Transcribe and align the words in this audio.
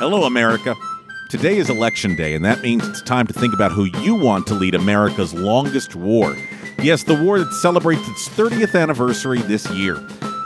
Hello, 0.00 0.24
America. 0.24 0.74
Today 1.28 1.58
is 1.58 1.68
election 1.68 2.16
day, 2.16 2.34
and 2.34 2.42
that 2.42 2.62
means 2.62 2.88
it's 2.88 3.02
time 3.02 3.26
to 3.26 3.34
think 3.34 3.52
about 3.52 3.70
who 3.70 3.84
you 4.00 4.14
want 4.14 4.46
to 4.46 4.54
lead 4.54 4.74
America's 4.74 5.34
longest 5.34 5.94
war. 5.94 6.34
Yes, 6.82 7.02
the 7.02 7.22
war 7.22 7.38
that 7.38 7.52
celebrates 7.52 8.08
its 8.08 8.26
30th 8.30 8.74
anniversary 8.80 9.42
this 9.42 9.70
year. 9.72 9.96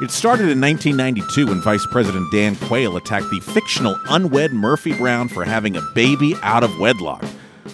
It 0.02 0.10
started 0.10 0.48
in 0.48 0.60
1992 0.60 1.46
when 1.46 1.60
Vice 1.60 1.86
President 1.86 2.32
Dan 2.32 2.56
Quayle 2.56 2.96
attacked 2.96 3.30
the 3.30 3.38
fictional 3.38 3.96
unwed 4.08 4.52
Murphy 4.52 4.92
Brown 4.92 5.28
for 5.28 5.44
having 5.44 5.76
a 5.76 5.88
baby 5.94 6.34
out 6.42 6.64
of 6.64 6.76
wedlock. 6.80 7.24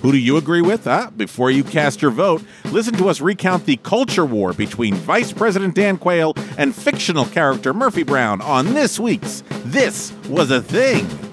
Who 0.03 0.13
do 0.13 0.19
you 0.19 0.37
agree 0.37 0.61
with? 0.61 0.87
Ah, 0.87 1.11
before 1.17 1.51
you 1.51 1.65
cast 1.65 2.03
your 2.03 2.11
vote, 2.11 2.43
listen 2.67 2.93
to 2.97 3.09
us 3.09 3.23
recount 3.23 3.65
the 3.65 3.79
culture 3.79 4.27
war 4.27 4.53
between 4.53 4.97
Vice 4.97 5.33
President 5.33 5.75
Dan 5.75 5.97
Quayle 5.97 6.35
and 6.59 6.75
fictional 6.75 7.25
character 7.25 7.73
Murphy 7.73 8.03
Brown 8.03 8.43
on 8.43 8.75
this 8.75 9.01
week's 9.01 9.43
This 9.65 10.13
Was 10.29 10.51
a 10.51 10.61
Thing. 10.61 11.30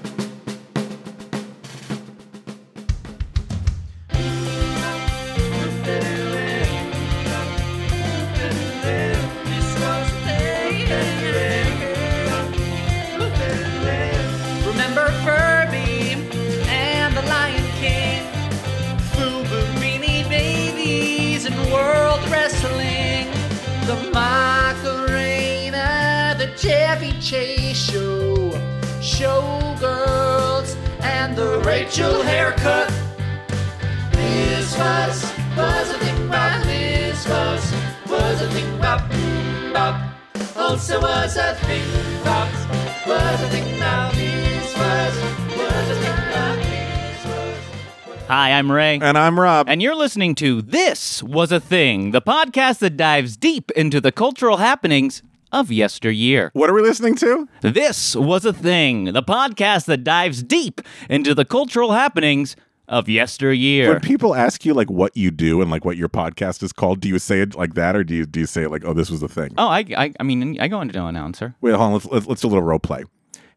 And 48.88 49.18
I'm 49.18 49.38
Rob. 49.38 49.68
And 49.68 49.82
you're 49.82 49.94
listening 49.94 50.34
to 50.36 50.62
This 50.62 51.22
Was 51.22 51.52
a 51.52 51.60
Thing, 51.60 52.12
the 52.12 52.22
podcast 52.22 52.78
that 52.78 52.96
dives 52.96 53.36
deep 53.36 53.70
into 53.72 54.00
the 54.00 54.10
cultural 54.10 54.56
happenings 54.56 55.22
of 55.52 55.70
yesteryear. 55.70 56.50
what 56.54 56.70
are 56.70 56.72
we 56.72 56.80
listening 56.80 57.14
to? 57.16 57.46
This 57.60 58.16
Was 58.16 58.46
a 58.46 58.52
Thing, 58.52 59.12
the 59.12 59.22
podcast 59.22 59.84
that 59.86 60.04
dives 60.04 60.42
deep 60.42 60.80
into 61.10 61.34
the 61.34 61.44
cultural 61.44 61.92
happenings 61.92 62.56
of 62.88 63.10
yesteryear. 63.10 63.90
When 63.90 64.00
people 64.00 64.34
ask 64.34 64.64
you 64.64 64.72
like 64.72 64.90
what 64.90 65.14
you 65.14 65.30
do 65.30 65.60
and 65.60 65.70
like 65.70 65.84
what 65.84 65.98
your 65.98 66.08
podcast 66.08 66.62
is 66.62 66.72
called, 66.72 67.00
do 67.00 67.08
you 67.10 67.18
say 67.18 67.42
it 67.42 67.54
like 67.54 67.74
that 67.74 67.94
or 67.94 68.02
do 68.04 68.14
you 68.14 68.24
do 68.24 68.40
you 68.40 68.46
say 68.46 68.62
it 68.62 68.70
like, 68.70 68.86
oh, 68.86 68.94
this 68.94 69.10
was 69.10 69.20
the 69.20 69.28
thing? 69.28 69.52
oh, 69.58 69.68
I, 69.68 69.84
I, 69.96 70.12
I 70.18 70.22
mean, 70.22 70.58
I 70.58 70.68
go 70.68 70.80
into 70.80 70.96
no 70.96 71.06
announcer. 71.06 71.54
Wait, 71.60 71.72
hold 71.74 71.82
on. 71.82 71.92
Let's, 71.92 72.06
let's 72.06 72.26
let's 72.26 72.40
do 72.40 72.48
a 72.48 72.50
little 72.50 72.64
role 72.64 72.78
play. 72.78 73.04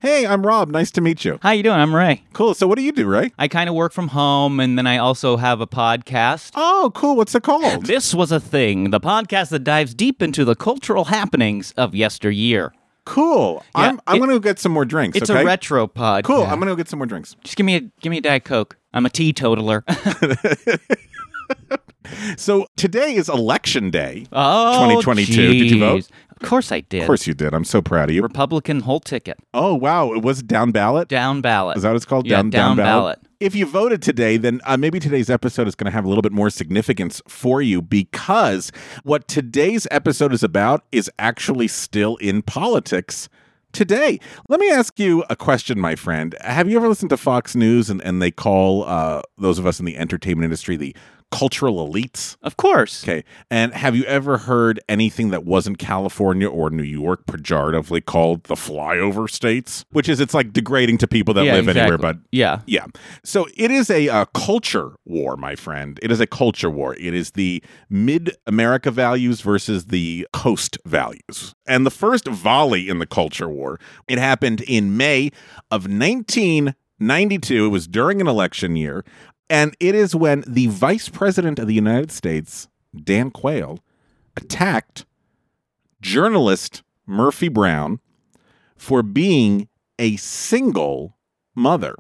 Hey, 0.02 0.26
I'm 0.26 0.44
Rob. 0.48 0.70
Nice 0.70 0.90
to 0.92 1.02
meet 1.02 1.24
you. 1.26 1.38
How 1.44 1.52
you 1.52 1.62
doing? 1.62 1.76
I'm 1.76 1.94
Ray. 1.94 2.24
Cool. 2.34 2.56
So, 2.56 2.66
what 2.68 2.76
do 2.80 2.82
you 2.84 2.92
do, 2.92 3.06
Ray? 3.06 3.32
I 3.38 3.48
kind 3.48 3.70
of 3.70 3.76
work 3.76 3.94
from 3.94 4.08
home, 4.08 4.60
and 4.60 4.76
then 4.76 4.88
I 4.88 4.98
also 4.98 5.38
have 5.38 5.62
a 5.62 5.68
podcast. 5.68 6.54
Oh, 6.56 6.92
cool. 6.96 7.16
What's 7.16 7.36
it 7.36 7.44
called? 7.44 7.86
This 7.86 8.12
was 8.16 8.32
a 8.32 8.40
thing, 8.40 8.90
the 8.90 9.00
podcast 9.00 9.50
that 9.50 9.64
dives 9.64 9.94
deep 9.94 10.24
into 10.24 10.44
the 10.44 10.56
cultural 10.56 11.06
happenings 11.06 11.72
of 11.78 11.94
yesteryear. 11.94 12.74
Cool. 13.06 13.64
I'm 13.76 14.02
I'm 14.08 14.16
it- 14.18 14.20
gonna 14.22 14.40
get 14.40 14.58
some 14.58 14.72
more 14.72 14.86
drinks. 14.86 15.18
It's 15.18 15.30
okay? 15.30 15.44
a 15.44 15.46
retro 15.46 15.86
pod. 15.86 16.24
Cool. 16.24 16.46
I'm 16.46 16.58
gonna 16.60 16.72
go 16.72 16.76
get 16.76 16.88
some 16.90 16.98
more 16.98 17.06
drinks. 17.06 17.36
Just 17.44 17.56
give 17.56 17.68
me 17.68 17.76
a 17.76 17.82
give 18.02 18.10
me 18.10 18.18
a 18.18 18.22
diet 18.22 18.44
coke. 18.44 18.78
I'm 18.96 19.06
a 19.06 19.10
teetotaler. 19.12 19.84
So 22.38 22.66
today 22.78 23.16
is 23.16 23.30
election 23.30 23.92
day. 23.92 24.26
oh, 24.32 24.74
2022. 24.74 25.54
Did 25.54 25.72
you 25.72 25.80
vote? 25.80 26.08
Of 26.32 26.50
course 26.50 26.72
I 26.72 26.82
did. 26.82 27.02
Of 27.02 27.08
course 27.08 27.28
you 27.28 27.34
did. 27.34 27.54
I'm 27.54 27.64
so 27.64 27.82
proud 27.82 28.10
of 28.10 28.16
you. 28.16 28.24
Republican 28.24 28.80
whole 28.80 29.00
ticket 29.00 29.38
Oh 29.54 29.76
wow, 29.76 30.12
it 30.12 30.24
was 30.24 30.42
down 30.42 30.72
ballot. 30.72 31.08
down 31.08 31.42
ballot. 31.42 31.78
Is 31.78 31.84
that 31.84 31.90
what 31.90 31.98
it's 31.98 32.06
called? 32.06 32.26
Yeah, 32.26 32.38
down, 32.38 32.50
down 32.50 32.78
ballot. 32.78 33.20
If 33.40 33.56
you 33.56 33.66
voted 33.66 34.02
today, 34.02 34.38
then 34.38 34.62
uh, 34.66 34.78
maybe 34.78 35.00
today's 35.00 35.30
episode 35.30 35.68
is 35.68 35.76
going 35.76 35.86
to 35.86 35.92
have 35.92 36.06
a 36.06 36.08
little 36.08 36.22
bit 36.22 36.32
more 36.32 36.50
significance 36.50 37.22
for 37.28 37.62
you 37.62 37.82
because 37.82 38.72
what 39.04 39.28
today's 39.28 39.88
episode 39.92 40.34
is 40.34 40.44
about 40.44 40.84
is 40.92 41.10
actually 41.20 41.68
still 41.68 42.18
in 42.18 42.42
politics 42.44 43.30
today. 43.72 44.20
Let 44.50 44.60
me 44.60 44.70
ask 44.72 45.00
you 45.00 45.24
a 45.30 45.36
question, 45.36 45.80
my 45.80 45.96
friend. 45.96 46.36
Have 46.42 46.70
you 46.70 46.78
ever 46.78 46.88
listened 46.88 47.10
to 47.12 47.18
Fox 47.18 47.56
News 47.56 47.90
and, 47.90 48.02
and 48.04 48.22
they 48.22 48.32
call 48.32 48.84
uh, 48.84 49.22
those 49.38 49.58
of 49.60 49.66
us 49.66 49.80
in 49.80 49.86
the 49.86 49.98
entertainment 49.98 50.44
industry 50.46 50.76
the 50.76 50.96
cultural 51.32 51.88
elites? 51.88 52.38
Of 52.44 52.58
course. 52.58 53.04
Okay. 53.04 53.24
And 53.50 53.74
have 53.74 53.96
you 53.96 54.04
ever 54.04 54.38
heard 54.38 54.80
anything 54.88 55.30
that 55.30 55.46
wasn't 55.46 55.80
California 55.80 56.48
or 56.48 56.70
New 56.70 56.84
York 56.84 57.26
pejoratively 57.26 58.06
called 58.06 58.44
the 58.44 58.56
flyover 58.56 59.30
states? 59.30 59.86
Which 59.92 60.10
is, 60.10 60.20
it's 60.20 60.34
like 60.34 60.54
degrading 60.54 61.00
to 61.00 61.08
people 61.08 61.34
that 61.36 61.46
yeah, 61.46 61.54
live 61.54 61.70
anywhere 61.70 61.96
exactly. 61.96 62.14
but 62.14 62.30
yeah. 62.32 62.62
yeah. 62.66 62.86
So 63.24 63.48
it 63.56 63.72
is 63.72 63.90
a 63.90 64.10
uh, 64.10 64.26
culture 64.34 64.92
war, 65.06 65.38
my 65.38 65.56
friend. 65.56 66.00
It 66.04 66.12
is 66.12 66.20
a 66.20 66.28
culture 66.28 66.70
war. 66.70 66.96
It 66.96 67.14
is 67.14 67.32
the 67.32 67.64
mid 67.90 68.36
America 68.46 68.92
values 68.92 69.42
versus 69.42 69.86
the 69.86 70.28
coast 70.34 70.78
values. 70.86 71.56
And 71.66 71.86
the 71.86 71.92
first 71.92 72.28
volley 72.28 72.90
in 72.90 73.00
the 73.00 73.08
culture 73.08 73.50
war, 73.50 73.80
it 74.08 74.18
happened 74.18 74.62
in 74.62 74.98
May 74.98 75.32
of 75.70 75.88
1992. 75.88 77.66
It 77.66 77.70
was 77.70 77.88
during 77.88 78.22
an 78.22 78.28
election 78.28 78.76
year. 78.76 79.06
And 79.52 79.76
it 79.82 79.96
is 79.96 80.16
when 80.16 80.46
the 80.48 80.68
vice 80.68 81.10
president 81.10 81.60
of 81.60 81.68
the 81.68 81.74
United 81.74 82.10
States, 82.10 82.70
Dan 82.96 83.32
Quayle, 83.32 83.80
attacked 84.38 85.06
journalist 86.00 86.84
Murphy 87.06 87.50
Brown 87.50 88.00
for 88.78 89.04
being 89.04 89.68
a 90.00 90.16
single 90.16 91.18
mother. 91.54 91.96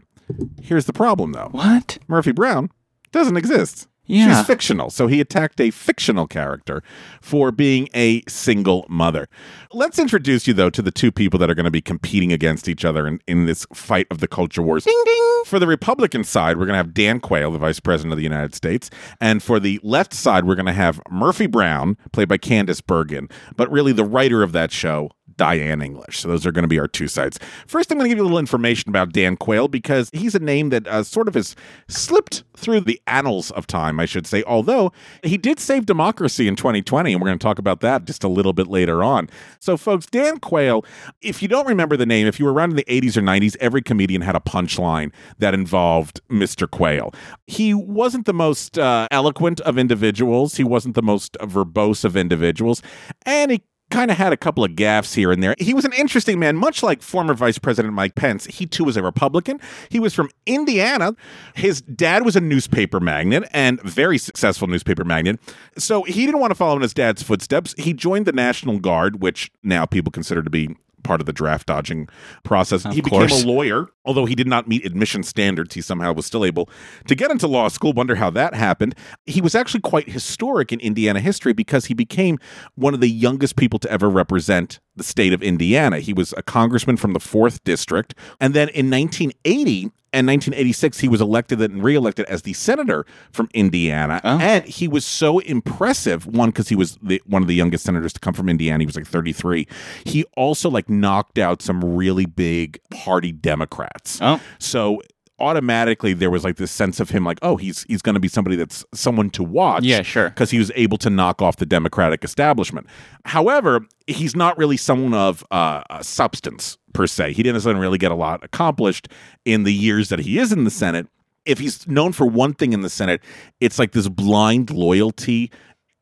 Here's 0.61 0.85
the 0.85 0.93
problem, 0.93 1.33
though 1.33 1.49
What? 1.51 1.97
Murphy 2.07 2.31
Brown 2.31 2.69
doesn't 3.11 3.35
exist. 3.35 3.89
Yeah. 4.11 4.37
She's 4.37 4.45
fictional. 4.45 4.89
So 4.89 5.07
he 5.07 5.21
attacked 5.21 5.59
a 5.61 5.71
fictional 5.71 6.27
character 6.27 6.83
for 7.21 7.51
being 7.51 7.87
a 7.93 8.21
single 8.27 8.85
mother. 8.89 9.29
Let's 9.71 9.97
introduce 9.97 10.47
you, 10.47 10.53
though, 10.53 10.69
to 10.69 10.81
the 10.81 10.91
two 10.91 11.11
people 11.11 11.39
that 11.39 11.49
are 11.49 11.55
going 11.55 11.65
to 11.65 11.71
be 11.71 11.81
competing 11.81 12.33
against 12.33 12.67
each 12.67 12.83
other 12.83 13.07
in, 13.07 13.21
in 13.27 13.45
this 13.45 13.65
fight 13.73 14.07
of 14.11 14.19
the 14.19 14.27
culture 14.27 14.61
wars. 14.61 14.83
Ding, 14.83 15.01
ding. 15.05 15.43
For 15.45 15.59
the 15.59 15.67
Republican 15.67 16.23
side, 16.23 16.57
we're 16.57 16.65
going 16.65 16.73
to 16.73 16.77
have 16.77 16.93
Dan 16.93 17.19
Quayle, 17.19 17.51
the 17.51 17.57
Vice 17.57 17.79
President 17.79 18.11
of 18.11 18.17
the 18.17 18.23
United 18.23 18.53
States. 18.53 18.89
And 19.19 19.41
for 19.41 19.59
the 19.59 19.79
left 19.81 20.13
side, 20.13 20.45
we're 20.45 20.55
going 20.55 20.65
to 20.65 20.73
have 20.73 21.01
Murphy 21.09 21.47
Brown, 21.47 21.97
played 22.11 22.27
by 22.27 22.37
Candice 22.37 22.85
Bergen. 22.85 23.29
But 23.55 23.71
really, 23.71 23.93
the 23.93 24.03
writer 24.03 24.43
of 24.43 24.51
that 24.51 24.71
show, 24.71 25.11
Diane 25.37 25.81
English. 25.81 26.19
So 26.19 26.27
those 26.27 26.45
are 26.45 26.51
going 26.51 26.63
to 26.63 26.69
be 26.69 26.79
our 26.79 26.87
two 26.87 27.07
sides. 27.07 27.39
First, 27.67 27.91
I'm 27.91 27.97
going 27.97 28.05
to 28.05 28.09
give 28.09 28.17
you 28.17 28.23
a 28.23 28.25
little 28.25 28.39
information 28.39 28.89
about 28.89 29.13
Dan 29.13 29.37
Quayle 29.37 29.67
because 29.67 30.09
he's 30.13 30.35
a 30.35 30.39
name 30.39 30.69
that 30.69 30.87
uh, 30.87 31.03
sort 31.03 31.27
of 31.27 31.35
has 31.35 31.55
slipped 31.87 32.43
through 32.55 32.81
the 32.81 33.01
annals 33.07 33.51
of 33.51 33.67
time, 33.67 33.99
I 33.99 34.05
should 34.05 34.27
say. 34.27 34.43
Although 34.45 34.91
he 35.23 35.37
did 35.37 35.59
save 35.59 35.85
democracy 35.85 36.47
in 36.47 36.55
2020, 36.55 37.13
and 37.13 37.21
we're 37.21 37.27
going 37.27 37.39
to 37.39 37.43
talk 37.43 37.59
about 37.59 37.81
that 37.81 38.05
just 38.05 38.23
a 38.23 38.27
little 38.27 38.53
bit 38.53 38.67
later 38.67 39.03
on. 39.03 39.29
So, 39.59 39.77
folks, 39.77 40.05
Dan 40.05 40.39
Quayle, 40.39 40.85
if 41.21 41.41
you 41.41 41.47
don't 41.47 41.67
remember 41.67 41.97
the 41.97 42.05
name, 42.05 42.27
if 42.27 42.39
you 42.39 42.45
were 42.45 42.53
around 42.53 42.71
in 42.71 42.75
the 42.75 42.85
80s 42.85 43.17
or 43.17 43.21
90s, 43.21 43.55
every 43.59 43.81
comedian 43.81 44.21
had 44.21 44.35
a 44.35 44.39
punchline 44.39 45.11
that 45.39 45.53
involved 45.53 46.21
Mr. 46.29 46.69
Quayle. 46.69 47.13
He 47.47 47.73
wasn't 47.73 48.25
the 48.25 48.33
most 48.33 48.77
uh, 48.77 49.07
eloquent 49.11 49.59
of 49.61 49.77
individuals, 49.77 50.55
he 50.55 50.63
wasn't 50.63 50.95
the 50.95 51.01
most 51.01 51.37
verbose 51.41 52.05
of 52.05 52.15
individuals, 52.15 52.81
and 53.25 53.51
he 53.51 53.61
kind 53.91 54.09
of 54.09 54.17
had 54.17 54.33
a 54.33 54.37
couple 54.37 54.63
of 54.63 54.71
gaffes 54.71 55.13
here 55.13 55.31
and 55.31 55.43
there. 55.43 55.55
He 55.59 55.73
was 55.73 55.85
an 55.85 55.93
interesting 55.93 56.39
man, 56.39 56.57
much 56.57 56.81
like 56.81 57.01
former 57.01 57.33
Vice 57.33 57.59
President 57.59 57.93
Mike 57.93 58.15
Pence. 58.15 58.45
He 58.45 58.65
too 58.65 58.83
was 58.83 58.97
a 58.97 59.03
Republican. 59.03 59.59
He 59.89 59.99
was 59.99 60.13
from 60.13 60.29
Indiana. 60.45 61.15
His 61.53 61.81
dad 61.81 62.25
was 62.25 62.35
a 62.35 62.41
newspaper 62.41 62.99
magnate 62.99 63.43
and 63.51 63.81
very 63.81 64.17
successful 64.17 64.67
newspaper 64.67 65.03
magnate. 65.03 65.39
So 65.77 66.03
he 66.03 66.25
didn't 66.25 66.41
want 66.41 66.51
to 66.51 66.55
follow 66.55 66.77
in 66.77 66.81
his 66.81 66.93
dad's 66.93 67.21
footsteps. 67.21 67.75
He 67.77 67.93
joined 67.93 68.25
the 68.25 68.31
National 68.31 68.79
Guard, 68.79 69.21
which 69.21 69.51
now 69.63 69.85
people 69.85 70.11
consider 70.11 70.41
to 70.41 70.49
be 70.49 70.75
part 71.03 71.19
of 71.19 71.25
the 71.25 71.33
draft 71.33 71.67
dodging 71.67 72.07
process. 72.43 72.83
he 72.93 73.01
became 73.01 73.29
a 73.29 73.45
lawyer, 73.45 73.87
although 74.05 74.25
he 74.25 74.35
did 74.35 74.47
not 74.47 74.67
meet 74.67 74.85
admission 74.85 75.23
standards. 75.23 75.75
He 75.75 75.81
somehow 75.81 76.13
was 76.13 76.25
still 76.25 76.45
able 76.45 76.69
to 77.07 77.15
get 77.15 77.31
into 77.31 77.47
law 77.47 77.67
school. 77.67 77.93
Wonder 77.93 78.15
how 78.15 78.29
that 78.31 78.53
happened. 78.53 78.95
He 79.25 79.41
was 79.41 79.55
actually 79.55 79.81
quite 79.81 80.09
historic 80.09 80.71
in 80.71 80.79
Indiana 80.79 81.19
history 81.19 81.53
because 81.53 81.85
he 81.85 81.93
became 81.93 82.39
one 82.75 82.93
of 82.93 83.01
the 83.01 83.09
youngest 83.09 83.55
people 83.55 83.79
to 83.79 83.91
ever 83.91 84.09
represent 84.09 84.79
the 85.01 85.07
state 85.07 85.33
of 85.33 85.41
Indiana. 85.41 85.99
He 85.99 86.13
was 86.13 86.33
a 86.37 86.43
congressman 86.43 86.97
from 86.97 87.13
the 87.13 87.19
4th 87.19 87.63
district. 87.63 88.13
And 88.39 88.53
then 88.53 88.69
in 88.69 88.89
1980, 88.89 89.91
and 90.13 90.27
1986, 90.27 90.99
he 90.99 91.07
was 91.07 91.21
elected 91.21 91.61
and 91.61 91.81
reelected 91.81 92.25
as 92.25 92.41
the 92.41 92.51
senator 92.53 93.05
from 93.31 93.49
Indiana. 93.53 94.19
Oh. 94.23 94.39
And 94.39 94.65
he 94.65 94.87
was 94.87 95.05
so 95.05 95.39
impressive, 95.39 96.27
one, 96.27 96.49
because 96.49 96.67
he 96.67 96.75
was 96.75 96.97
the, 97.01 97.21
one 97.25 97.41
of 97.41 97.47
the 97.47 97.55
youngest 97.55 97.85
senators 97.85 98.11
to 98.13 98.19
come 98.19 98.33
from 98.33 98.49
Indiana. 98.49 98.81
He 98.81 98.85
was 98.85 98.97
like 98.97 99.07
33. 99.07 99.67
He 100.03 100.25
also 100.35 100.69
like 100.69 100.89
knocked 100.89 101.37
out 101.37 101.61
some 101.61 101.83
really 101.83 102.25
big 102.25 102.79
party 102.89 103.31
Democrats. 103.31 104.19
Oh. 104.21 104.41
So 104.59 105.01
automatically 105.41 106.13
there 106.13 106.29
was 106.29 106.43
like 106.43 106.55
this 106.57 106.71
sense 106.71 106.99
of 106.99 107.09
him 107.09 107.23
like 107.23 107.39
oh 107.41 107.55
he's 107.57 107.83
he's 107.89 108.01
going 108.01 108.13
to 108.13 108.19
be 108.19 108.27
somebody 108.27 108.55
that's 108.55 108.85
someone 108.93 109.29
to 109.31 109.43
watch 109.43 109.83
Yeah, 109.83 110.01
sure. 110.03 110.29
because 110.29 110.51
he 110.51 110.59
was 110.59 110.71
able 110.75 110.97
to 110.99 111.09
knock 111.09 111.41
off 111.41 111.57
the 111.57 111.65
democratic 111.65 112.23
establishment. 112.23 112.87
However 113.25 113.81
he's 114.07 114.35
not 114.35 114.57
really 114.57 114.77
someone 114.77 115.13
of 115.13 115.43
uh, 115.51 115.81
uh, 115.89 116.01
substance 116.03 116.77
per 116.93 117.07
se. 117.07 117.33
He 117.33 117.43
doesn't 117.43 117.77
really 117.77 117.97
get 117.97 118.11
a 118.11 118.15
lot 118.15 118.43
accomplished 118.43 119.07
in 119.45 119.63
the 119.63 119.73
years 119.73 120.09
that 120.09 120.19
he 120.19 120.37
is 120.37 120.51
in 120.51 120.63
the 120.65 120.71
senate. 120.71 121.07
If 121.45 121.57
he's 121.59 121.87
known 121.87 122.11
for 122.11 122.25
one 122.27 122.53
thing 122.53 122.71
in 122.73 122.81
the 122.81 122.89
senate 122.89 123.21
it's 123.59 123.79
like 123.79 123.93
this 123.93 124.07
blind 124.07 124.69
loyalty 124.69 125.51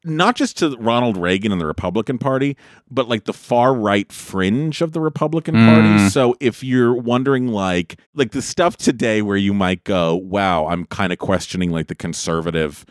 not 0.04 0.36
just 0.36 0.58
to 0.58 0.76
Ronald 0.78 1.18
Reagan 1.18 1.52
and 1.52 1.60
the 1.60 1.66
Republican 1.66 2.18
Party, 2.18 2.56
but 2.90 3.10
like 3.10 3.26
the 3.26 3.34
far 3.34 3.74
right 3.74 4.12
fringe 4.12 4.82
of 4.82 4.94
the 4.94 5.02
Republican 5.02 5.56
Party. 5.56 5.88
Mm. 5.88 6.10
So 6.10 6.36
if 6.40 6.64
you're 6.64 6.94
wondering 6.94 7.48
like 7.48 8.00
like 8.14 8.32
the 8.32 8.42
stuff 8.42 8.78
today 8.78 9.22
where 9.22 9.38
you 9.38 9.54
might 9.54 9.84
go, 9.84 10.16
wow, 10.16 10.68
I'm 10.68 10.86
kind 10.86 11.12
of 11.12 11.20
questioning 11.20 11.72
like 11.72 11.88
the 11.88 11.96
conservative 11.96 12.86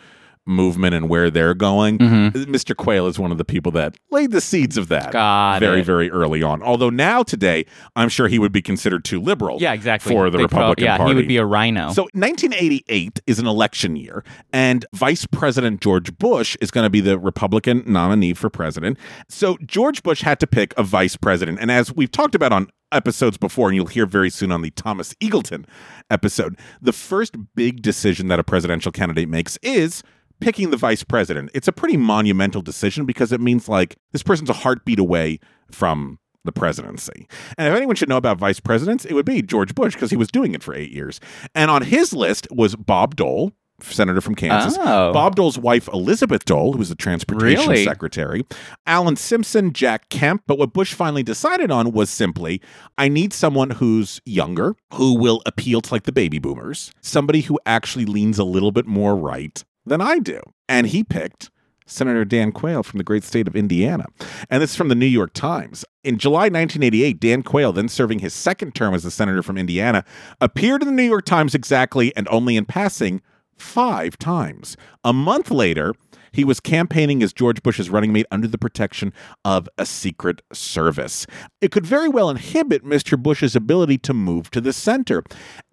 movement 0.49 0.95
and 0.95 1.09
where 1.09 1.31
they're 1.31 1.55
going. 1.55 1.99
Mm-hmm. 1.99 2.50
Mr. 2.53 2.75
Quayle 2.75 3.06
is 3.06 3.19
one 3.19 3.31
of 3.31 3.39
the 3.39 3.45
people 3.45 3.71
that 3.73 3.97
laid 4.11 4.31
the 4.31 4.41
seeds 4.41 4.77
of 4.77 4.89
that 4.89 5.12
Got 5.12 5.61
very, 5.61 5.81
it. 5.81 5.85
very 5.85 6.11
early 6.11 6.43
on. 6.43 6.62
Although 6.62 6.91
now 6.91 7.23
today, 7.23 7.67
I'm 7.95 8.09
sure 8.09 8.29
he 8.29 8.39
would 8.39 8.53
be 8.53 8.62
considered 8.62 9.05
too 9.05 9.21
liberal 9.21 9.59
Yeah, 9.61 9.73
exactly. 9.75 10.12
for 10.12 10.31
the 10.31 10.39
They 10.39 10.47
pro- 10.47 10.59
Republican 10.61 10.85
yeah, 10.85 10.97
Party. 10.97 11.11
he 11.12 11.17
would 11.17 11.29
be 11.29 11.37
a 11.37 11.45
rhino. 11.45 11.93
So 11.93 12.09
1988 12.15 13.21
is 13.27 13.39
an 13.39 13.47
election 13.47 13.95
year, 13.97 14.25
and 14.53 14.85
Vice 14.95 15.27
President 15.27 15.81
George 15.81 16.17
Bush 16.19 16.56
is 16.61 16.71
going 16.71 16.85
to 16.85 16.91
be 16.91 17.01
the 17.01 17.19
Republican 17.19 17.83
nominee 17.87 18.35
for 18.35 18.49
president. 18.51 18.99
So 19.29 19.56
George 19.67 20.03
Bush 20.03 20.23
had 20.23 20.41
to 20.41 20.47
pick 20.47 20.73
a 20.79 20.83
vice 20.83 21.17
president, 21.17 21.59
and 21.61 21.71
as 21.71 21.94
we've 21.94 22.11
talked 22.11 22.35
about 22.35 22.53
on 22.53 22.69
episodes 22.91 23.37
before, 23.37 23.69
and 23.69 23.77
you'll 23.77 23.87
hear 23.87 24.06
very 24.06 24.31
soon 24.31 24.51
on 24.51 24.62
the 24.62 24.71
Thomas 24.71 25.12
Eagleton 25.15 25.67
episode, 26.11 26.59
the 26.81 26.93
first 26.93 27.37
big 27.55 27.83
decision 27.83 28.29
that 28.29 28.39
a 28.39 28.44
presidential 28.44 28.91
candidate 28.91 29.29
makes 29.29 29.59
is 29.62 30.03
picking 30.40 30.70
the 30.70 30.76
vice 30.76 31.02
president. 31.05 31.50
It's 31.55 31.69
a 31.69 31.73
pretty 31.73 31.96
monumental 31.96 32.62
decision 32.62 33.05
because 33.06 33.32
it 33.32 33.40
means 33.40 33.69
like 33.69 33.96
this 34.12 34.23
person's 34.23 34.50
a 34.50 34.55
heartbeat 34.55 34.99
away 34.99 35.40
from 35.70 36.19
the 36.44 36.52
presidency. 36.52 37.26
And 37.58 37.69
if 37.69 37.76
anyone 37.76 37.96
should 37.96 38.08
know 38.08 38.17
about 38.17 38.38
vice 38.38 38.61
presidents, 38.61 39.05
it 39.05 39.12
would 39.14 39.26
be 39.26 39.43
George 39.43 39.75
Bush 39.75 39.94
because 39.94 40.11
he 40.11 40.17
was 40.17 40.29
doing 40.29 40.55
it 40.55 40.62
for 40.62 40.75
eight 40.75 40.93
years. 40.93 41.20
And 41.55 41.70
on 41.70 41.82
his 41.82 42.12
list 42.12 42.46
was 42.50 42.75
Bob 42.76 43.17
Dole. 43.17 43.52
Senator 43.81 44.20
from 44.20 44.35
Kansas. 44.35 44.76
Oh. 44.81 45.12
Bob 45.12 45.37
Dole's 45.37 45.56
wife, 45.56 45.88
Elizabeth 45.93 46.44
Dole, 46.44 46.73
who 46.73 46.79
was 46.81 46.88
the 46.88 46.96
transportation 46.96 47.69
Really? 47.70 47.84
secretary, 47.84 48.44
Alan 48.88 49.14
Simpson, 49.14 49.73
Jack 49.73 50.08
Kemp. 50.08 50.43
But 50.49 50.58
what 50.58 50.73
Bush 50.73 50.94
finally 50.94 51.23
decided 51.23 51.70
on 51.70 51.93
was 51.93 52.11
simply 52.11 52.61
I 52.96 53.08
need 53.08 53.32
someone 53.32 53.70
who's 53.70 54.20
younger, 54.26 54.75
who 54.94 55.14
will 55.14 55.43
appeal 55.46 55.81
to 55.82 55.94
like 55.94 56.02
the 56.05 56.12
baby 56.12 56.41
boomers, 56.41 56.91
somebody 57.02 57.43
who 57.43 57.61
actually 57.67 58.05
leans 58.05 58.37
a 58.41 58.44
little 58.44 58.73
bit 58.73 58.87
more 58.88 59.14
right 59.14 59.62
than 59.88 60.00
I 60.00 60.19
do. 60.19 60.40
And 60.69 60.87
he 60.87 61.02
picked 61.02 61.50
Senator 61.87 62.25
Dan 62.25 62.52
Quayle 62.52 62.82
from 62.82 62.99
the 62.99 63.05
great 63.05 63.25
state 63.25 63.49
of 63.49 63.56
Indiana. 63.56 64.06
And 64.50 64.62
this 64.62 64.70
is 64.70 64.76
from 64.76 64.88
the 64.88 64.94
New 64.94 65.06
York 65.06 65.32
Times. 65.32 65.85
In 66.05 66.19
July 66.19 66.44
1988, 66.44 67.19
Dan 67.19 67.43
Quayle, 67.43 67.73
then 67.73 67.88
serving 67.88 68.20
his 68.20 68.35
second 68.35 68.75
term 68.75 68.94
as 68.94 69.05
a 69.05 69.11
senator 69.11 69.43
from 69.43 69.58
Indiana, 69.58 70.05
appeared 70.40 70.82
in 70.82 70.88
the 70.88 70.94
New 70.94 71.02
York 71.02 71.25
Times 71.25 71.55
exactly 71.55 72.14
and 72.17 72.29
only 72.29 72.56
in 72.56 72.67
passing 72.67 73.23
five 73.56 74.17
times. 74.19 74.76
A 75.02 75.12
month 75.12 75.50
later, 75.50 75.94
he 76.33 76.45
was 76.45 76.61
campaigning 76.61 77.23
as 77.23 77.33
George 77.33 77.63
Bush's 77.63 77.91
running 77.91 78.13
mate 78.13 78.27
under 78.31 78.49
the 78.49 78.59
protection 78.59 79.13
of 79.45 79.69
a 79.79 79.87
secret 79.87 80.43
service. 80.53 81.27
It 81.61 81.73
could 81.73 81.87
very 81.87 82.09
well 82.09 82.31
inhibit 82.31 82.85
Mr. 82.85 83.21
Bush's 83.21 83.57
ability 83.57 83.99
to 83.99 84.15
move 84.15 84.51
to 84.51 84.61
the 84.61 84.73
center. 84.73 85.23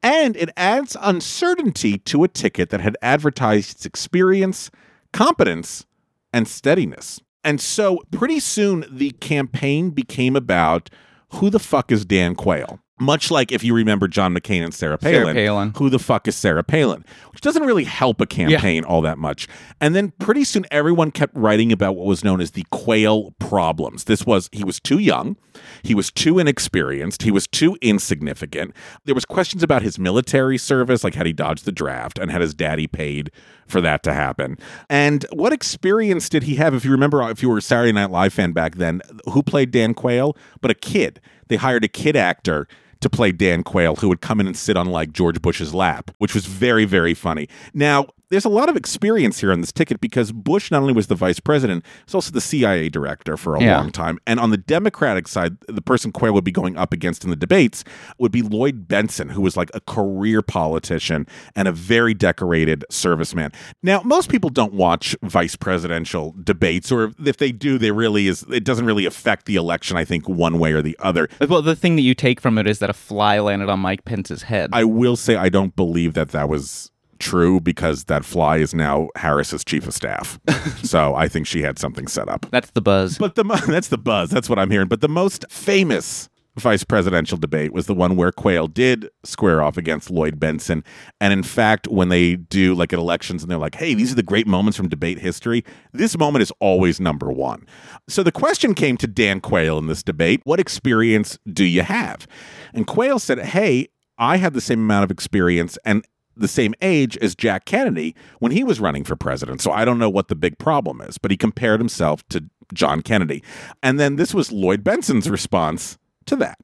And 0.01 0.35
it 0.37 0.49
adds 0.57 0.95
uncertainty 1.01 1.97
to 1.99 2.23
a 2.23 2.27
ticket 2.27 2.69
that 2.69 2.81
had 2.81 2.97
advertised 3.01 3.71
its 3.71 3.85
experience, 3.85 4.69
competence, 5.13 5.85
and 6.31 6.47
steadiness. 6.47 7.19
And 7.43 7.61
so 7.61 8.01
pretty 8.11 8.39
soon 8.39 8.85
the 8.89 9.11
campaign 9.11 9.91
became 9.91 10.35
about 10.35 10.89
who 11.29 11.49
the 11.49 11.59
fuck 11.59 11.91
is 11.91 12.05
Dan 12.05 12.35
Quayle? 12.35 12.79
Much 12.97 13.29
like 13.29 13.51
if 13.51 13.61
you 13.61 13.75
remember 13.75 14.07
John 14.07 14.33
McCain 14.33 14.63
and 14.63 14.73
Sarah 14.73 14.97
Sarah 15.01 15.25
Palin, 15.25 15.35
Palin. 15.35 15.73
who 15.77 15.89
the 15.89 15.99
fuck 15.99 16.29
is 16.29 16.35
Sarah 16.35 16.63
Palin? 16.63 17.03
Which 17.33 17.41
doesn't 17.41 17.63
really 17.63 17.83
help 17.83 18.21
a 18.21 18.25
campaign 18.25 18.85
all 18.85 19.01
that 19.01 19.17
much. 19.17 19.49
And 19.81 19.93
then 19.93 20.13
pretty 20.19 20.45
soon 20.45 20.65
everyone 20.71 21.11
kept 21.11 21.35
writing 21.35 21.73
about 21.73 21.97
what 21.97 22.05
was 22.05 22.23
known 22.23 22.39
as 22.39 22.51
the 22.51 22.65
Quayle 22.71 23.31
problems. 23.37 24.05
This 24.05 24.25
was 24.25 24.49
he 24.53 24.63
was 24.63 24.79
too 24.79 24.99
young, 24.99 25.35
he 25.83 25.93
was 25.93 26.09
too 26.09 26.39
inexperienced, 26.39 27.23
he 27.23 27.31
was 27.31 27.47
too 27.47 27.77
insignificant. 27.81 28.73
There 29.03 29.15
was 29.15 29.25
questions 29.25 29.61
about 29.61 29.81
his 29.81 29.99
military 29.99 30.57
service, 30.57 31.03
like 31.03 31.15
had 31.15 31.25
he 31.25 31.33
dodged 31.33 31.65
the 31.65 31.73
draft 31.73 32.17
and 32.17 32.31
had 32.31 32.39
his 32.39 32.53
daddy 32.53 32.87
paid 32.87 33.29
for 33.67 33.81
that 33.81 34.03
to 34.03 34.13
happen. 34.13 34.57
And 34.89 35.25
what 35.33 35.51
experience 35.51 36.29
did 36.29 36.43
he 36.43 36.55
have? 36.55 36.73
If 36.73 36.85
you 36.85 36.91
remember, 36.91 37.29
if 37.29 37.41
you 37.41 37.49
were 37.49 37.57
a 37.57 37.61
Saturday 37.61 37.91
Night 37.91 38.11
Live 38.11 38.33
fan 38.33 38.53
back 38.53 38.75
then, 38.75 39.01
who 39.31 39.43
played 39.43 39.71
Dan 39.71 39.93
Quayle? 39.93 40.37
But 40.61 40.71
a 40.71 40.75
kid. 40.75 41.19
They 41.47 41.57
hired 41.57 41.83
a 41.83 41.87
kid 41.87 42.15
actor 42.15 42.67
to 43.01 43.09
play 43.09 43.31
Dan 43.31 43.63
Quayle, 43.63 43.95
who 43.95 44.09
would 44.09 44.21
come 44.21 44.39
in 44.39 44.47
and 44.47 44.57
sit 44.57 44.77
on 44.77 44.87
like 44.87 45.11
George 45.11 45.41
Bush's 45.41 45.73
lap, 45.73 46.11
which 46.17 46.33
was 46.33 46.45
very, 46.45 46.85
very 46.85 47.13
funny. 47.13 47.47
Now, 47.73 48.07
there's 48.35 48.43
a 48.43 48.49
lot 48.49 48.67
of 48.67 48.75
experience 48.75 49.39
here 49.39 49.49
on 49.51 49.61
this 49.61 49.71
ticket 49.71 50.01
because 50.01 50.33
Bush 50.33 50.69
not 50.69 50.81
only 50.81 50.91
was 50.93 51.07
the 51.07 51.15
vice 51.15 51.39
president, 51.39 51.85
he's 52.05 52.13
also 52.13 52.31
the 52.31 52.41
CIA 52.41 52.89
director 52.89 53.37
for 53.37 53.55
a 53.55 53.61
Yeah. 53.63 53.77
long 53.77 53.91
time. 53.91 54.19
And 54.27 54.41
on 54.41 54.49
the 54.49 54.57
Democratic 54.57 55.27
side, 55.29 55.55
the 55.69 55.81
person 55.81 56.11
Quayle 56.11 56.33
would 56.33 56.43
be 56.43 56.51
going 56.51 56.75
up 56.75 56.91
against 56.91 57.23
in 57.23 57.29
the 57.29 57.37
debates 57.37 57.85
would 58.19 58.33
be 58.33 58.41
Lloyd 58.41 58.89
Bentsen, 58.89 59.31
who 59.31 59.41
was 59.41 59.55
like 59.55 59.71
a 59.73 59.79
career 59.79 60.41
politician 60.41 61.25
and 61.55 61.67
a 61.67 61.71
very 61.71 62.13
decorated 62.13 62.83
serviceman. 62.91 63.53
Now, 63.81 64.01
most 64.03 64.29
people 64.29 64.49
don't 64.49 64.73
watch 64.73 65.15
vice 65.23 65.55
presidential 65.55 66.35
debates, 66.43 66.91
or 66.91 67.13
if 67.23 67.37
they 67.37 67.53
do, 67.53 67.77
they 67.77 67.91
really 67.91 68.27
is 68.27 68.43
it 68.51 68.65
doesn't 68.65 68.85
really 68.85 69.05
affect 69.05 69.45
the 69.45 69.55
election, 69.55 69.95
I 69.95 70.03
think, 70.03 70.27
one 70.27 70.59
way 70.59 70.73
or 70.73 70.81
the 70.81 70.97
other. 70.99 71.29
well, 71.47 71.61
the 71.61 71.75
thing 71.75 71.95
that 71.95 72.01
you 72.01 72.13
take 72.13 72.41
from 72.41 72.57
it 72.57 72.67
is 72.67 72.79
that 72.79 72.89
a 72.89 72.93
fly 72.93 73.39
landed 73.39 73.69
on 73.69 73.79
Mike 73.79 74.03
Pence's 74.03 74.43
head. 74.43 74.71
I 74.73 74.83
will 74.83 75.15
say 75.15 75.37
I 75.37 75.47
don't 75.47 75.73
believe 75.75 76.13
that 76.15 76.29
that 76.31 76.49
was 76.49 76.91
true 77.19 77.59
because 77.59 78.05
that 78.05 78.25
fly 78.25 78.57
is 78.57 78.73
now 78.73 79.09
Harris's 79.15 79.63
chief 79.63 79.87
of 79.87 79.93
staff. 79.93 80.39
so 80.83 81.15
I 81.15 81.27
think 81.27 81.47
she 81.47 81.61
had 81.61 81.79
something 81.79 82.07
set 82.07 82.29
up. 82.29 82.45
That's 82.51 82.71
the 82.71 82.81
buzz. 82.81 83.17
But 83.17 83.35
the 83.35 83.43
mo- 83.43 83.55
that's 83.67 83.89
the 83.89 83.97
buzz. 83.97 84.29
That's 84.29 84.49
what 84.49 84.59
I'm 84.59 84.71
hearing. 84.71 84.87
But 84.87 85.01
the 85.01 85.09
most 85.09 85.45
famous 85.49 86.29
vice 86.57 86.83
presidential 86.83 87.37
debate 87.37 87.73
was 87.73 87.85
the 87.85 87.93
one 87.93 88.15
where 88.15 88.31
Quayle 88.31 88.67
did 88.67 89.09
square 89.23 89.61
off 89.61 89.77
against 89.77 90.09
Lloyd 90.09 90.39
Bentsen. 90.39 90.83
And 91.19 91.33
in 91.33 91.43
fact, 91.43 91.87
when 91.87 92.09
they 92.09 92.35
do 92.35 92.73
like 92.75 92.93
at 92.93 92.99
elections 92.99 93.43
and 93.43 93.51
they're 93.51 93.57
like, 93.59 93.75
hey, 93.75 93.93
these 93.93 94.11
are 94.11 94.15
the 94.15 94.23
great 94.23 94.47
moments 94.47 94.77
from 94.77 94.87
debate 94.87 95.19
history, 95.19 95.63
this 95.91 96.17
moment 96.17 96.43
is 96.43 96.51
always 96.59 96.99
number 96.99 97.31
one. 97.31 97.65
So 98.07 98.23
the 98.23 98.31
question 98.31 98.73
came 98.73 98.97
to 98.97 99.07
Dan 99.07 99.41
Quayle 99.41 99.77
in 99.77 99.87
this 99.87 100.03
debate 100.03 100.41
what 100.43 100.59
experience 100.59 101.37
do 101.51 101.65
you 101.65 101.81
have? 101.81 102.27
And 102.73 102.87
Quayle 102.87 103.19
said, 103.19 103.39
hey, 103.39 103.89
I 104.17 104.37
had 104.37 104.53
the 104.53 104.61
same 104.61 104.79
amount 104.79 105.03
of 105.03 105.11
experience 105.11 105.77
and 105.83 106.05
the 106.35 106.47
same 106.47 106.73
age 106.81 107.17
as 107.17 107.35
Jack 107.35 107.65
Kennedy 107.65 108.15
when 108.39 108.51
he 108.51 108.63
was 108.63 108.79
running 108.79 109.03
for 109.03 109.15
president. 109.15 109.61
So 109.61 109.71
I 109.71 109.85
don't 109.85 109.99
know 109.99 110.09
what 110.09 110.27
the 110.27 110.35
big 110.35 110.57
problem 110.57 111.01
is, 111.01 111.17
but 111.17 111.31
he 111.31 111.37
compared 111.37 111.79
himself 111.79 112.27
to 112.29 112.43
John 112.73 113.01
Kennedy. 113.01 113.43
And 113.83 113.99
then 113.99 114.15
this 114.15 114.33
was 114.33 114.51
Lloyd 114.51 114.83
Bentsen's 114.83 115.29
response 115.29 115.97
to 116.25 116.35
that. 116.37 116.57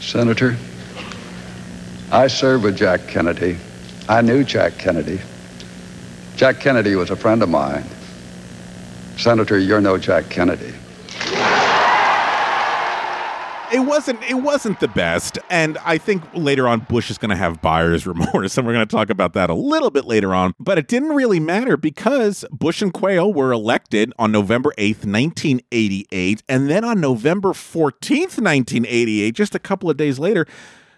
Senator, 0.00 0.56
I 2.10 2.26
served 2.28 2.64
with 2.64 2.76
Jack 2.76 3.06
Kennedy. 3.08 3.58
I 4.08 4.22
knew 4.22 4.44
Jack 4.44 4.78
Kennedy. 4.78 5.20
Jack 6.36 6.60
Kennedy 6.60 6.94
was 6.94 7.10
a 7.10 7.16
friend 7.16 7.42
of 7.42 7.48
mine. 7.48 7.84
Senator, 9.16 9.58
you're 9.58 9.80
no 9.80 9.98
Jack 9.98 10.30
Kennedy. 10.30 10.72
It 13.70 13.80
wasn't 13.80 14.22
it 14.22 14.34
wasn't 14.34 14.80
the 14.80 14.88
best. 14.88 15.38
And 15.50 15.76
I 15.84 15.98
think 15.98 16.22
later 16.34 16.66
on 16.66 16.80
Bush 16.80 17.10
is 17.10 17.18
going 17.18 17.28
to 17.30 17.36
have 17.36 17.60
buyer's 17.60 18.06
remorse 18.06 18.56
and 18.56 18.66
we're 18.66 18.72
going 18.72 18.86
to 18.86 18.96
talk 18.96 19.10
about 19.10 19.34
that 19.34 19.50
a 19.50 19.54
little 19.54 19.90
bit 19.90 20.06
later 20.06 20.34
on. 20.34 20.54
But 20.58 20.78
it 20.78 20.88
didn't 20.88 21.10
really 21.10 21.40
matter 21.40 21.76
because 21.76 22.44
Bush 22.50 22.80
and 22.80 22.92
Quayle 22.92 23.32
were 23.32 23.52
elected 23.52 24.12
on 24.18 24.32
November 24.32 24.72
8th 24.78 25.04
1988 25.04 26.42
and 26.48 26.70
then 26.70 26.84
on 26.84 27.00
November 27.00 27.50
14th 27.50 28.40
1988 28.40 29.34
just 29.34 29.54
a 29.54 29.58
couple 29.58 29.90
of 29.90 29.96
days 29.96 30.18
later 30.18 30.46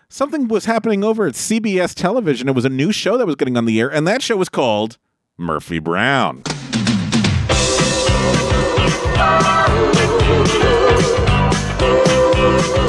something 0.09 0.49
was 0.49 0.65
happening 0.65 1.03
over 1.03 1.27
at 1.27 1.35
CBS 1.35 1.95
television. 1.95 2.49
It 2.49 2.55
was 2.55 2.65
a 2.65 2.71
new 2.71 2.93
show 2.93 3.17
that 3.19 3.27
was 3.27 3.37
getting 3.37 3.57
on 3.57 3.65
the 3.65 3.81
air 3.81 3.89
and 3.89 4.07
that 4.07 4.23
show 4.23 4.37
was 4.37 4.49
called 4.49 4.97
Murphy 5.37 5.79
Brown 5.79 6.43
Wow. 12.41 12.81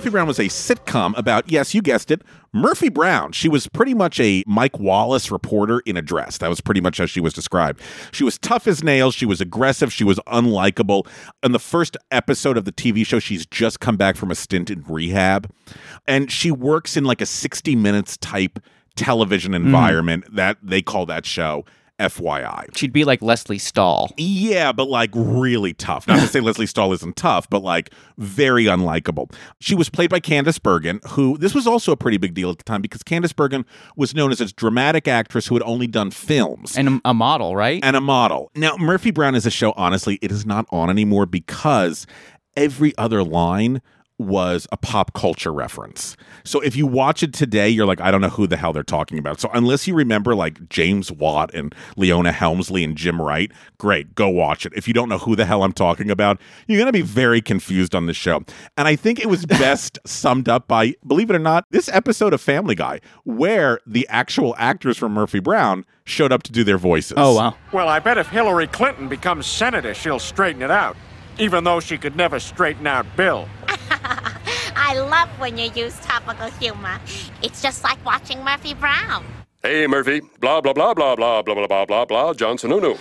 Brown 0.00 0.26
was 0.26 0.38
a 0.38 0.44
sitcom 0.44 1.16
about, 1.16 1.50
yes, 1.50 1.74
you 1.74 1.82
guessed 1.82 2.10
it, 2.10 2.22
Murphy 2.52 2.88
Brown. 2.88 3.32
She 3.32 3.48
was 3.48 3.68
pretty 3.68 3.94
much 3.94 4.18
a 4.20 4.42
Mike 4.46 4.78
Wallace 4.78 5.30
reporter 5.30 5.80
in 5.80 5.96
a 5.96 6.02
dress. 6.02 6.38
That 6.38 6.48
was 6.48 6.60
pretty 6.60 6.80
much 6.80 6.98
how 6.98 7.06
she 7.06 7.20
was 7.20 7.32
described. 7.32 7.80
She 8.12 8.24
was 8.24 8.38
tough 8.38 8.66
as 8.66 8.82
nails. 8.82 9.14
She 9.14 9.26
was 9.26 9.40
aggressive. 9.40 9.92
She 9.92 10.04
was 10.04 10.18
unlikable. 10.26 11.06
In 11.42 11.52
the 11.52 11.58
first 11.58 11.96
episode 12.10 12.56
of 12.56 12.64
the 12.64 12.72
TV 12.72 13.06
show, 13.06 13.18
she's 13.18 13.46
just 13.46 13.80
come 13.80 13.96
back 13.96 14.16
from 14.16 14.30
a 14.30 14.34
stint 14.34 14.70
in 14.70 14.82
rehab. 14.88 15.50
And 16.06 16.30
she 16.30 16.50
works 16.50 16.96
in 16.96 17.04
like 17.04 17.20
a 17.20 17.26
60 17.26 17.76
minutes 17.76 18.16
type 18.16 18.58
television 18.96 19.52
hmm. 19.52 19.64
environment 19.66 20.24
that 20.34 20.58
they 20.62 20.82
call 20.82 21.06
that 21.06 21.26
show 21.26 21.64
FYI. 21.98 22.76
She'd 22.76 22.92
be 22.92 23.04
like 23.04 23.22
Lesley 23.22 23.58
Stahl. 23.58 24.10
Yeah, 24.16 24.72
but 24.72 24.88
like 24.88 25.10
really 25.14 25.74
tough. 25.74 26.08
Not 26.08 26.20
to 26.20 26.26
say 26.26 26.40
Lesley 26.40 26.66
Stahl 26.66 26.92
isn't 26.92 27.16
tough, 27.16 27.48
but 27.48 27.62
like 27.62 27.90
very 28.18 28.64
unlikable. 28.64 29.32
She 29.60 29.74
was 29.74 29.88
played 29.88 30.10
by 30.10 30.20
Candice 30.20 30.60
Bergen, 30.60 31.00
who 31.10 31.38
this 31.38 31.54
was 31.54 31.66
also 31.66 31.92
a 31.92 31.96
pretty 31.96 32.16
big 32.16 32.34
deal 32.34 32.50
at 32.50 32.58
the 32.58 32.64
time 32.64 32.82
because 32.82 33.02
Candice 33.02 33.34
Bergen 33.34 33.64
was 33.96 34.14
known 34.14 34.32
as 34.32 34.40
a 34.40 34.46
dramatic 34.52 35.06
actress 35.06 35.46
who 35.46 35.54
had 35.54 35.62
only 35.62 35.86
done 35.86 36.10
films 36.10 36.76
And 36.76 36.88
a, 36.88 37.00
a 37.10 37.14
model, 37.14 37.54
right? 37.54 37.80
and 37.84 37.94
a 37.96 38.00
model. 38.00 38.50
Now, 38.56 38.76
Murphy 38.76 39.10
Brown 39.10 39.34
is 39.34 39.46
a 39.46 39.50
show, 39.50 39.72
honestly, 39.76 40.18
it 40.20 40.32
is 40.32 40.44
not 40.44 40.66
on 40.70 40.90
anymore 40.90 41.26
because 41.26 42.06
every 42.56 42.96
other 42.98 43.22
line 43.22 43.80
was 44.18 44.66
a 44.70 44.76
pop 44.76 45.12
culture 45.12 45.52
reference. 45.52 46.16
So 46.44 46.60
if 46.60 46.76
you 46.76 46.86
watch 46.86 47.22
it 47.22 47.32
today, 47.32 47.68
you're 47.68 47.86
like, 47.86 48.00
I 48.00 48.10
don't 48.10 48.20
know 48.20 48.28
who 48.28 48.46
the 48.46 48.56
hell 48.56 48.72
they're 48.72 48.82
talking 48.82 49.18
about. 49.18 49.40
So 49.40 49.50
unless 49.52 49.88
you 49.88 49.94
remember 49.94 50.34
like 50.34 50.68
James 50.68 51.10
Watt 51.10 51.52
and 51.52 51.74
Leona 51.96 52.30
Helmsley 52.30 52.84
and 52.84 52.96
Jim 52.96 53.20
Wright, 53.20 53.50
great, 53.78 54.14
go 54.14 54.28
watch 54.28 54.66
it. 54.66 54.72
If 54.76 54.86
you 54.86 54.94
don't 54.94 55.08
know 55.08 55.18
who 55.18 55.34
the 55.34 55.44
hell 55.44 55.62
I'm 55.64 55.72
talking 55.72 56.10
about, 56.10 56.40
you're 56.66 56.78
going 56.78 56.86
to 56.86 56.92
be 56.92 57.02
very 57.02 57.40
confused 57.40 57.94
on 57.94 58.06
this 58.06 58.16
show. 58.16 58.44
And 58.76 58.86
I 58.86 58.94
think 58.94 59.18
it 59.18 59.26
was 59.26 59.46
best 59.64 59.98
summed 60.06 60.48
up 60.48 60.68
by, 60.68 60.94
believe 61.06 61.30
it 61.30 61.36
or 61.36 61.40
not, 61.40 61.64
this 61.70 61.88
episode 61.88 62.32
of 62.32 62.40
Family 62.40 62.74
Guy, 62.74 63.00
where 63.24 63.80
the 63.86 64.06
actual 64.08 64.54
actors 64.58 64.96
from 64.96 65.12
Murphy 65.12 65.40
Brown 65.40 65.84
showed 66.04 66.32
up 66.32 66.42
to 66.44 66.52
do 66.52 66.62
their 66.64 66.78
voices. 66.78 67.14
oh, 67.16 67.34
wow. 67.34 67.56
Well, 67.72 67.88
I 67.88 67.98
bet 67.98 68.18
if 68.18 68.28
Hillary 68.28 68.66
Clinton 68.66 69.08
becomes 69.08 69.46
senator, 69.46 69.94
she'll 69.94 70.18
straighten 70.18 70.62
it 70.62 70.70
out. 70.70 70.96
Even 71.38 71.64
though 71.64 71.80
she 71.80 71.98
could 71.98 72.14
never 72.14 72.38
straighten 72.38 72.86
out 72.86 73.04
Bill. 73.16 73.48
I 74.76 74.98
love 74.98 75.28
when 75.38 75.56
you 75.56 75.70
use 75.74 75.94
topical 76.00 76.50
humor. 76.50 76.98
It's 77.42 77.62
just 77.62 77.84
like 77.84 78.02
watching 78.04 78.42
Murphy 78.44 78.74
Brown. 78.74 79.24
Hey, 79.62 79.86
Murphy. 79.86 80.20
Blah, 80.40 80.60
blah, 80.60 80.72
blah, 80.72 80.94
blah, 80.94 81.16
blah, 81.16 81.42
blah, 81.42 81.54
blah, 81.54 81.66
blah, 81.66 81.84
blah, 81.86 82.04
blah, 82.04 82.32
John 82.34 82.56
Sununu. 82.56 82.98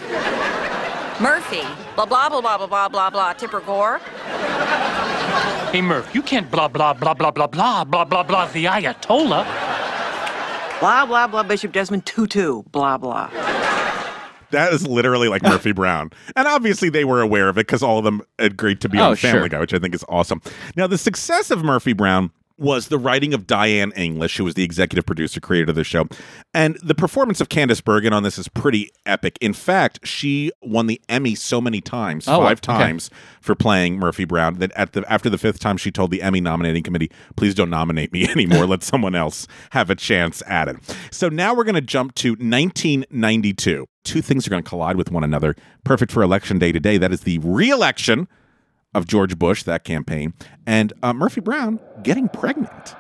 Murphy. 1.19 1.61
Blah 1.95 2.05
blah 2.05 2.29
blah 2.29 2.41
blah 2.41 2.57
blah 2.57 2.67
blah 2.67 2.89
blah 2.89 3.09
blah. 3.09 3.33
Tipper 3.33 3.61
Gore. 3.61 3.99
Hey, 5.71 5.81
Murph, 5.81 6.13
you 6.15 6.21
can't 6.21 6.49
blah, 6.49 6.67
blah, 6.67 6.93
blah, 6.93 7.13
blah, 7.13 7.31
blah, 7.31 7.47
blah, 7.47 7.83
blah, 7.83 8.05
blah, 8.05 8.23
blah, 8.23 8.45
the 8.47 8.65
Ayatollah. 8.65 9.45
Blah 10.79 11.05
blah 11.05 11.27
blah. 11.27 11.43
Bishop 11.43 11.71
Desmond 11.71 12.05
Tutu. 12.05 12.63
Blah 12.71 12.97
blah. 12.97 13.29
That 14.53 14.73
is 14.73 14.87
literally 14.87 15.27
like 15.27 15.43
Murphy 15.43 15.71
Brown. 15.73 16.11
And 16.35 16.47
obviously 16.47 16.89
they 16.89 17.03
were 17.05 17.21
aware 17.21 17.49
of 17.49 17.57
it 17.57 17.67
because 17.67 17.83
all 17.83 17.99
of 17.99 18.05
them 18.05 18.21
agreed 18.39 18.79
to 18.81 18.89
be 18.89 18.97
Oh, 18.99 19.11
on 19.11 19.15
Family 19.17 19.41
sure. 19.41 19.49
Guy, 19.49 19.59
which 19.59 19.73
I 19.73 19.79
think 19.79 19.93
is 19.93 20.05
awesome. 20.09 20.41
Now, 20.75 20.87
the 20.87 20.97
success 20.97 21.51
of 21.51 21.63
Murphy 21.63 21.93
Brown 21.93 22.31
was 22.57 22.89
the 22.89 22.99
writing 22.99 23.33
of 23.33 23.47
Diane 23.47 23.91
English, 23.95 24.37
who 24.37 24.43
was 24.43 24.53
the 24.53 24.63
executive 24.63 25.05
producer, 25.05 25.39
creator 25.39 25.71
of 25.71 25.75
the 25.75 25.83
show. 25.83 26.07
And 26.53 26.77
the 26.83 26.93
performance 26.93 27.41
of 27.41 27.49
Candice 27.49 27.83
Bergen 27.83 28.13
on 28.13 28.21
this 28.23 28.37
is 28.37 28.47
pretty 28.47 28.91
epic. 29.05 29.37
In 29.41 29.53
fact, 29.53 29.99
she 30.07 30.51
won 30.61 30.85
the 30.87 31.01
Emmy 31.09 31.33
so 31.35 31.59
many 31.59 31.81
times, 31.81 32.27
Oh, 32.27 32.37
five 32.41 32.59
okay. 32.59 32.65
times, 32.77 33.09
for 33.41 33.55
playing 33.55 33.97
Murphy 33.97 34.23
Brown, 34.25 34.59
that 34.59 34.71
at 34.75 34.93
the 34.93 35.03
after 35.11 35.29
the 35.29 35.37
fifth 35.39 35.59
time 35.59 35.77
she 35.77 35.91
told 35.91 36.11
the 36.11 36.21
Emmy 36.21 36.41
nominating 36.41 36.83
committee, 36.83 37.09
please 37.35 37.55
don't 37.55 37.71
nominate 37.71 38.13
me 38.13 38.27
anymore. 38.29 38.67
Let 38.67 38.83
someone 38.83 39.15
else 39.15 39.47
have 39.71 39.89
a 39.89 39.95
chance 39.95 40.43
at 40.45 40.67
it. 40.67 40.77
So 41.11 41.29
now 41.29 41.53
we're 41.55 41.63
going 41.65 41.73
to 41.75 41.81
jump 41.81 42.13
to 42.15 42.35
1992. 43.01 43.87
Two 44.03 44.21
things 44.21 44.45
are 44.45 44.49
going 44.49 44.63
to 44.63 44.67
collide 44.69 44.97
with 44.97 45.11
one 45.11 45.23
another. 45.23 45.55
Perfect 45.83 46.11
for 46.11 46.21
election 46.21 46.59
day 46.59 46.71
today. 46.71 46.97
That 46.97 47.11
is 47.11 47.21
the 47.21 47.39
re-election 47.39 48.27
of 48.93 49.07
George 49.07 49.37
Bush, 49.37 49.63
that 49.63 49.83
campaign, 49.83 50.33
and 50.65 50.93
uh, 51.01 51.13
Murphy 51.13 51.41
Brown 51.41 51.79
getting 52.03 52.29
pregnant. 52.29 52.95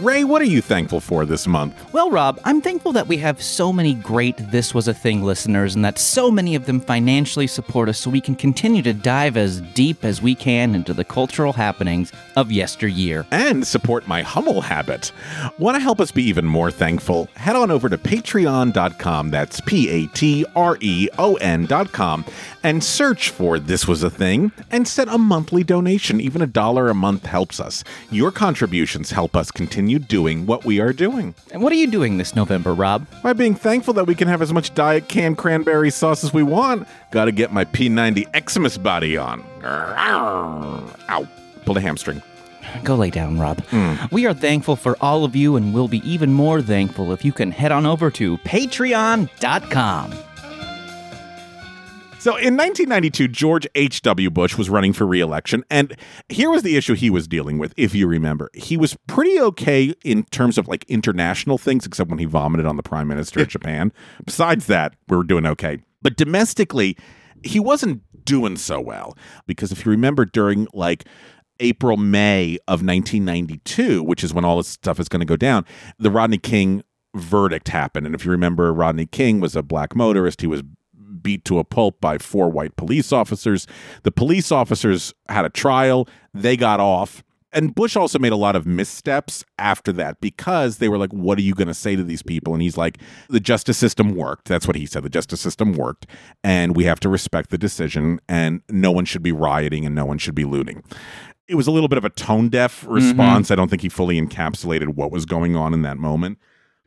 Ray, 0.00 0.24
what 0.24 0.42
are 0.42 0.46
you 0.46 0.60
thankful 0.60 1.00
for 1.00 1.24
this 1.24 1.46
month? 1.46 1.74
Well, 1.94 2.10
Rob, 2.10 2.38
I'm 2.44 2.60
thankful 2.60 2.92
that 2.92 3.06
we 3.08 3.16
have 3.16 3.40
so 3.40 3.72
many 3.72 3.94
great 3.94 4.36
This 4.50 4.74
Was 4.74 4.88
a 4.88 4.94
Thing 4.94 5.22
listeners 5.22 5.74
and 5.74 5.82
that 5.86 5.98
so 5.98 6.30
many 6.30 6.54
of 6.54 6.66
them 6.66 6.80
financially 6.80 7.46
support 7.46 7.88
us 7.88 7.98
so 7.98 8.10
we 8.10 8.20
can 8.20 8.34
continue 8.34 8.82
to 8.82 8.92
dive 8.92 9.38
as 9.38 9.62
deep 9.62 10.04
as 10.04 10.20
we 10.20 10.34
can 10.34 10.74
into 10.74 10.92
the 10.92 11.02
cultural 11.04 11.54
happenings 11.54 12.12
of 12.36 12.52
yesteryear. 12.52 13.24
and 13.30 13.66
support 13.66 14.06
my 14.06 14.20
Hummel 14.20 14.60
habit. 14.60 15.12
Want 15.58 15.76
to 15.76 15.80
help 15.80 15.98
us 15.98 16.12
be 16.12 16.24
even 16.24 16.44
more 16.44 16.70
thankful? 16.70 17.28
Head 17.34 17.56
on 17.56 17.70
over 17.70 17.88
to 17.88 17.96
patreon.com, 17.96 19.30
that's 19.30 19.62
P 19.62 19.88
A 19.88 20.06
T 20.08 20.44
R 20.54 20.76
E 20.82 21.08
O 21.18 21.36
N.com, 21.36 22.24
and 22.62 22.84
search 22.84 23.30
for 23.30 23.58
This 23.58 23.88
Was 23.88 24.02
a 24.02 24.10
Thing 24.10 24.52
and 24.70 24.86
set 24.86 25.08
a 25.08 25.16
monthly 25.16 25.64
donation. 25.64 26.20
Even 26.20 26.42
a 26.42 26.46
dollar 26.46 26.90
a 26.90 26.94
month 26.94 27.24
helps 27.24 27.60
us. 27.60 27.82
Your 28.10 28.30
contributions 28.30 29.12
help 29.12 29.34
us 29.34 29.50
continue 29.50 29.86
doing 29.98 30.46
what 30.46 30.64
we 30.64 30.80
are 30.80 30.92
doing. 30.92 31.34
And 31.52 31.62
what 31.62 31.72
are 31.72 31.76
you 31.76 31.86
doing 31.86 32.18
this 32.18 32.34
November, 32.34 32.74
Rob? 32.74 33.06
By 33.22 33.32
being 33.32 33.54
thankful 33.54 33.94
that 33.94 34.06
we 34.06 34.14
can 34.14 34.28
have 34.28 34.42
as 34.42 34.52
much 34.52 34.74
diet 34.74 35.08
canned 35.08 35.38
cranberry 35.38 35.90
sauce 35.90 36.24
as 36.24 36.32
we 36.32 36.42
want, 36.42 36.86
gotta 37.10 37.32
get 37.32 37.52
my 37.52 37.64
P90 37.64 38.50
Xmas 38.50 38.78
body 38.78 39.16
on. 39.16 39.44
Ow. 39.64 41.28
Pulled 41.64 41.78
a 41.78 41.80
hamstring. 41.80 42.22
Go 42.84 42.94
lay 42.96 43.10
down, 43.10 43.38
Rob. 43.38 43.60
Hmm. 43.66 43.94
We 44.10 44.26
are 44.26 44.34
thankful 44.34 44.76
for 44.76 44.96
all 45.00 45.24
of 45.24 45.34
you, 45.36 45.56
and 45.56 45.72
we'll 45.72 45.88
be 45.88 46.08
even 46.08 46.32
more 46.32 46.60
thankful 46.60 47.12
if 47.12 47.24
you 47.24 47.32
can 47.32 47.50
head 47.50 47.72
on 47.72 47.86
over 47.86 48.10
to 48.12 48.38
patreon.com. 48.38 50.14
So 52.26 52.32
in 52.32 52.56
1992, 52.56 53.28
George 53.28 53.68
H.W. 53.76 54.30
Bush 54.30 54.58
was 54.58 54.68
running 54.68 54.92
for 54.92 55.06
re-election, 55.06 55.64
and 55.70 55.96
here 56.28 56.50
was 56.50 56.64
the 56.64 56.76
issue 56.76 56.94
he 56.94 57.08
was 57.08 57.28
dealing 57.28 57.56
with, 57.58 57.72
if 57.76 57.94
you 57.94 58.08
remember. 58.08 58.50
He 58.52 58.76
was 58.76 58.96
pretty 59.06 59.38
okay 59.38 59.94
in 60.02 60.24
terms 60.24 60.58
of 60.58 60.66
like 60.66 60.84
international 60.88 61.56
things, 61.56 61.86
except 61.86 62.10
when 62.10 62.18
he 62.18 62.24
vomited 62.24 62.66
on 62.66 62.76
the 62.76 62.82
prime 62.82 63.06
minister 63.06 63.42
of 63.42 63.46
Japan. 63.46 63.92
Besides 64.24 64.66
that, 64.66 64.96
we 65.08 65.16
were 65.16 65.22
doing 65.22 65.46
okay. 65.46 65.78
But 66.02 66.16
domestically, 66.16 66.96
he 67.44 67.60
wasn't 67.60 68.02
doing 68.24 68.56
so 68.56 68.80
well 68.80 69.16
because 69.46 69.70
if 69.70 69.86
you 69.86 69.92
remember 69.92 70.24
during 70.24 70.66
like 70.74 71.04
April, 71.60 71.96
May 71.96 72.58
of 72.66 72.82
1992, 72.82 74.02
which 74.02 74.24
is 74.24 74.34
when 74.34 74.44
all 74.44 74.56
this 74.56 74.66
stuff 74.66 74.98
is 74.98 75.08
going 75.08 75.20
to 75.20 75.26
go 75.26 75.36
down, 75.36 75.64
the 76.00 76.10
Rodney 76.10 76.38
King 76.38 76.82
verdict 77.14 77.68
happened. 77.68 78.04
And 78.04 78.16
if 78.16 78.24
you 78.24 78.32
remember, 78.32 78.72
Rodney 78.74 79.06
King 79.06 79.38
was 79.38 79.54
a 79.54 79.62
black 79.62 79.94
motorist. 79.94 80.40
He 80.40 80.48
was 80.48 80.64
beat 81.26 81.44
to 81.44 81.58
a 81.58 81.64
pulp 81.64 82.00
by 82.00 82.18
four 82.18 82.48
white 82.48 82.76
police 82.76 83.10
officers. 83.10 83.66
The 84.04 84.12
police 84.12 84.52
officers 84.52 85.12
had 85.28 85.44
a 85.44 85.50
trial, 85.50 86.08
they 86.32 86.56
got 86.56 86.78
off. 86.78 87.24
And 87.52 87.74
Bush 87.74 87.96
also 87.96 88.20
made 88.20 88.30
a 88.30 88.36
lot 88.36 88.54
of 88.54 88.64
missteps 88.64 89.44
after 89.58 89.90
that 89.94 90.20
because 90.20 90.78
they 90.78 90.88
were 90.88 90.98
like, 90.98 91.12
What 91.12 91.36
are 91.38 91.42
you 91.42 91.52
going 91.52 91.66
to 91.66 91.74
say 91.74 91.96
to 91.96 92.04
these 92.04 92.22
people? 92.22 92.52
And 92.52 92.62
he's 92.62 92.76
like, 92.76 92.98
The 93.28 93.40
justice 93.40 93.76
system 93.76 94.14
worked. 94.14 94.46
That's 94.46 94.68
what 94.68 94.76
he 94.76 94.86
said. 94.86 95.02
The 95.02 95.08
justice 95.08 95.40
system 95.40 95.72
worked. 95.72 96.06
And 96.44 96.76
we 96.76 96.84
have 96.84 97.00
to 97.00 97.08
respect 97.08 97.50
the 97.50 97.58
decision. 97.58 98.20
And 98.28 98.62
no 98.70 98.92
one 98.92 99.04
should 99.04 99.24
be 99.24 99.32
rioting 99.32 99.84
and 99.84 99.96
no 99.96 100.04
one 100.04 100.18
should 100.18 100.36
be 100.36 100.44
looting. 100.44 100.84
It 101.48 101.56
was 101.56 101.66
a 101.66 101.72
little 101.72 101.88
bit 101.88 101.98
of 101.98 102.04
a 102.04 102.10
tone 102.10 102.50
deaf 102.50 102.82
mm-hmm. 102.82 102.92
response. 102.92 103.50
I 103.50 103.56
don't 103.56 103.68
think 103.68 103.82
he 103.82 103.88
fully 103.88 104.20
encapsulated 104.20 104.94
what 104.94 105.10
was 105.10 105.24
going 105.24 105.56
on 105.56 105.74
in 105.74 105.82
that 105.82 105.96
moment. 105.96 106.38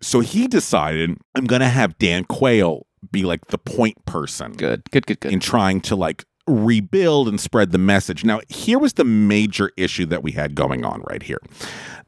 So 0.02 0.22
he 0.22 0.48
decided, 0.48 1.18
I'm 1.36 1.46
going 1.46 1.62
to 1.62 1.68
have 1.68 1.98
Dan 1.98 2.24
Quayle 2.24 2.86
be 3.12 3.24
like 3.24 3.48
the 3.48 3.58
point 3.58 4.04
person 4.06 4.54
Good, 4.54 4.90
good, 4.92 5.06
good, 5.06 5.20
good. 5.20 5.34
in 5.34 5.40
trying 5.40 5.82
to 5.82 5.96
like 5.96 6.26
rebuild 6.48 7.28
and 7.28 7.40
spread 7.40 7.72
the 7.72 7.78
message. 7.78 8.24
Now, 8.24 8.42
here 8.50 8.80
was 8.80 8.94
the 8.94 9.06
major 9.06 9.72
issue 9.78 10.06
that 10.08 10.24
we 10.24 10.32
had 10.32 10.56
going 10.56 10.84
on 10.84 11.04
right 11.08 11.22
here. 11.22 11.40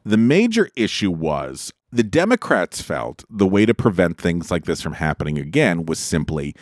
The 0.04 0.18
major 0.18 0.70
issue 0.76 1.12
was 1.12 1.72
the 1.92 2.04
Democrats 2.04 2.82
felt 2.82 3.24
the 3.30 3.46
way 3.46 3.66
to 3.66 3.74
prevent 3.74 4.18
things 4.18 4.50
like 4.50 4.66
this 4.66 4.82
from 4.82 4.94
happening 4.94 5.38
again 5.38 5.86
was 5.86 6.00
simply 6.00 6.56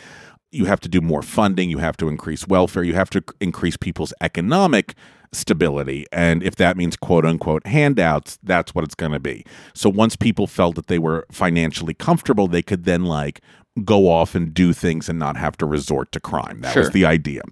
you 0.52 0.64
have 0.64 0.80
to 0.80 0.88
do 0.88 1.00
more 1.00 1.22
funding, 1.22 1.70
you 1.70 1.78
have 1.78 1.96
to 1.98 2.08
increase 2.08 2.46
welfare, 2.46 2.82
you 2.82 2.94
have 2.94 3.10
to 3.10 3.22
increase 3.40 3.76
people's 3.76 4.12
economic 4.20 4.94
stability. 5.32 6.06
And 6.10 6.42
if 6.42 6.56
that 6.56 6.76
means 6.76 6.96
quote 6.96 7.24
unquote 7.24 7.66
handouts, 7.66 8.38
that's 8.42 8.74
what 8.74 8.84
it's 8.84 8.96
going 8.96 9.12
to 9.12 9.20
be. 9.20 9.44
So 9.74 9.88
once 9.88 10.16
people 10.16 10.46
felt 10.48 10.74
that 10.74 10.88
they 10.88 10.98
were 10.98 11.26
financially 11.30 11.94
comfortable, 11.94 12.48
they 12.48 12.62
could 12.62 12.84
then 12.84 13.04
like 13.04 13.40
go 13.84 14.08
off 14.08 14.34
and 14.34 14.52
do 14.52 14.72
things 14.72 15.08
and 15.08 15.18
not 15.18 15.36
have 15.36 15.56
to 15.56 15.64
resort 15.64 16.10
to 16.12 16.18
crime. 16.20 16.60
That 16.60 16.74
was 16.76 16.90
the 16.90 17.04
idea. 17.04 17.42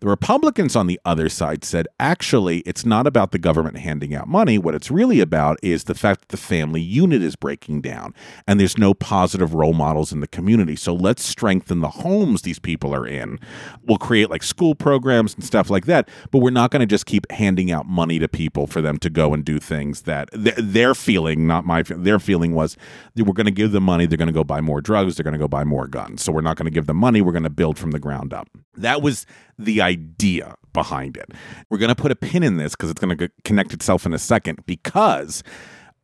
The 0.00 0.06
Republicans 0.06 0.76
on 0.76 0.86
the 0.86 1.00
other 1.04 1.30
side 1.30 1.64
said 1.64 1.88
actually, 1.98 2.58
it's 2.60 2.84
not 2.84 3.06
about 3.06 3.32
the 3.32 3.38
government 3.38 3.78
handing 3.78 4.14
out 4.14 4.28
money. 4.28 4.58
What 4.58 4.74
it's 4.74 4.90
really 4.90 5.20
about 5.20 5.58
is 5.62 5.84
the 5.84 5.94
fact 5.94 6.20
that 6.20 6.28
the 6.28 6.36
family 6.36 6.82
unit 6.82 7.22
is 7.22 7.36
breaking 7.36 7.80
down 7.80 8.14
and 8.46 8.60
there's 8.60 8.76
no 8.76 8.92
positive 8.92 9.54
role 9.54 9.72
models 9.72 10.12
in 10.12 10.20
the 10.20 10.28
community. 10.28 10.76
So 10.76 10.94
let's 10.94 11.24
strengthen 11.24 11.80
the 11.80 11.88
homes 11.88 12.42
these 12.42 12.58
people 12.58 12.94
are 12.94 13.06
in. 13.06 13.40
We'll 13.82 13.98
create 13.98 14.28
like 14.28 14.42
school 14.42 14.74
programs 14.74 15.34
and 15.34 15.42
stuff 15.42 15.70
like 15.70 15.86
that, 15.86 16.08
but 16.30 16.40
we're 16.40 16.50
not 16.50 16.70
going 16.70 16.80
to 16.80 16.86
just 16.86 17.06
keep 17.06 17.30
handing 17.32 17.70
out 17.70 17.86
money 17.86 18.18
to 18.18 18.28
people 18.28 18.66
for 18.66 18.82
them 18.82 18.98
to 18.98 19.08
go 19.08 19.32
and 19.32 19.42
do 19.42 19.58
things 19.58 20.02
that 20.02 20.30
th- 20.32 20.56
their 20.58 20.94
feeling, 20.94 21.46
not 21.46 21.64
my, 21.64 21.82
their 21.82 22.18
feeling 22.18 22.54
was 22.54 22.76
that 23.14 23.24
we're 23.24 23.32
going 23.32 23.46
to 23.46 23.50
give 23.50 23.72
them 23.72 23.84
money. 23.84 24.04
They're 24.04 24.18
going 24.18 24.26
to 24.26 24.32
go 24.32 24.44
buy 24.44 24.60
more 24.60 24.82
drugs. 24.82 25.16
They're 25.16 25.24
going 25.24 25.32
to 25.32 25.38
go 25.38 25.48
buy 25.48 25.61
more 25.64 25.86
guns. 25.86 26.22
So 26.22 26.32
we're 26.32 26.40
not 26.40 26.56
going 26.56 26.66
to 26.66 26.72
give 26.72 26.86
them 26.86 26.96
money. 26.96 27.20
We're 27.20 27.32
going 27.32 27.42
to 27.44 27.50
build 27.50 27.78
from 27.78 27.90
the 27.90 27.98
ground 27.98 28.32
up. 28.32 28.48
That 28.76 29.02
was 29.02 29.26
the 29.58 29.80
idea 29.80 30.56
behind 30.72 31.16
it. 31.16 31.32
We're 31.70 31.78
going 31.78 31.88
to 31.88 31.94
put 31.94 32.12
a 32.12 32.16
pin 32.16 32.42
in 32.42 32.56
this 32.56 32.72
because 32.72 32.90
it's 32.90 33.00
going 33.00 33.16
to 33.16 33.30
connect 33.44 33.72
itself 33.72 34.06
in 34.06 34.12
a 34.12 34.18
second 34.18 34.64
because 34.66 35.42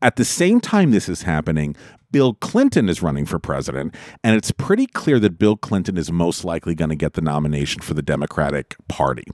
at 0.03 0.17
the 0.17 0.25
same 0.25 0.61
time 0.61 0.91
this 0.91 1.09
is 1.09 1.23
happening, 1.23 1.75
Bill 2.11 2.35
Clinton 2.35 2.89
is 2.89 3.03
running 3.03 3.27
for 3.27 3.39
president, 3.39 3.95
and 4.25 4.35
it's 4.35 4.51
pretty 4.51 4.87
clear 4.87 5.19
that 5.21 5.39
Bill 5.39 5.57
Clinton 5.57 5.99
is 5.99 6.11
most 6.11 6.45
likely 6.45 6.75
going 6.75 6.89
to 6.89 6.97
get 6.97 7.15
the 7.15 7.21
nomination 7.21 7.83
for 7.83 7.95
the 7.95 8.03
Democratic 8.03 8.77
Party. 8.89 9.25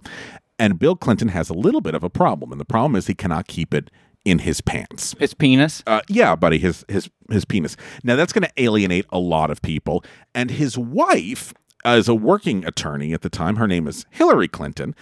And 0.58 0.78
Bill 0.78 0.96
Clinton 0.96 1.28
has 1.28 1.48
a 1.48 1.54
little 1.54 1.80
bit 1.80 1.94
of 1.94 2.02
a 2.02 2.10
problem, 2.10 2.50
and 2.50 2.60
the 2.60 2.64
problem 2.64 2.96
is 2.96 3.06
he 3.06 3.14
cannot 3.14 3.46
keep 3.46 3.74
it 3.74 3.90
in 4.24 4.40
his 4.40 4.60
pants. 4.60 5.14
His 5.18 5.34
penis? 5.34 5.82
Uh, 5.86 6.00
yeah, 6.08 6.34
buddy, 6.34 6.58
his 6.58 6.84
his 6.88 7.10
his 7.30 7.44
penis. 7.44 7.76
Now 8.02 8.16
that's 8.16 8.32
going 8.32 8.44
to 8.44 8.62
alienate 8.62 9.06
a 9.10 9.18
lot 9.18 9.50
of 9.50 9.62
people, 9.62 10.04
and 10.34 10.50
his 10.50 10.78
wife 10.78 11.52
is 11.84 12.08
a 12.08 12.14
working 12.14 12.64
attorney 12.64 13.12
at 13.12 13.22
the 13.22 13.28
time. 13.28 13.56
Her 13.56 13.66
name 13.66 13.86
is 13.86 14.06
Hillary 14.10 14.48
Clinton, 14.48 14.94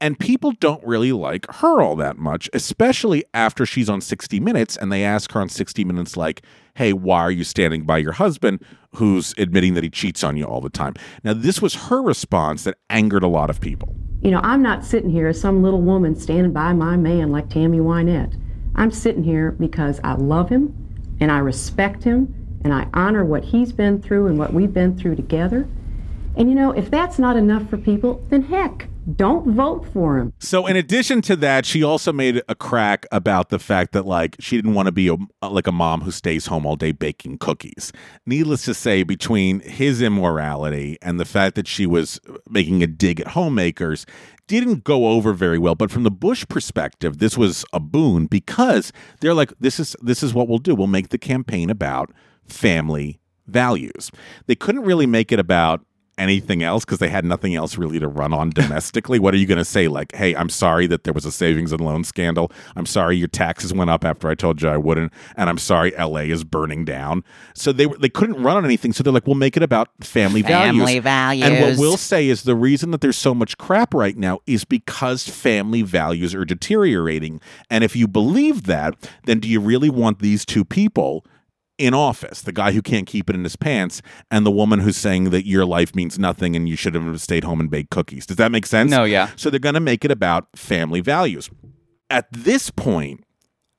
and 0.00 0.18
people 0.18 0.52
don't 0.52 0.84
really 0.86 1.10
like 1.10 1.46
her 1.54 1.82
all 1.82 1.96
that 1.96 2.16
much, 2.16 2.48
especially 2.52 3.24
after 3.34 3.66
she's 3.66 3.88
on 3.88 4.00
60 4.00 4.38
Minutes, 4.38 4.76
and 4.76 4.92
they 4.92 5.02
ask 5.02 5.32
her 5.32 5.40
on 5.40 5.48
60 5.48 5.84
Minutes 5.84 6.16
like, 6.16 6.42
"Hey, 6.74 6.92
why 6.92 7.20
are 7.20 7.32
you 7.32 7.44
standing 7.44 7.84
by 7.84 7.98
your 7.98 8.12
husband 8.12 8.60
who's 8.94 9.34
admitting 9.36 9.74
that 9.74 9.82
he 9.82 9.90
cheats 9.90 10.22
on 10.22 10.36
you 10.36 10.44
all 10.44 10.60
the 10.60 10.70
time?" 10.70 10.94
Now 11.24 11.34
this 11.34 11.60
was 11.60 11.74
her 11.74 12.00
response 12.00 12.64
that 12.64 12.78
angered 12.88 13.24
a 13.24 13.28
lot 13.28 13.50
of 13.50 13.60
people. 13.60 13.96
You 14.20 14.32
know, 14.32 14.40
I'm 14.42 14.62
not 14.62 14.84
sitting 14.84 15.10
here 15.10 15.28
as 15.28 15.40
some 15.40 15.62
little 15.62 15.80
woman 15.80 16.16
standing 16.16 16.52
by 16.52 16.72
my 16.72 16.96
man 16.96 17.30
like 17.30 17.48
Tammy 17.50 17.78
Wynette. 17.78 18.34
I'm 18.78 18.92
sitting 18.92 19.24
here 19.24 19.50
because 19.50 20.00
I 20.04 20.14
love 20.14 20.48
him 20.48 20.72
and 21.20 21.32
I 21.32 21.38
respect 21.38 22.04
him 22.04 22.32
and 22.62 22.72
I 22.72 22.86
honor 22.94 23.24
what 23.24 23.44
he's 23.44 23.72
been 23.72 24.00
through 24.00 24.28
and 24.28 24.38
what 24.38 24.52
we've 24.52 24.72
been 24.72 24.96
through 24.96 25.16
together. 25.16 25.68
And 26.36 26.48
you 26.48 26.54
know, 26.54 26.70
if 26.70 26.88
that's 26.88 27.18
not 27.18 27.36
enough 27.36 27.68
for 27.68 27.76
people, 27.76 28.24
then 28.30 28.42
heck, 28.42 28.88
don't 29.16 29.54
vote 29.54 29.84
for 29.92 30.18
him. 30.18 30.32
So, 30.38 30.66
in 30.66 30.76
addition 30.76 31.22
to 31.22 31.36
that, 31.36 31.66
she 31.66 31.82
also 31.82 32.12
made 32.12 32.40
a 32.48 32.54
crack 32.54 33.06
about 33.10 33.48
the 33.48 33.58
fact 33.58 33.92
that 33.92 34.06
like 34.06 34.36
she 34.38 34.54
didn't 34.56 34.74
want 34.74 34.86
to 34.86 34.92
be 34.92 35.08
a, 35.08 35.16
like 35.44 35.66
a 35.66 35.72
mom 35.72 36.02
who 36.02 36.12
stays 36.12 36.46
home 36.46 36.64
all 36.64 36.76
day 36.76 36.92
baking 36.92 37.38
cookies. 37.38 37.92
Needless 38.26 38.64
to 38.66 38.74
say, 38.74 39.02
between 39.02 39.58
his 39.60 40.00
immorality 40.00 40.98
and 41.02 41.18
the 41.18 41.24
fact 41.24 41.56
that 41.56 41.66
she 41.66 41.86
was 41.86 42.20
making 42.48 42.84
a 42.84 42.86
dig 42.86 43.20
at 43.20 43.28
homemakers, 43.28 44.06
didn't 44.48 44.82
go 44.82 45.08
over 45.08 45.32
very 45.32 45.58
well. 45.58 45.76
But 45.76 45.92
from 45.92 46.02
the 46.02 46.10
Bush 46.10 46.44
perspective, 46.48 47.18
this 47.18 47.38
was 47.38 47.64
a 47.72 47.78
boon 47.78 48.26
because 48.26 48.92
they're 49.20 49.34
like, 49.34 49.52
this 49.60 49.78
is 49.78 49.94
this 50.02 50.22
is 50.22 50.34
what 50.34 50.48
we'll 50.48 50.58
do. 50.58 50.74
We'll 50.74 50.88
make 50.88 51.10
the 51.10 51.18
campaign 51.18 51.70
about 51.70 52.10
family 52.44 53.20
values. 53.46 54.10
They 54.46 54.56
couldn't 54.56 54.82
really 54.82 55.06
make 55.06 55.30
it 55.30 55.38
about 55.38 55.84
anything 56.18 56.62
else 56.62 56.84
because 56.84 56.98
they 56.98 57.08
had 57.08 57.24
nothing 57.24 57.54
else 57.54 57.78
really 57.78 57.98
to 57.98 58.08
run 58.08 58.32
on 58.32 58.50
domestically. 58.50 59.18
what 59.18 59.34
are 59.34 59.38
you 59.38 59.46
going 59.46 59.58
to 59.58 59.64
say? 59.64 59.88
Like, 59.88 60.14
hey, 60.14 60.34
I'm 60.34 60.48
sorry 60.48 60.86
that 60.88 61.04
there 61.04 61.12
was 61.12 61.24
a 61.24 61.32
savings 61.32 61.72
and 61.72 61.80
loan 61.80 62.04
scandal. 62.04 62.50
I'm 62.76 62.86
sorry 62.86 63.16
your 63.16 63.28
taxes 63.28 63.72
went 63.72 63.90
up 63.90 64.04
after 64.04 64.28
I 64.28 64.34
told 64.34 64.62
you 64.62 64.68
I 64.68 64.76
wouldn't, 64.76 65.12
and 65.36 65.48
I'm 65.48 65.58
sorry 65.58 65.92
LA 65.98 66.22
is 66.22 66.44
burning 66.44 66.84
down. 66.84 67.24
So 67.54 67.72
they 67.72 67.86
they 67.86 68.08
couldn't 68.08 68.42
run 68.42 68.56
on 68.56 68.64
anything. 68.64 68.92
So 68.92 69.02
they're 69.02 69.12
like, 69.12 69.26
we'll 69.26 69.36
make 69.36 69.56
it 69.56 69.62
about 69.62 69.88
family, 70.00 70.42
Family 70.42 70.98
values. 70.98 71.46
And 71.46 71.60
what 71.64 71.78
we'll 71.78 71.96
say 71.96 72.28
is 72.28 72.42
the 72.42 72.54
reason 72.56 72.90
that 72.90 73.00
there's 73.00 73.16
so 73.16 73.34
much 73.34 73.56
crap 73.58 73.94
right 73.94 74.16
now 74.16 74.40
is 74.46 74.64
because 74.64 75.28
family 75.28 75.82
values 75.82 76.34
are 76.34 76.44
deteriorating. 76.44 77.40
And 77.70 77.84
if 77.84 77.94
you 77.96 78.08
believe 78.08 78.64
that, 78.64 78.94
then 79.24 79.40
do 79.40 79.48
you 79.48 79.60
really 79.60 79.90
want 79.90 80.18
these 80.20 80.44
two 80.44 80.64
people? 80.64 81.24
In 81.78 81.94
office, 81.94 82.42
the 82.42 82.52
guy 82.52 82.72
who 82.72 82.82
can't 82.82 83.06
keep 83.06 83.30
it 83.30 83.36
in 83.36 83.44
his 83.44 83.56
pants, 83.56 84.02
and 84.30 84.44
the 84.44 84.50
woman 84.50 84.80
who's 84.80 84.96
saying 84.96 85.30
that 85.30 85.46
your 85.46 85.64
life 85.64 85.94
means 85.94 86.18
nothing 86.18 86.56
and 86.56 86.68
you 86.68 86.76
should 86.76 86.94
have 86.94 87.20
stayed 87.20 87.44
home 87.44 87.60
and 87.60 87.70
baked 87.70 87.90
cookies. 87.90 88.26
Does 88.26 88.36
that 88.36 88.52
make 88.52 88.66
sense? 88.66 88.90
No, 88.90 89.04
yeah. 89.04 89.30
So 89.36 89.48
they're 89.48 89.60
going 89.60 89.74
to 89.74 89.80
make 89.80 90.04
it 90.04 90.10
about 90.10 90.48
family 90.56 91.00
values. 91.00 91.48
At 92.10 92.26
this 92.32 92.70
point, 92.70 93.24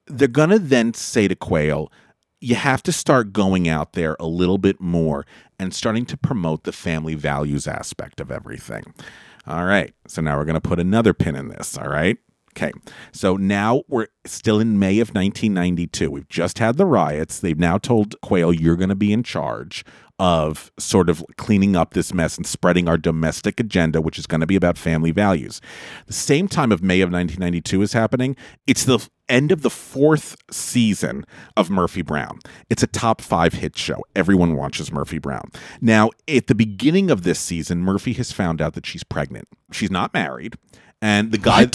they're 0.08 0.28
going 0.28 0.50
to 0.50 0.60
then 0.60 0.94
say 0.94 1.28
to 1.28 1.36
Quayle, 1.36 1.92
you 2.42 2.56
have 2.56 2.82
to 2.84 2.92
start 2.92 3.34
going 3.34 3.68
out 3.68 3.94
there 3.94 4.16
a 4.20 4.26
little 4.26 4.58
bit 4.58 4.80
more 4.80 5.26
and 5.60 5.74
starting 5.74 6.06
to 6.06 6.18
promote 6.18 6.64
the 6.64 6.72
family 6.72 7.16
values 7.16 7.68
aspect 7.68 8.22
of 8.22 8.32
everything. 8.32 8.94
All 9.46 9.66
right. 9.66 9.94
So 10.08 10.22
now 10.22 10.38
we're 10.38 10.46
going 10.46 10.54
to 10.54 10.62
put 10.62 10.80
another 10.80 11.14
pin 11.14 11.36
in 11.36 11.50
this. 11.50 11.78
All 11.78 11.90
right. 11.90 12.18
Okay. 12.56 12.72
So 13.12 13.38
now 13.38 13.84
we're 13.88 14.08
still 14.26 14.60
in 14.60 14.80
May 14.80 15.00
of 15.00 15.10
1992. 15.10 16.12
We've 16.12 16.30
just 16.30 16.60
had 16.60 16.78
the 16.78 16.86
riots. 16.86 17.40
They've 17.40 17.60
now 17.60 17.78
told 17.78 18.20
Quayle, 18.22 18.54
you're 18.54 18.76
going 18.76 18.90
to 18.90 18.96
be 18.96 19.14
in 19.14 19.24
charge 19.24 19.86
of 20.20 20.70
sort 20.78 21.10
of 21.10 21.24
cleaning 21.38 21.78
up 21.78 21.94
this 21.94 22.14
mess 22.14 22.36
and 22.36 22.46
spreading 22.46 22.90
our 22.90 22.98
domestic 22.98 23.60
agenda, 23.60 24.02
which 24.02 24.20
is 24.20 24.28
going 24.28 24.42
to 24.42 24.48
be 24.48 24.58
about 24.58 24.78
family 24.78 25.12
values. 25.12 25.62
The 26.08 26.14
same 26.14 26.50
time 26.50 26.74
of 26.74 26.84
May 26.84 27.00
of 27.00 27.10
1992 27.10 27.82
is 27.82 27.94
happening. 27.94 28.36
It's 28.68 28.84
the 28.84 29.08
end 29.30 29.52
of 29.54 29.62
the 29.62 29.70
fourth 29.70 30.36
season 30.52 31.26
of 31.56 31.70
Murphy 31.70 32.02
Brown. 32.02 32.40
It's 32.70 32.84
a 32.84 32.88
top 32.88 33.22
five 33.22 33.54
hit 33.54 33.78
show. 33.78 34.04
Everyone 34.14 34.56
watches 34.58 34.92
Murphy 34.92 35.20
Brown. 35.20 35.52
Now, 35.80 36.10
at 36.28 36.48
the 36.48 36.56
beginning 36.56 37.10
of 37.10 37.24
this 37.24 37.40
season, 37.40 37.82
Murphy 37.82 38.12
has 38.14 38.34
found 38.34 38.62
out 38.62 38.74
that 38.74 38.86
she's 38.86 39.06
pregnant. 39.06 39.48
She's 39.72 39.92
not 39.92 40.14
married. 40.14 40.56
And 41.02 41.32
the 41.32 41.38
guy. 41.38 41.70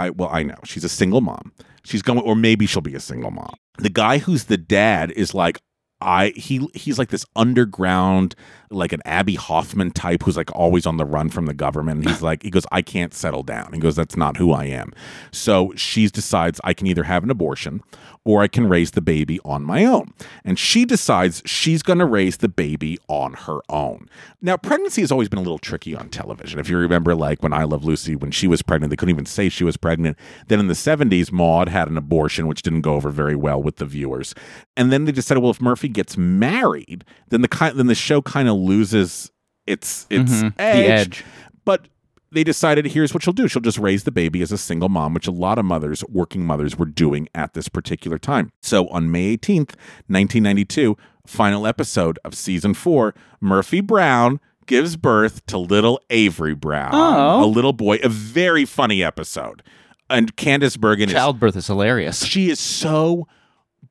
I 0.00 0.10
well, 0.10 0.30
I 0.32 0.42
know 0.42 0.56
she's 0.64 0.84
a 0.84 0.88
single 0.88 1.20
mom. 1.20 1.52
She's 1.84 2.02
going, 2.02 2.20
or 2.20 2.36
maybe 2.36 2.66
she'll 2.66 2.82
be 2.82 2.94
a 2.94 3.00
single 3.00 3.30
mom. 3.30 3.54
The 3.78 3.90
guy 3.90 4.18
who's 4.18 4.44
the 4.44 4.56
dad 4.56 5.10
is 5.12 5.34
like, 5.34 5.60
I 6.00 6.30
he 6.30 6.66
he's 6.74 6.98
like 6.98 7.10
this 7.10 7.26
underground, 7.36 8.34
like 8.70 8.92
an 8.92 9.02
Abbie 9.04 9.34
Hoffman 9.34 9.90
type 9.90 10.22
who's 10.22 10.36
like 10.36 10.54
always 10.54 10.86
on 10.86 10.96
the 10.96 11.04
run 11.04 11.28
from 11.28 11.46
the 11.46 11.54
government. 11.54 12.00
And 12.00 12.08
he's 12.08 12.22
like, 12.30 12.42
he 12.42 12.50
goes, 12.50 12.66
I 12.70 12.82
can't 12.82 13.12
settle 13.12 13.42
down. 13.42 13.72
He 13.72 13.80
goes, 13.80 13.96
that's 13.96 14.16
not 14.16 14.36
who 14.36 14.52
I 14.52 14.64
am. 14.66 14.92
So 15.32 15.72
she 15.76 16.06
decides 16.08 16.60
I 16.64 16.74
can 16.74 16.86
either 16.86 17.04
have 17.04 17.24
an 17.24 17.30
abortion 17.30 17.82
or 18.24 18.42
I 18.42 18.48
can 18.48 18.68
raise 18.68 18.90
the 18.92 19.00
baby 19.00 19.40
on 19.44 19.62
my 19.62 19.84
own. 19.84 20.12
And 20.44 20.58
she 20.58 20.84
decides 20.84 21.42
she's 21.46 21.82
going 21.82 21.98
to 22.00 22.04
raise 22.04 22.36
the 22.38 22.48
baby 22.48 22.98
on 23.08 23.32
her 23.32 23.60
own. 23.68 24.08
Now, 24.42 24.56
pregnancy 24.56 25.00
has 25.00 25.10
always 25.10 25.28
been 25.28 25.38
a 25.38 25.42
little 25.42 25.58
tricky 25.58 25.96
on 25.96 26.10
television. 26.10 26.60
If 26.60 26.68
you 26.68 26.76
remember, 26.76 27.14
like 27.14 27.42
when 27.42 27.52
I 27.52 27.64
Love 27.64 27.84
Lucy, 27.84 28.14
when 28.14 28.30
she 28.30 28.46
was 28.46 28.62
pregnant, 28.62 28.90
they 28.90 28.96
couldn't 28.96 29.14
even 29.14 29.26
say 29.26 29.48
she 29.48 29.64
was 29.64 29.76
pregnant. 29.76 30.18
Then 30.48 30.60
in 30.60 30.68
the 30.68 30.74
70s, 30.74 31.32
Maude 31.32 31.70
had 31.70 31.88
an 31.88 31.96
abortion, 31.96 32.46
which 32.46 32.62
didn't 32.62 32.82
go 32.82 32.94
over 32.94 33.10
very 33.10 33.36
well 33.36 33.62
with 33.62 33.76
the 33.76 33.86
viewers. 33.86 34.34
And 34.76 34.92
then 34.92 35.06
they 35.06 35.12
decided, 35.12 35.40
well, 35.40 35.50
if 35.50 35.60
Murphy 35.60 35.88
gets 35.88 36.16
married, 36.16 37.04
then 37.30 37.40
the 37.40 37.48
kind, 37.48 37.78
then 37.78 37.86
the 37.86 37.94
show 37.94 38.20
kind 38.20 38.48
of 38.48 38.56
loses 38.60 39.30
its 39.66 40.06
its 40.10 40.32
Mhm, 40.32 40.56
the 40.56 40.62
edge. 40.62 40.88
edge. 40.90 41.24
But 41.64 41.88
they 42.32 42.44
decided 42.44 42.86
here's 42.86 43.12
what 43.12 43.22
she'll 43.22 43.32
do. 43.32 43.48
She'll 43.48 43.62
just 43.62 43.78
raise 43.78 44.04
the 44.04 44.12
baby 44.12 44.40
as 44.42 44.52
a 44.52 44.58
single 44.58 44.88
mom, 44.88 45.14
which 45.14 45.26
a 45.26 45.32
lot 45.32 45.58
of 45.58 45.64
mothers, 45.64 46.04
working 46.08 46.44
mothers, 46.46 46.78
were 46.78 46.86
doing 46.86 47.28
at 47.34 47.54
this 47.54 47.68
particular 47.68 48.18
time. 48.18 48.52
So 48.62 48.86
on 48.88 49.10
May 49.10 49.36
18th, 49.36 49.74
1992, 50.08 50.96
final 51.26 51.66
episode 51.66 52.18
of 52.24 52.34
season 52.34 52.74
four, 52.74 53.14
Murphy 53.40 53.80
Brown 53.80 54.38
gives 54.66 54.96
birth 54.96 55.44
to 55.46 55.58
little 55.58 56.00
Avery 56.10 56.54
Brown, 56.54 56.90
Oh. 56.92 57.44
a 57.44 57.46
little 57.46 57.72
boy, 57.72 57.98
a 58.04 58.08
very 58.08 58.64
funny 58.64 59.02
episode. 59.02 59.62
And 60.08 60.36
Candice 60.36 60.78
Bergen 60.78 61.08
is 61.08 61.14
Childbirth 61.14 61.56
is 61.56 61.66
hilarious. 61.66 62.24
she 62.24 62.50
is 62.50 62.58
so 62.60 63.26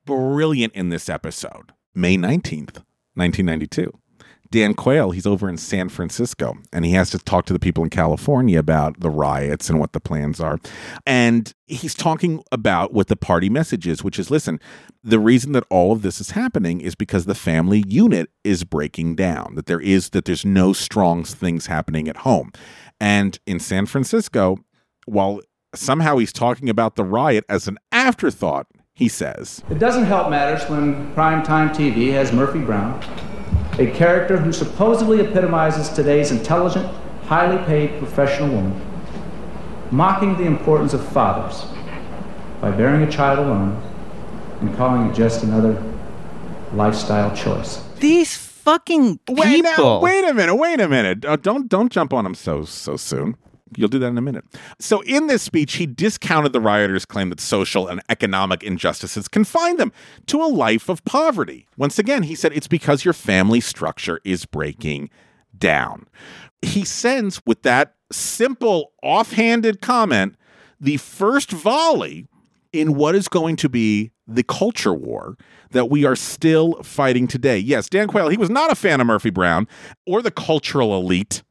brilliant 0.06 0.72
in 0.74 0.88
this 0.88 1.08
episode. 1.08 1.72
May 1.94 2.16
19th, 2.16 2.82
1992. 3.14 3.92
Dan 4.52 4.74
Quayle, 4.74 5.12
he's 5.12 5.26
over 5.26 5.48
in 5.48 5.56
San 5.56 5.88
Francisco 5.88 6.58
and 6.72 6.84
he 6.84 6.92
has 6.92 7.10
to 7.10 7.18
talk 7.18 7.46
to 7.46 7.52
the 7.52 7.60
people 7.60 7.84
in 7.84 7.90
California 7.90 8.58
about 8.58 8.98
the 8.98 9.10
riots 9.10 9.70
and 9.70 9.78
what 9.78 9.92
the 9.92 10.00
plans 10.00 10.40
are. 10.40 10.58
And 11.06 11.52
he's 11.68 11.94
talking 11.94 12.42
about 12.50 12.92
what 12.92 13.06
the 13.06 13.14
party 13.14 13.48
message 13.48 13.86
is, 13.86 14.02
which 14.02 14.18
is 14.18 14.28
listen, 14.28 14.58
the 15.04 15.20
reason 15.20 15.52
that 15.52 15.64
all 15.70 15.92
of 15.92 16.02
this 16.02 16.20
is 16.20 16.32
happening 16.32 16.80
is 16.80 16.96
because 16.96 17.26
the 17.26 17.34
family 17.34 17.84
unit 17.86 18.28
is 18.42 18.64
breaking 18.64 19.14
down, 19.14 19.54
that 19.54 19.66
there 19.66 19.80
is 19.80 20.10
that 20.10 20.24
there's 20.24 20.44
no 20.44 20.72
strong 20.72 21.22
things 21.22 21.66
happening 21.66 22.08
at 22.08 22.18
home. 22.18 22.50
And 23.00 23.38
in 23.46 23.60
San 23.60 23.86
Francisco, 23.86 24.58
while 25.06 25.40
somehow 25.76 26.18
he's 26.18 26.32
talking 26.32 26.68
about 26.68 26.96
the 26.96 27.04
riot 27.04 27.44
as 27.48 27.68
an 27.68 27.78
afterthought, 27.92 28.66
he 28.94 29.06
says, 29.06 29.62
It 29.70 29.78
doesn't 29.78 30.04
help 30.04 30.28
matters 30.28 30.68
when 30.68 31.14
primetime 31.14 31.70
TV 31.70 32.12
has 32.12 32.32
Murphy 32.32 32.60
Brown. 32.60 33.00
A 33.80 33.90
character 33.92 34.36
who 34.36 34.52
supposedly 34.52 35.20
epitomizes 35.20 35.88
today's 35.88 36.30
intelligent, 36.30 36.86
highly 37.24 37.56
paid 37.64 37.98
professional 37.98 38.50
woman, 38.50 38.78
mocking 39.90 40.36
the 40.36 40.44
importance 40.44 40.92
of 40.92 41.02
fathers 41.12 41.64
by 42.60 42.70
bearing 42.70 43.02
a 43.02 43.10
child 43.10 43.38
alone 43.38 43.82
and 44.60 44.76
calling 44.76 45.08
it 45.08 45.14
just 45.14 45.42
another 45.42 45.82
lifestyle 46.74 47.34
choice. 47.34 47.82
These 48.00 48.36
fucking 48.36 49.18
people. 49.18 49.42
Wait, 49.42 49.62
now, 49.62 50.00
wait 50.00 50.24
a 50.28 50.34
minute. 50.34 50.54
Wait 50.56 50.78
a 50.78 50.88
minute. 50.88 51.24
Uh, 51.24 51.36
don't 51.36 51.66
don't 51.68 51.90
jump 51.90 52.12
on 52.12 52.26
him 52.26 52.34
so 52.34 52.64
so 52.64 52.98
soon. 52.98 53.34
You'll 53.76 53.88
do 53.88 53.98
that 54.00 54.08
in 54.08 54.18
a 54.18 54.22
minute. 54.22 54.44
So, 54.78 55.00
in 55.02 55.26
this 55.26 55.42
speech, 55.42 55.74
he 55.74 55.86
discounted 55.86 56.52
the 56.52 56.60
rioters' 56.60 57.04
claim 57.04 57.30
that 57.30 57.40
social 57.40 57.86
and 57.86 58.00
economic 58.08 58.62
injustices 58.62 59.28
confine 59.28 59.76
them 59.76 59.92
to 60.26 60.42
a 60.42 60.46
life 60.46 60.88
of 60.88 61.04
poverty. 61.04 61.66
Once 61.76 61.98
again, 61.98 62.24
he 62.24 62.34
said 62.34 62.52
it's 62.52 62.68
because 62.68 63.04
your 63.04 63.14
family 63.14 63.60
structure 63.60 64.20
is 64.24 64.44
breaking 64.44 65.10
down. 65.56 66.06
He 66.62 66.84
sends, 66.84 67.40
with 67.46 67.62
that 67.62 67.94
simple, 68.10 68.92
offhanded 69.02 69.80
comment, 69.80 70.36
the 70.80 70.96
first 70.96 71.52
volley 71.52 72.26
in 72.72 72.94
what 72.94 73.14
is 73.14 73.28
going 73.28 73.56
to 73.56 73.68
be 73.68 74.10
the 74.26 74.42
culture 74.42 74.94
war 74.94 75.36
that 75.70 75.90
we 75.90 76.04
are 76.04 76.16
still 76.16 76.82
fighting 76.82 77.26
today. 77.26 77.58
Yes, 77.58 77.88
Dan 77.88 78.08
Quayle, 78.08 78.28
he 78.28 78.36
was 78.36 78.50
not 78.50 78.70
a 78.70 78.74
fan 78.74 79.00
of 79.00 79.06
Murphy 79.06 79.30
Brown 79.30 79.66
or 80.06 80.22
the 80.22 80.30
cultural 80.30 80.96
elite 80.96 81.42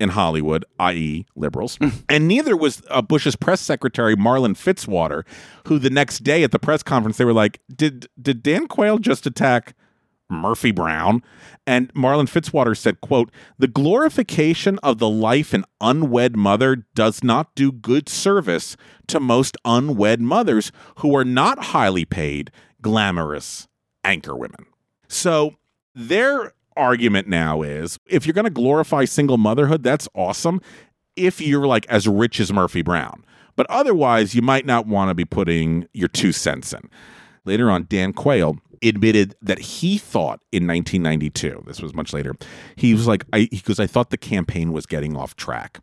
in 0.00 0.08
Hollywood, 0.08 0.64
i.e., 0.80 1.26
liberals. 1.36 1.78
and 2.08 2.26
neither 2.26 2.56
was 2.56 2.82
uh, 2.88 3.02
Bush's 3.02 3.36
press 3.36 3.60
secretary, 3.60 4.16
Marlin 4.16 4.54
Fitzwater, 4.54 5.24
who 5.68 5.78
the 5.78 5.90
next 5.90 6.24
day 6.24 6.42
at 6.42 6.50
the 6.50 6.58
press 6.58 6.82
conference, 6.82 7.18
they 7.18 7.24
were 7.24 7.32
like, 7.32 7.60
Did, 7.74 8.08
did 8.20 8.42
Dan 8.42 8.66
Quayle 8.66 8.98
just 8.98 9.26
attack 9.26 9.74
Murphy 10.28 10.72
Brown? 10.72 11.22
And 11.66 11.92
Marlin 11.94 12.26
Fitzwater 12.26 12.76
said, 12.76 13.00
quote, 13.00 13.30
The 13.58 13.68
glorification 13.68 14.78
of 14.82 14.98
the 14.98 15.08
life 15.08 15.52
an 15.52 15.64
unwed 15.80 16.34
mother 16.34 16.86
does 16.94 17.22
not 17.22 17.54
do 17.54 17.70
good 17.70 18.08
service 18.08 18.76
to 19.08 19.20
most 19.20 19.56
unwed 19.64 20.20
mothers 20.20 20.72
who 20.96 21.14
are 21.14 21.24
not 21.24 21.64
highly 21.66 22.04
paid, 22.06 22.50
glamorous 22.80 23.68
anchor 24.02 24.34
women. 24.34 24.66
So 25.08 25.56
their 25.94 26.54
argument 26.76 27.28
now 27.28 27.62
is 27.62 27.98
if 28.06 28.26
you're 28.26 28.34
going 28.34 28.44
to 28.44 28.50
glorify 28.50 29.04
single 29.04 29.38
motherhood, 29.38 29.82
that's 29.82 30.08
awesome 30.14 30.60
if 31.16 31.40
you're 31.40 31.66
like 31.66 31.86
as 31.88 32.08
rich 32.08 32.40
as 32.40 32.52
Murphy 32.52 32.82
Brown. 32.82 33.24
But 33.56 33.66
otherwise, 33.68 34.34
you 34.34 34.42
might 34.42 34.64
not 34.64 34.86
want 34.86 35.10
to 35.10 35.14
be 35.14 35.24
putting 35.24 35.86
your 35.92 36.08
two 36.08 36.32
cents 36.32 36.72
in. 36.72 36.88
Later 37.44 37.70
on, 37.70 37.86
Dan 37.88 38.12
Quayle 38.12 38.58
admitted 38.82 39.34
that 39.42 39.58
he 39.58 39.98
thought 39.98 40.40
in 40.52 40.66
1992, 40.66 41.64
this 41.66 41.82
was 41.82 41.94
much 41.94 42.12
later, 42.12 42.34
he 42.76 42.94
was 42.94 43.06
like, 43.06 43.24
I, 43.32 43.48
he 43.50 43.60
goes, 43.62 43.78
I 43.78 43.86
thought 43.86 44.10
the 44.10 44.16
campaign 44.16 44.72
was 44.72 44.86
getting 44.86 45.16
off 45.16 45.36
track 45.36 45.80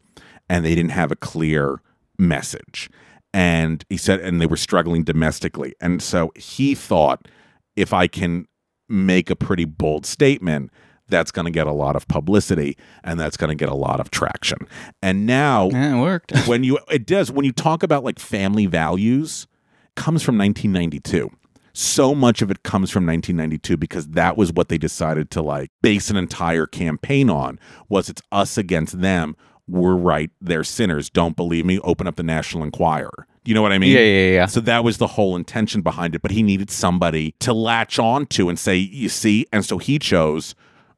and 0.50 0.66
they 0.66 0.74
didn't 0.76 0.92
have 0.92 1.12
a 1.12 1.16
clear 1.16 1.82
message. 2.18 2.90
And 3.34 3.84
he 3.90 3.98
said, 3.98 4.22
and 4.22 4.42
they 4.42 4.48
were 4.48 4.58
struggling 4.58 5.04
domestically. 5.04 5.76
And 5.80 6.02
so 6.02 6.32
he 6.36 6.74
thought, 6.74 7.28
if 7.76 7.94
I 7.94 8.08
can 8.08 8.48
make 8.90 9.30
a 9.30 9.36
pretty 9.36 9.66
bold 9.66 10.06
statement, 10.06 10.72
that's 11.10 11.32
going 11.32 11.46
to 11.46 11.52
get 11.52 11.68
a 11.68 11.72
lot 11.72 11.96
of 11.96 12.08
publicity 12.08 12.78
and 13.04 13.20
that's 13.20 13.38
going 13.38 13.50
to 13.50 13.56
get 13.56 13.70
a 13.70 13.76
lot 13.76 14.00
of 14.00 14.12
traction. 14.12 14.60
And 15.02 15.26
now 15.26 15.70
Yeah, 15.70 15.98
it 15.98 16.02
worked. 16.02 16.38
when 16.48 16.64
you 16.64 16.80
it 16.92 17.06
does 17.06 17.32
when 17.32 17.46
you 17.46 17.52
talk 17.52 17.84
about 17.84 18.04
like 18.04 18.20
family 18.20 18.66
values 18.66 19.48
comes 19.96 20.24
from 20.24 20.38
1992. 20.38 21.30
So 21.74 22.16
much 22.16 22.42
of 22.42 22.50
it 22.50 22.64
comes 22.64 22.90
from 22.90 23.06
1992 23.06 23.78
because 23.78 24.08
that 24.10 24.36
was 24.36 24.52
what 24.52 24.68
they 24.68 24.80
decided 24.80 25.30
to 25.32 25.42
like 25.42 25.70
base 25.82 26.10
an 26.10 26.18
entire 26.18 26.66
campaign 26.66 27.30
on 27.30 27.60
was 27.88 28.10
it's 28.10 28.22
us 28.32 28.58
against 28.58 29.00
them. 29.00 29.36
We're 29.68 29.96
right, 29.96 30.32
they're 30.42 30.64
sinners. 30.64 31.10
Don't 31.10 31.36
believe 31.36 31.66
me? 31.66 31.80
Open 31.80 32.08
up 32.08 32.16
the 32.16 32.24
National 32.24 32.64
Enquirer. 32.64 33.28
You 33.48 33.54
know 33.54 33.62
what 33.62 33.72
I 33.72 33.78
mean? 33.78 33.94
Yeah, 33.94 34.02
yeah, 34.02 34.32
yeah. 34.32 34.46
So 34.46 34.60
that 34.60 34.84
was 34.84 34.98
the 34.98 35.08
whole 35.08 35.38
intention 35.38 35.82
behind 35.82 36.14
it. 36.14 36.22
But 36.22 36.32
he 36.32 36.44
needed 36.44 36.70
somebody 36.70 37.34
to 37.40 37.54
latch 37.54 37.98
on 37.98 38.26
to 38.26 38.50
and 38.50 38.60
say, 38.60 38.76
you 38.76 39.08
see, 39.08 39.46
and 39.54 39.64
so 39.64 39.78
he 39.78 40.00
chose 40.00 40.54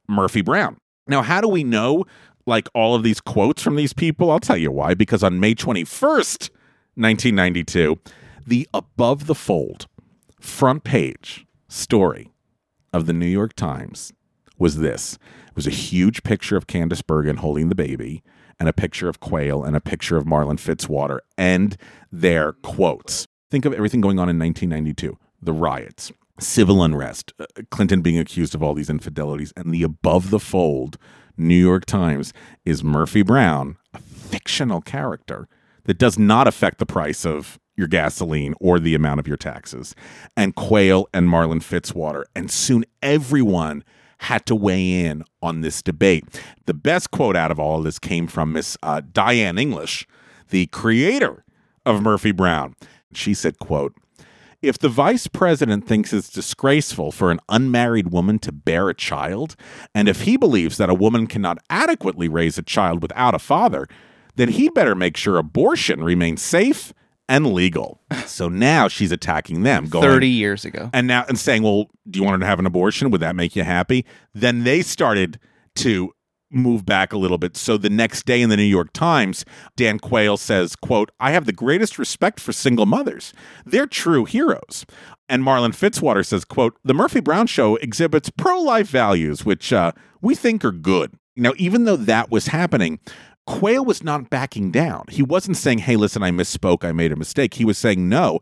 Murphy 0.08 0.42
Brown. 0.42 0.78
Now, 1.06 1.22
how 1.22 1.42
do 1.42 1.48
we 1.48 1.64
know 1.64 2.06
like 2.48 2.68
all 2.74 2.96
of 2.96 3.04
these 3.04 3.22
quotes 3.22 3.62
from 3.62 3.76
these 3.76 3.94
people? 3.94 4.32
I'll 4.32 4.40
tell 4.40 4.58
you 4.58 4.72
why. 4.72 4.96
Because 4.96 5.22
on 5.22 5.40
May 5.40 5.54
21st, 5.54 6.50
1992, 6.96 8.00
the 8.48 8.68
Above 8.74 9.28
the 9.28 9.36
Fold 9.36 9.86
front 10.40 10.84
page 10.84 11.46
story 11.68 12.32
of 12.92 13.06
the 13.06 13.14
New 13.14 13.28
York 13.28 13.54
Times 13.54 14.12
was 14.58 14.78
this. 14.78 15.20
It 15.50 15.56
was 15.56 15.68
a 15.68 15.70
huge 15.70 16.24
picture 16.24 16.58
of 16.58 16.66
Candice 16.66 17.06
Bergen 17.06 17.38
holding 17.38 17.70
the 17.70 17.76
baby 17.76 18.24
and 18.60 18.68
a 18.68 18.74
picture 18.74 19.10
of 19.10 19.20
Quayle 19.20 19.64
and 19.64 19.76
a 19.76 19.82
picture 19.82 20.18
of 20.18 20.26
Marlin 20.26 20.58
Fitzwater 20.58 21.20
and 21.38 21.78
their 22.12 22.54
quotes. 22.54 23.28
Think 23.50 23.66
of 23.66 23.74
everything 23.74 24.02
going 24.02 24.20
on 24.20 24.30
in 24.30 24.38
1992 24.38 25.18
the 25.42 25.54
riots, 25.54 26.12
civil 26.40 26.84
unrest, 26.84 27.32
uh, 27.40 27.46
Clinton 27.72 28.02
being 28.02 28.20
accused 28.20 28.54
of 28.54 28.62
all 28.62 28.74
these 28.74 28.90
infidelities, 28.90 29.54
and 29.56 29.74
the 29.74 29.84
above 29.84 30.32
the 30.32 30.40
fold 30.40 30.98
New 31.38 31.56
York 31.56 31.86
Times 31.86 32.34
is 32.66 32.84
Murphy 32.84 33.22
Brown, 33.22 33.78
a 33.94 34.00
fictional 34.00 34.82
character 34.82 35.48
that 35.86 35.98
does 35.98 36.20
not 36.20 36.48
affect 36.48 36.78
the 36.78 36.86
price 36.86 37.26
of 37.26 37.58
your 37.78 37.88
gasoline 37.88 38.54
or 38.60 38.80
the 38.80 38.94
amount 38.94 39.22
of 39.22 39.28
your 39.28 39.38
taxes, 39.38 39.96
and 40.36 40.56
Quayle 40.56 41.08
and 41.14 41.30
Marlin 41.30 41.62
Fitzwater. 41.62 42.26
And 42.36 42.52
soon 42.52 42.84
everyone 43.02 43.86
had 44.20 44.46
to 44.46 44.56
weigh 44.56 45.06
in 45.06 45.24
on 45.42 45.62
this 45.62 45.82
debate. 45.82 46.26
The 46.66 46.74
best 46.74 47.12
quote 47.12 47.36
out 47.36 47.52
of 47.52 47.60
all 47.60 47.80
of 47.80 47.84
this 47.84 48.00
came 48.00 48.28
from 48.28 48.54
Miss 48.54 48.78
uh, 48.84 49.02
Diane 49.12 49.58
English, 49.58 50.08
the 50.50 50.68
creator 50.68 51.44
of 51.86 52.02
Murphy 52.02 52.32
Brown. 52.32 52.76
She 53.14 53.34
said, 53.34 53.60
quote, 53.60 53.96
if 54.62 54.78
the 54.78 54.90
vice 54.90 55.28
president 55.28 55.88
thinks 55.88 56.12
it's 56.12 56.30
disgraceful 56.30 57.14
for 57.14 57.32
an 57.32 57.40
unmarried 57.48 58.12
woman 58.12 58.40
to 58.40 58.52
bear 58.52 58.90
a 58.90 58.94
child, 58.94 59.56
and 59.96 60.10
if 60.10 60.24
he 60.24 60.36
believes 60.36 60.78
that 60.78 60.90
a 60.90 60.94
woman 60.94 61.28
cannot 61.28 61.60
adequately 61.70 62.28
raise 62.28 62.58
a 62.58 62.62
child 62.62 63.02
without 63.02 63.34
a 63.34 63.40
father, 63.40 63.88
then 64.36 64.50
he'd 64.50 64.74
better 64.74 64.96
make 64.96 65.16
sure 65.16 65.38
abortion 65.38 66.04
remains 66.04 66.42
safe 66.42 66.94
and 67.30 67.54
legal. 67.54 68.02
So 68.26 68.50
now 68.50 68.90
she's 68.90 69.12
attacking 69.14 69.64
them, 69.64 69.88
going 69.88 70.04
30 70.04 70.28
years 70.28 70.66
ago. 70.66 70.90
and 70.94 71.08
now 71.08 71.24
and 71.30 71.40
saying, 71.40 71.64
"Well, 71.64 71.90
do 72.10 72.20
you 72.20 72.26
want 72.26 72.34
her 72.36 72.40
to 72.40 72.46
have 72.46 72.60
an 72.60 72.66
abortion? 72.66 73.12
Would 73.12 73.22
that 73.22 73.36
make 73.36 73.56
you 73.56 73.64
happy?" 73.64 74.06
Then 74.34 74.66
they 74.66 74.82
started 74.82 75.40
to 75.76 76.12
move 76.52 76.86
back 76.86 77.14
a 77.14 77.18
little 77.18 77.38
bit. 77.38 77.56
So 77.56 77.78
the 77.78 77.90
next 77.92 78.26
day 78.26 78.42
in 78.42 78.50
the 78.50 78.58
New 78.58 78.64
York 78.64 78.92
Times, 78.92 79.46
Dan 79.76 80.00
Quayle 80.00 80.36
says, 80.36 80.76
quote, 80.76 81.12
I 81.20 81.30
have 81.30 81.46
the 81.46 81.52
greatest 81.54 82.00
respect 82.00 82.40
for 82.40 82.52
single 82.52 82.88
mothers. 82.88 83.34
They're 83.68 83.86
true 83.86 84.26
heroes. 84.26 84.84
And 85.28 85.44
Marlin 85.44 85.74
Fitzwater 85.74 86.26
says, 86.26 86.46
quote, 86.46 86.76
the 86.84 86.96
Murphy 86.96 87.20
Brown 87.20 87.46
show 87.46 87.76
exhibits 87.76 88.32
pro-life 88.32 88.90
values, 88.90 89.46
which 89.46 89.72
uh, 89.72 89.92
we 90.22 90.34
think 90.34 90.66
are 90.66 90.72
good. 90.72 91.14
Now, 91.36 91.54
even 91.58 91.86
though 91.86 91.96
that 91.96 92.32
was 92.32 92.48
happening, 92.48 93.00
Quayle 93.50 93.84
was 93.84 94.04
not 94.04 94.30
backing 94.30 94.70
down. 94.70 95.06
He 95.10 95.24
wasn't 95.24 95.58
saying, 95.58 95.80
hey, 95.80 95.96
listen, 95.96 96.22
I 96.22 96.30
misspoke, 96.30 96.86
I 96.86 96.92
made 96.92 97.12
a 97.12 97.16
mistake. 97.16 97.56
He 97.56 97.66
was 97.66 97.80
saying, 97.80 98.08
no, 98.08 98.42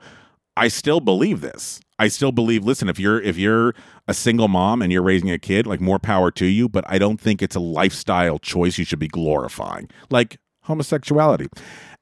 I 0.58 0.68
still 0.68 1.00
believe 1.00 1.40
this. 1.40 1.80
I 1.98 2.10
still 2.10 2.34
believe, 2.34 2.66
listen, 2.66 2.90
if 2.90 3.00
you're 3.00 3.22
if 3.22 3.38
you're 3.38 3.74
a 4.10 4.14
single 4.14 4.50
mom 4.50 4.82
and 4.82 4.92
you're 4.92 5.02
raising 5.02 5.32
a 5.32 5.40
kid, 5.40 5.66
like 5.66 5.80
more 5.80 5.98
power 5.98 6.30
to 6.32 6.46
you, 6.46 6.68
but 6.68 6.84
I 6.90 7.00
don't 7.00 7.22
think 7.22 7.42
it's 7.42 7.56
a 7.56 7.62
lifestyle 7.62 8.38
choice 8.38 8.78
you 8.78 8.84
should 8.84 9.00
be 9.00 9.08
glorifying. 9.08 9.90
Like 10.10 10.40
homosexuality. 10.64 11.48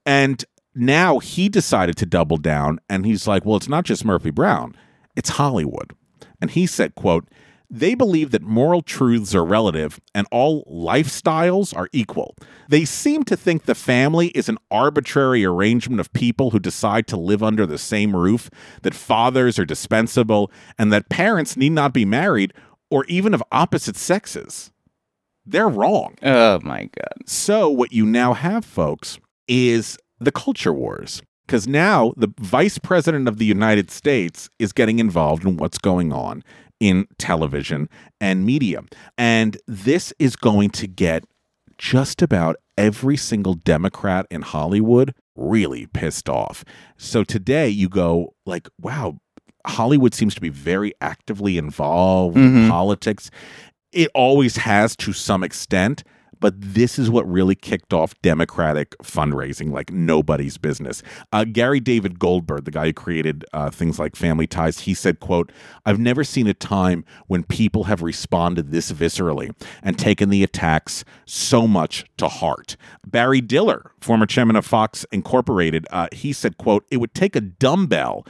And 0.03 0.43
now 0.73 1.19
he 1.19 1.47
decided 1.47 1.97
to 1.97 2.07
double 2.07 2.37
down 2.37 2.79
and 2.89 3.05
he's 3.05 3.27
like, 3.27 3.45
well, 3.45 3.55
it's 3.55 3.69
not 3.69 3.85
just 3.85 4.03
Murphy 4.03 4.31
Brown, 4.31 4.75
it's 5.15 5.29
Hollywood. 5.29 5.93
And 6.41 6.49
he 6.49 6.65
said, 6.65 6.95
quote, 6.95 7.29
they 7.69 7.95
believe 7.95 8.31
that 8.31 8.41
moral 8.41 8.81
truths 8.81 9.33
are 9.33 9.45
relative 9.45 9.99
and 10.13 10.27
all 10.31 10.63
lifestyles 10.65 11.75
are 11.75 11.89
equal. 11.91 12.35
They 12.69 12.85
seem 12.85 13.23
to 13.23 13.35
think 13.35 13.63
the 13.63 13.75
family 13.75 14.27
is 14.29 14.49
an 14.49 14.57
arbitrary 14.71 15.45
arrangement 15.45 15.99
of 15.99 16.13
people 16.13 16.51
who 16.51 16.59
decide 16.59 17.07
to 17.07 17.17
live 17.17 17.43
under 17.43 17.65
the 17.65 17.77
same 17.77 18.15
roof, 18.15 18.49
that 18.83 18.93
fathers 18.93 19.59
are 19.59 19.65
dispensable, 19.65 20.51
and 20.77 20.91
that 20.91 21.09
parents 21.09 21.57
need 21.57 21.71
not 21.71 21.93
be 21.93 22.05
married 22.05 22.53
or 22.89 23.05
even 23.05 23.33
of 23.33 23.43
opposite 23.51 23.95
sexes. 23.95 24.71
They're 25.45 25.69
wrong. 25.69 26.15
Oh 26.23 26.59
my 26.63 26.83
God. 26.83 27.27
So, 27.27 27.69
what 27.69 27.91
you 27.91 28.05
now 28.05 28.33
have, 28.33 28.65
folks, 28.65 29.19
is 29.47 29.97
the 30.19 30.31
culture 30.31 30.73
wars. 30.73 31.21
Because 31.45 31.67
now 31.67 32.11
the 32.17 32.33
vice 32.39 32.79
president 32.79 33.27
of 33.27 33.37
the 33.37 33.45
United 33.45 33.91
States 33.91 34.49
is 34.57 34.73
getting 34.73 34.97
involved 34.97 35.45
in 35.45 35.57
what's 35.57 35.77
going 35.77 36.11
on 36.11 36.43
in 36.79 37.07
television 37.17 37.89
and 38.19 38.45
media. 38.45 38.81
And 39.17 39.57
this 39.67 40.13
is 40.19 40.35
going 40.35 40.69
to 40.71 40.87
get 40.87 41.23
just 41.77 42.21
about 42.21 42.55
every 42.77 43.17
single 43.17 43.53
Democrat 43.53 44.25
in 44.29 44.41
Hollywood 44.41 45.13
really 45.35 45.87
pissed 45.87 46.29
off. 46.29 46.63
So 46.97 47.23
today 47.23 47.69
you 47.69 47.89
go 47.89 48.33
like, 48.45 48.67
wow, 48.81 49.17
Hollywood 49.67 50.13
seems 50.13 50.35
to 50.35 50.41
be 50.41 50.49
very 50.49 50.93
actively 51.01 51.57
involved 51.57 52.37
in 52.37 52.53
Mhm. 52.53 52.69
politics. 52.69 53.31
It 53.91 54.09
always 54.13 54.57
has 54.57 54.95
to 54.97 55.13
some 55.13 55.43
extent, 55.43 56.03
but 56.45 56.53
this 56.61 56.99
is 56.99 57.09
what 57.09 57.27
really 57.27 57.55
kicked 57.55 57.91
off 57.91 58.13
Democratic 58.21 58.95
fundraising 58.99 59.71
like 59.71 59.91
nobody's 59.91 60.59
business. 60.59 61.01
Uh, 61.33 61.43
Gary 61.43 61.79
David 61.79 62.19
Goldberg, 62.19 62.65
the 62.65 62.71
guy 62.71 62.85
who 62.85 62.93
created 62.93 63.43
uh, 63.51 63.71
things 63.71 63.97
like 63.97 64.15
Family 64.15 64.45
Ties, 64.45 64.81
he 64.81 64.93
said, 64.93 65.19
"quote 65.19 65.51
I've 65.87 65.97
never 65.97 66.23
seen 66.23 66.45
a 66.45 66.53
time 66.53 67.03
when 67.25 67.41
people 67.41 67.85
have 67.85 68.03
responded 68.03 68.69
this 68.69 68.91
viscerally 68.91 69.55
and 69.81 69.97
taken 69.97 70.29
the 70.29 70.43
attacks 70.43 71.03
so 71.25 71.67
much 71.67 72.05
to 72.17 72.27
heart." 72.27 72.77
Barry 73.07 73.41
Diller, 73.41 73.89
former 73.99 74.27
chairman 74.27 74.55
of 74.55 74.67
Fox 74.67 75.03
Incorporated, 75.11 75.87
uh, 75.89 76.09
he 76.11 76.31
said, 76.31 76.59
"quote 76.59 76.85
It 76.91 76.97
would 76.97 77.15
take 77.15 77.35
a 77.35 77.41
dumbbell." 77.41 78.23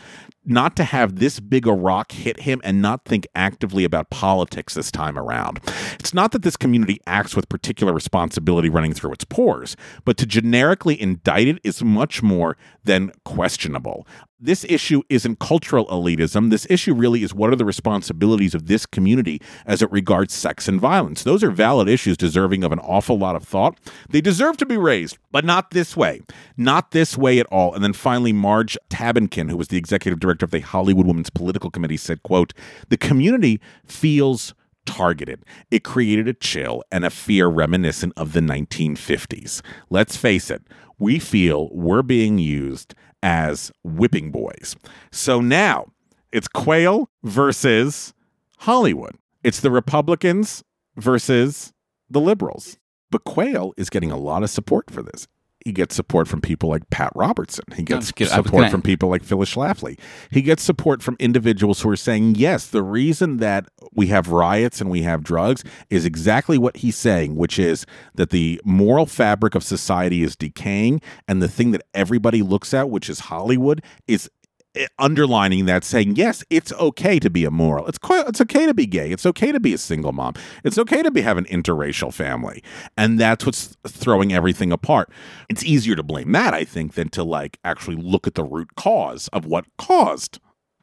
Not 0.46 0.76
to 0.76 0.84
have 0.84 1.16
this 1.18 1.40
big 1.40 1.66
a 1.66 1.72
rock 1.74 2.12
hit 2.12 2.42
him 2.42 2.62
and 2.64 2.82
not 2.82 3.04
think 3.06 3.28
actively 3.34 3.84
about 3.84 4.12
politics 4.12 4.76
this 4.76 4.92
time 4.92 5.18
around. 5.18 5.60
It's 6.00 6.14
not 6.14 6.32
that 6.34 6.44
this 6.44 6.56
community 6.56 7.00
acts 7.08 7.36
with 7.36 7.50
particular 7.50 7.92
responsibility 7.92 8.70
running 8.70 8.94
through 8.94 9.14
its 9.14 9.26
pores, 9.26 9.76
but 10.04 10.18
to 10.18 10.26
generically 10.28 11.02
indict 11.02 11.48
it 11.48 11.60
is 11.64 11.84
much 11.84 12.22
more 12.22 12.58
than 12.84 13.12
questionable. 13.24 14.06
This 14.40 14.66
issue 14.66 15.02
isn't 15.08 15.40
cultural 15.40 15.88
elitism. 15.88 16.50
This 16.50 16.68
issue 16.70 16.94
really 16.94 17.24
is 17.24 17.34
what 17.34 17.54
are 17.54 17.56
the 17.56 17.64
responsibilities 17.64 18.54
of 18.54 18.68
this 18.68 18.86
community 18.86 19.42
as 19.66 19.82
it 19.82 19.90
regards 19.92 20.34
sex 20.34 20.68
and 20.68 20.80
violence. 20.80 21.24
Those 21.24 21.42
are 21.42 21.52
valid 21.52 21.88
issues 21.88 22.18
deserving 22.18 22.62
of 22.66 22.74
an 22.74 22.80
awful 22.80 23.18
lot 23.18 23.38
of 23.38 23.44
thought. 23.46 23.80
They 24.10 24.20
deserve 24.20 24.58
to 24.58 24.66
be 24.66 24.76
raised, 24.76 25.18
but 25.32 25.46
not 25.46 25.72
this 25.72 25.96
way. 25.96 26.22
Not 26.58 26.92
this 26.92 27.18
way 27.18 27.40
at 27.40 27.46
all. 27.46 27.74
And 27.74 27.82
then 27.82 27.94
finally, 27.94 28.34
Marge 28.34 28.78
Tabankin, 28.90 29.50
who 29.50 29.56
was 29.56 29.70
the 29.70 29.78
executive 29.78 30.20
director 30.20 30.44
of 30.44 30.52
the 30.52 30.60
Hollywood 30.60 31.08
Women's 31.08 31.30
Political 31.30 31.72
Committee, 31.72 31.96
said, 31.96 32.22
quote, 32.24 32.54
the 32.90 32.98
community 32.98 33.62
feels 33.86 34.54
targeted. 34.86 35.46
It 35.72 35.86
created 35.86 36.28
a 36.28 36.34
chill 36.34 36.84
and 36.92 37.06
a 37.06 37.10
fear 37.10 37.48
reminiscent 37.48 38.12
of 38.18 38.34
the 38.34 38.42
1950s. 38.42 39.62
Let's 39.90 40.18
face 40.18 40.52
it, 40.52 40.62
we 41.00 41.20
feel 41.20 41.70
we're 41.72 42.04
being 42.04 42.38
used 42.38 42.96
as 43.26 43.72
whipping 43.84 44.30
boys. 44.30 44.76
So 45.12 45.42
now 45.42 45.88
it's 46.32 46.48
Quayle 46.48 47.10
versus 47.24 48.14
Hollywood. 48.60 49.16
It's 49.44 49.62
the 49.62 49.72
Republicans 49.72 50.64
versus 50.96 51.74
the 52.08 52.22
liberals. 52.22 52.78
But 53.10 53.24
Quayle 53.24 53.74
is 53.78 53.90
getting 53.90 54.12
a 54.12 54.18
lot 54.18 54.44
of 54.44 54.52
support 54.52 54.92
for 54.92 55.02
this. 55.02 55.28
He 55.66 55.72
gets 55.72 55.96
support 55.96 56.28
from 56.28 56.42
people 56.42 56.70
like 56.70 56.88
Pat 56.92 57.12
Robertson. 57.16 57.66
He 57.76 57.82
gets. 57.82 58.12
Support 58.36 58.62
gonna- 58.62 58.70
from 58.70 58.84
people 58.84 59.10
like 59.10 59.24
Phyllis 59.24 59.56
Schlafly. 59.56 59.98
He 60.30 60.44
gets 60.44 60.62
support 60.62 61.02
from 61.02 61.16
individuals 61.20 61.82
who 61.82 61.90
are 61.90 61.96
saying, 61.96 62.36
yes, 62.36 62.68
the 62.68 62.84
reason 62.84 63.38
that 63.38 63.68
we 63.92 64.08
have 64.08 64.30
riots 64.30 64.80
and 64.80 64.92
we 64.92 65.02
have 65.02 65.24
drugs 65.24 65.64
is 65.90 66.06
exactly 66.06 66.60
what 66.60 66.78
he's 66.78 66.96
saying, 66.96 67.36
which 67.36 67.58
is 67.58 67.88
that 68.14 68.30
the 68.30 68.62
moral 68.64 69.08
fabric 69.08 69.56
of 69.56 69.64
society 69.64 70.22
is 70.22 70.36
decaying. 70.36 71.02
And 71.28 71.42
the 71.42 71.48
thing 71.50 71.72
that 71.72 71.82
everybody 71.96 72.44
looks 72.44 72.72
at, 72.72 72.92
which 72.92 73.10
is 73.10 73.22
Hollywood, 73.22 73.82
is 74.08 74.30
Eh, 74.76 74.88
underlining 75.00 75.66
that 75.66 75.84
saying 75.84 76.16
yes 76.16 76.44
it's 76.50 76.74
okay 76.74 77.20
to 77.20 77.30
be 77.30 77.44
immoral. 77.44 77.88
It's 77.88 77.98
quite, 77.98 78.28
it's 78.28 78.42
okay 78.42 78.66
to 78.66 78.74
be 78.74 78.86
gay. 78.86 79.12
It's 79.12 79.26
okay 79.26 79.52
to 79.52 79.60
be 79.60 79.74
a 79.74 79.78
single 79.78 80.12
mom. 80.12 80.34
It's 80.64 80.78
okay 80.78 81.02
to 81.02 81.12
be 81.12 81.22
have 81.22 81.38
an 81.38 81.46
interracial 81.46 82.14
family. 82.14 82.62
And 82.98 83.20
that's 83.20 83.46
what's 83.46 83.78
throwing 83.88 84.34
everything 84.34 84.72
apart. 84.72 85.10
It's 85.50 85.64
easier 85.64 85.96
to 85.96 86.04
blame 86.04 86.32
that 86.34 86.54
i 86.54 86.64
think 86.64 86.94
than 86.94 87.10
to 87.10 87.24
like 87.24 87.58
actually 87.64 87.96
look 87.96 88.28
at 88.28 88.36
the 88.36 88.44
root 88.44 88.76
cause 88.76 89.28
of 89.30 89.46
what 89.46 89.66
caused 89.78 90.40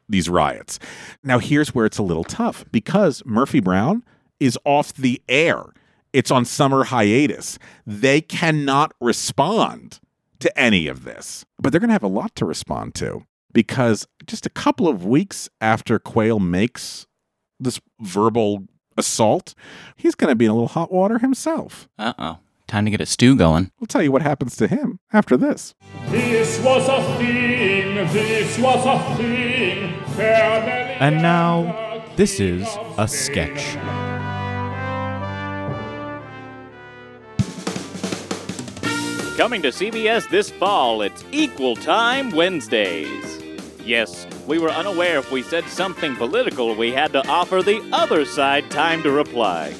these 0.09 0.29
riots. 0.29 0.79
Now 1.23 1.39
here's 1.39 1.73
where 1.73 1.85
it's 1.85 1.97
a 1.97 2.03
little 2.03 2.23
tough 2.23 2.65
because 2.71 3.23
murphy 3.25 3.59
brown 3.59 4.03
is 4.39 4.57
off 4.65 4.93
the 4.93 5.21
air. 5.29 5.63
It's 6.11 6.31
on 6.31 6.45
summer 6.45 6.85
hiatus. 6.85 7.57
They 7.85 8.21
cannot 8.21 8.93
respond 8.99 9.99
to 10.39 10.59
any 10.59 10.87
of 10.87 11.03
this. 11.03 11.45
But 11.59 11.71
they're 11.71 11.79
going 11.79 11.89
to 11.89 11.93
have 11.93 12.03
a 12.03 12.07
lot 12.07 12.35
to 12.35 12.45
respond 12.45 12.95
to 12.95 13.25
because 13.53 14.07
just 14.25 14.45
a 14.45 14.49
couple 14.49 14.87
of 14.87 15.05
weeks 15.05 15.49
after 15.61 15.99
Quayle 15.99 16.39
makes 16.39 17.07
this 17.59 17.79
verbal 18.01 18.65
assault, 18.97 19.53
he's 19.95 20.15
going 20.15 20.29
to 20.31 20.35
be 20.35 20.45
in 20.45 20.51
a 20.51 20.53
little 20.53 20.67
hot 20.67 20.91
water 20.91 21.19
himself. 21.19 21.87
Uh 21.97 22.13
oh. 22.17 22.37
Time 22.67 22.85
to 22.85 22.91
get 22.91 23.01
a 23.01 23.05
stew 23.05 23.35
going. 23.35 23.71
We'll 23.79 23.87
tell 23.87 24.01
you 24.01 24.11
what 24.11 24.21
happens 24.21 24.55
to 24.55 24.67
him 24.67 24.99
after 25.11 25.37
this. 25.37 25.75
This 26.09 26.59
was 26.63 26.87
a 26.87 27.17
thing, 27.17 27.95
this 28.11 28.57
was 28.57 28.85
a 28.85 29.15
thing. 29.17 29.93
And 30.19 31.21
now, 31.21 32.03
this 32.15 32.39
is 32.39 32.67
a 32.97 33.07
sketch. 33.07 33.75
Coming 39.37 39.61
to 39.63 39.69
CBS 39.69 40.29
this 40.29 40.49
fall, 40.51 41.01
it's 41.01 41.23
Equal 41.31 41.75
Time 41.75 42.31
Wednesdays. 42.31 43.42
Yes, 43.85 44.25
we 44.47 44.59
were 44.59 44.69
unaware 44.69 45.19
if 45.19 45.29
we 45.31 45.41
said 45.41 45.65
something 45.65 46.15
political, 46.15 46.73
we 46.73 46.91
had 46.91 47.11
to 47.13 47.27
offer 47.27 47.61
the 47.61 47.81
other 47.91 48.23
side 48.23 48.71
time 48.71 49.03
to 49.03 49.11
reply. 49.11 49.73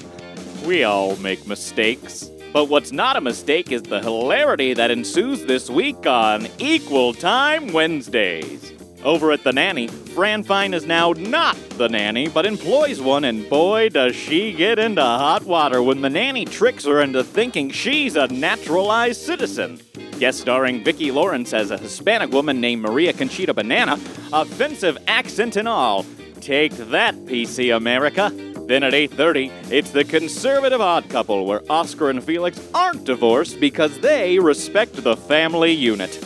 We 0.66 0.84
all 0.84 1.16
make 1.18 1.48
mistakes. 1.48 2.30
But 2.52 2.66
what's 2.66 2.92
not 2.92 3.16
a 3.16 3.22
mistake 3.22 3.72
is 3.72 3.82
the 3.82 4.02
hilarity 4.02 4.74
that 4.74 4.92
ensues 4.92 5.46
this 5.46 5.70
week 5.70 6.06
on 6.06 6.48
Equal 6.60 7.13
Time 7.13 7.72
Wednesdays. 7.72 8.74
Over 9.04 9.34
at 9.34 9.44
The 9.44 9.52
Nanny, 9.52 9.88
Fran 9.88 10.44
Fine 10.44 10.74
is 10.74 10.86
now 10.86 11.12
not 11.12 11.58
the 11.72 11.89
nanny, 11.89 12.30
but 12.30 12.46
employs 12.46 13.02
one, 13.02 13.26
and 13.26 13.50
boy, 13.50 13.89
does 13.89 14.16
she 14.16 14.54
get 14.54 14.80
into 14.80 15.02
hot 15.02 15.44
water 15.44 15.84
when 15.84 16.00
the 16.00 16.10
nanny 16.10 16.46
tricks 16.46 16.86
her 16.86 17.02
into 17.02 17.22
thinking 17.22 17.70
she's 17.70 18.16
a 18.16 18.28
naturalized 18.28 19.22
citizen. 19.22 19.82
Guest 20.20 20.39
starring 20.39 20.86
Vicki 20.86 21.12
Lawrence 21.12 21.52
as 21.52 21.70
a 21.70 21.78
Hispanic 21.78 22.32
woman 22.32 22.62
named 22.62 22.82
Maria 22.82 23.12
Conchita 23.12 23.54
Banana, 23.54 24.00
offensive 24.32 24.98
accent 25.08 25.58
and 25.58 25.68
all. 25.68 26.06
Take 26.39 26.72
that, 26.72 27.13
PC 27.26 27.76
America. 27.76 28.32
Then 28.68 28.84
at 28.84 28.94
8:30, 28.94 29.52
it's 29.70 29.92
the 29.92 30.06
conservative 30.06 30.80
odd 30.80 31.10
couple 31.10 31.46
where 31.46 31.63
Oscar 31.70 32.10
and 32.10 32.24
Felix 32.24 32.58
aren't 32.74 33.04
divorced 33.04 33.60
because 33.60 34.00
they 34.00 34.39
respect 34.39 34.96
the 35.04 35.18
family 35.18 35.74
unit. 35.74 36.18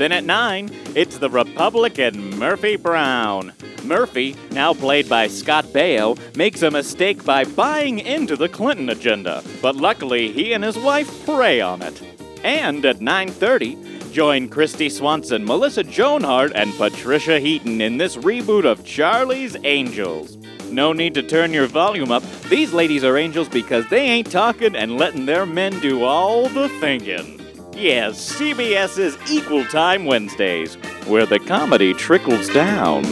Then 0.00 0.12
at 0.12 0.24
9, 0.24 0.70
it's 0.94 1.18
the 1.18 1.28
Republican 1.28 2.38
Murphy 2.38 2.76
Brown. 2.76 3.52
Murphy, 3.84 4.34
now 4.50 4.72
played 4.72 5.10
by 5.10 5.26
Scott 5.26 5.66
Baio, 5.66 6.18
makes 6.34 6.62
a 6.62 6.70
mistake 6.70 7.22
by 7.22 7.44
buying 7.44 7.98
into 7.98 8.34
the 8.34 8.48
Clinton 8.48 8.88
agenda, 8.88 9.44
but 9.60 9.76
luckily 9.76 10.32
he 10.32 10.54
and 10.54 10.64
his 10.64 10.78
wife 10.78 11.26
prey 11.26 11.60
on 11.60 11.82
it. 11.82 12.00
And 12.42 12.82
at 12.86 13.00
9:30, 13.00 13.76
join 14.10 14.48
Kristy 14.48 14.90
Swanson, 14.90 15.44
Melissa 15.44 15.84
Joan 15.84 16.24
Hart, 16.24 16.52
and 16.54 16.72
Patricia 16.78 17.38
Heaton 17.38 17.82
in 17.82 17.98
this 17.98 18.16
reboot 18.16 18.64
of 18.64 18.82
Charlie's 18.82 19.54
Angels. 19.64 20.38
No 20.70 20.94
need 20.94 21.12
to 21.12 21.22
turn 21.22 21.52
your 21.52 21.66
volume 21.66 22.10
up. 22.10 22.22
These 22.48 22.72
ladies 22.72 23.04
are 23.04 23.18
angels 23.18 23.50
because 23.50 23.86
they 23.90 24.08
ain't 24.08 24.32
talking 24.32 24.74
and 24.74 24.96
letting 24.96 25.26
their 25.26 25.44
men 25.44 25.78
do 25.80 26.04
all 26.04 26.48
the 26.48 26.70
thinking. 26.80 27.39
Yes, 27.80 28.34
CBS's 28.38 29.16
Equal 29.30 29.64
Time 29.64 30.04
Wednesdays, 30.04 30.74
where 31.06 31.24
the 31.24 31.38
comedy 31.38 31.94
trickles 31.94 32.46
down. 32.50 33.04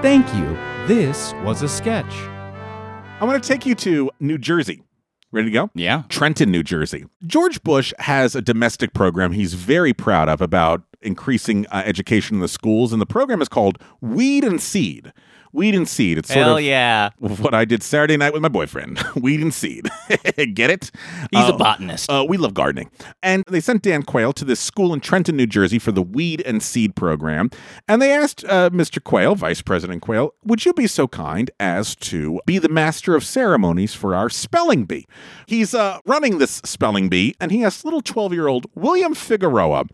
Thank 0.00 0.32
you. 0.34 0.56
This 0.86 1.34
was 1.44 1.60
a 1.60 1.68
sketch. 1.68 2.10
I 2.10 3.24
want 3.24 3.42
to 3.42 3.46
take 3.46 3.66
you 3.66 3.74
to 3.74 4.10
New 4.18 4.38
Jersey. 4.38 4.82
Ready 5.30 5.48
to 5.48 5.52
go? 5.52 5.70
Yeah. 5.74 6.04
Trenton, 6.08 6.50
New 6.50 6.62
Jersey. 6.62 7.04
George 7.26 7.62
Bush 7.62 7.92
has 7.98 8.34
a 8.34 8.40
domestic 8.40 8.94
program 8.94 9.32
he's 9.32 9.52
very 9.52 9.92
proud 9.92 10.30
of 10.30 10.40
about 10.40 10.84
increasing 11.02 11.66
uh, 11.66 11.82
education 11.84 12.36
in 12.36 12.40
the 12.40 12.48
schools, 12.48 12.94
and 12.94 13.02
the 13.02 13.06
program 13.06 13.42
is 13.42 13.48
called 13.50 13.76
Weed 14.00 14.42
and 14.42 14.62
Seed. 14.62 15.12
Weed 15.52 15.74
and 15.74 15.88
Seed. 15.88 16.18
It's 16.18 16.28
sort 16.28 16.44
Hell 16.44 16.56
of 16.58 16.62
yeah. 16.64 17.10
what 17.18 17.54
I 17.54 17.64
did 17.64 17.82
Saturday 17.82 18.16
night 18.16 18.32
with 18.32 18.42
my 18.42 18.48
boyfriend. 18.48 19.02
Weed 19.16 19.40
and 19.40 19.52
Seed. 19.54 19.88
Get 20.54 20.70
it? 20.70 20.90
He's 21.30 21.48
a 21.48 21.54
Uh, 21.54 21.56
botanist. 21.56 22.10
Uh, 22.10 22.24
we 22.28 22.36
love 22.36 22.54
gardening. 22.54 22.90
And 23.22 23.42
they 23.48 23.60
sent 23.60 23.82
Dan 23.82 24.02
Quayle 24.02 24.32
to 24.34 24.44
this 24.44 24.60
school 24.60 24.92
in 24.92 25.00
Trenton, 25.00 25.36
New 25.36 25.46
Jersey 25.46 25.78
for 25.78 25.92
the 25.92 26.02
Weed 26.02 26.42
and 26.42 26.62
Seed 26.62 26.94
program. 26.96 27.50
And 27.88 28.00
they 28.02 28.12
asked 28.12 28.44
uh, 28.44 28.70
Mr. 28.70 29.02
Quayle, 29.02 29.34
Vice 29.34 29.62
President 29.62 30.02
Quayle, 30.02 30.32
would 30.44 30.64
you 30.64 30.72
be 30.72 30.86
so 30.86 31.08
kind 31.08 31.50
as 31.58 31.94
to 31.96 32.40
be 32.46 32.58
the 32.58 32.68
master 32.68 33.14
of 33.14 33.24
ceremonies 33.24 33.94
for 33.94 34.14
our 34.14 34.28
spelling 34.28 34.84
bee? 34.84 35.06
He's 35.46 35.74
uh, 35.74 35.98
running 36.06 36.38
this 36.38 36.60
spelling 36.64 37.08
bee, 37.08 37.34
and 37.40 37.50
he 37.50 37.64
asked 37.64 37.84
little 37.84 38.02
12 38.02 38.32
year 38.32 38.48
old 38.48 38.66
William 38.74 39.14
Figueroa 39.14 39.84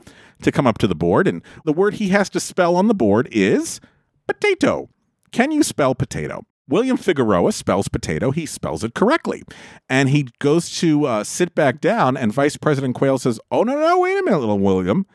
to 0.42 0.50
come 0.52 0.66
up 0.66 0.78
to 0.78 0.86
the 0.88 0.94
board. 0.94 1.28
And 1.28 1.42
the 1.64 1.72
word 1.72 1.94
he 1.94 2.08
has 2.08 2.28
to 2.30 2.40
spell 2.40 2.74
on 2.76 2.88
the 2.88 2.94
board 2.94 3.28
is 3.30 3.80
potato. 4.26 4.88
Can 5.32 5.50
you 5.50 5.62
spell 5.62 5.94
potato? 5.94 6.44
William 6.68 6.96
Figueroa 6.96 7.52
spells 7.52 7.88
potato. 7.88 8.30
He 8.30 8.46
spells 8.46 8.84
it 8.84 8.94
correctly. 8.94 9.42
And 9.88 10.10
he 10.10 10.28
goes 10.38 10.70
to 10.78 11.06
uh, 11.06 11.24
sit 11.24 11.54
back 11.54 11.80
down, 11.80 12.16
and 12.16 12.32
Vice 12.32 12.56
President 12.56 12.94
Quayle 12.94 13.18
says, 13.18 13.40
Oh, 13.50 13.62
no, 13.62 13.78
no, 13.78 13.98
wait 14.00 14.18
a 14.18 14.22
minute, 14.22 14.38
little 14.38 14.58
William. 14.58 15.06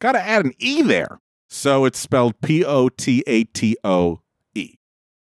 Got 0.00 0.12
to 0.12 0.20
add 0.20 0.44
an 0.44 0.52
E 0.58 0.82
there. 0.82 1.20
So 1.48 1.84
it's 1.84 1.98
spelled 1.98 2.40
P 2.40 2.64
O 2.64 2.88
T 2.88 3.22
A 3.26 3.44
T 3.44 3.76
O 3.84 4.20
E. 4.54 4.74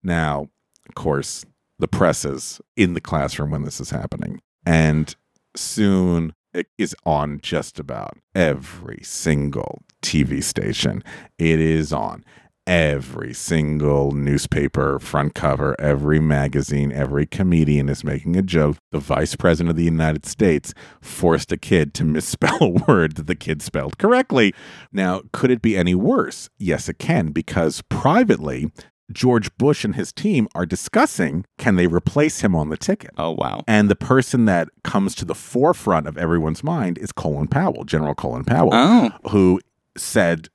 Now, 0.03 0.49
of 0.89 0.95
course, 0.95 1.45
the 1.79 1.89
press 1.89 2.25
is 2.25 2.61
in 2.77 2.95
the 2.95 3.01
classroom 3.01 3.51
when 3.51 3.65
this 3.65 3.81
is 3.81 3.91
happening. 3.91 4.41
And 4.65 5.15
soon 5.57 6.35
it 6.55 6.69
is 6.79 6.95
on 7.05 7.41
just 7.43 7.79
about 7.79 8.19
every 8.35 9.01
single 9.03 9.83
TV 10.03 10.43
station. 10.43 11.03
It 11.39 11.61
is 11.61 11.93
on 11.93 12.25
every 12.67 13.35
single 13.35 14.13
newspaper 14.13 14.99
front 14.99 15.35
cover, 15.35 15.75
every 15.81 16.21
magazine, 16.21 16.93
every 16.93 17.27
comedian 17.27 17.89
is 17.89 18.05
making 18.05 18.37
a 18.37 18.43
joke. 18.43 18.77
The 18.93 18.99
vice 18.99 19.35
president 19.37 19.71
of 19.71 19.77
the 19.77 19.85
United 19.85 20.27
States 20.27 20.73
forced 21.01 21.51
a 21.53 21.57
kid 21.57 21.95
to 21.95 22.05
misspell 22.05 22.59
a 22.61 22.69
word 22.69 23.17
that 23.17 23.27
the 23.27 23.35
kid 23.35 23.63
spelled 23.63 23.99
correctly. 23.99 24.55
Now, 24.93 25.23
could 25.33 25.51
it 25.51 25.63
be 25.63 25.77
any 25.77 25.95
worse? 25.95 26.49
Yes, 26.59 26.89
it 26.89 26.99
can, 26.99 27.29
because 27.33 27.83
privately, 27.89 28.71
George 29.13 29.55
Bush 29.59 29.85
and 29.85 29.95
his 29.95 30.13
team 30.13 30.49
are 30.55 30.65
discussing 30.65 31.45
can 31.59 31.77
they 31.77 31.87
replace 31.87 32.41
him 32.41 32.55
on 32.57 32.71
the 32.71 32.77
ticket. 32.79 33.11
Oh, 33.19 33.33
wow. 33.33 33.63
And 33.67 33.91
the 33.91 33.97
person 33.97 34.47
that 34.47 34.69
comes 34.85 35.15
to 35.17 35.25
the 35.25 35.35
forefront 35.35 36.07
of 36.07 36.17
everyone's 36.17 36.65
mind 36.65 36.97
is 36.99 37.13
Colin 37.13 37.49
Powell, 37.49 37.85
General 37.85 38.15
Colin 38.15 38.45
Powell, 38.45 38.71
Oh. 38.73 39.11
who 39.31 39.61
said 39.99 40.49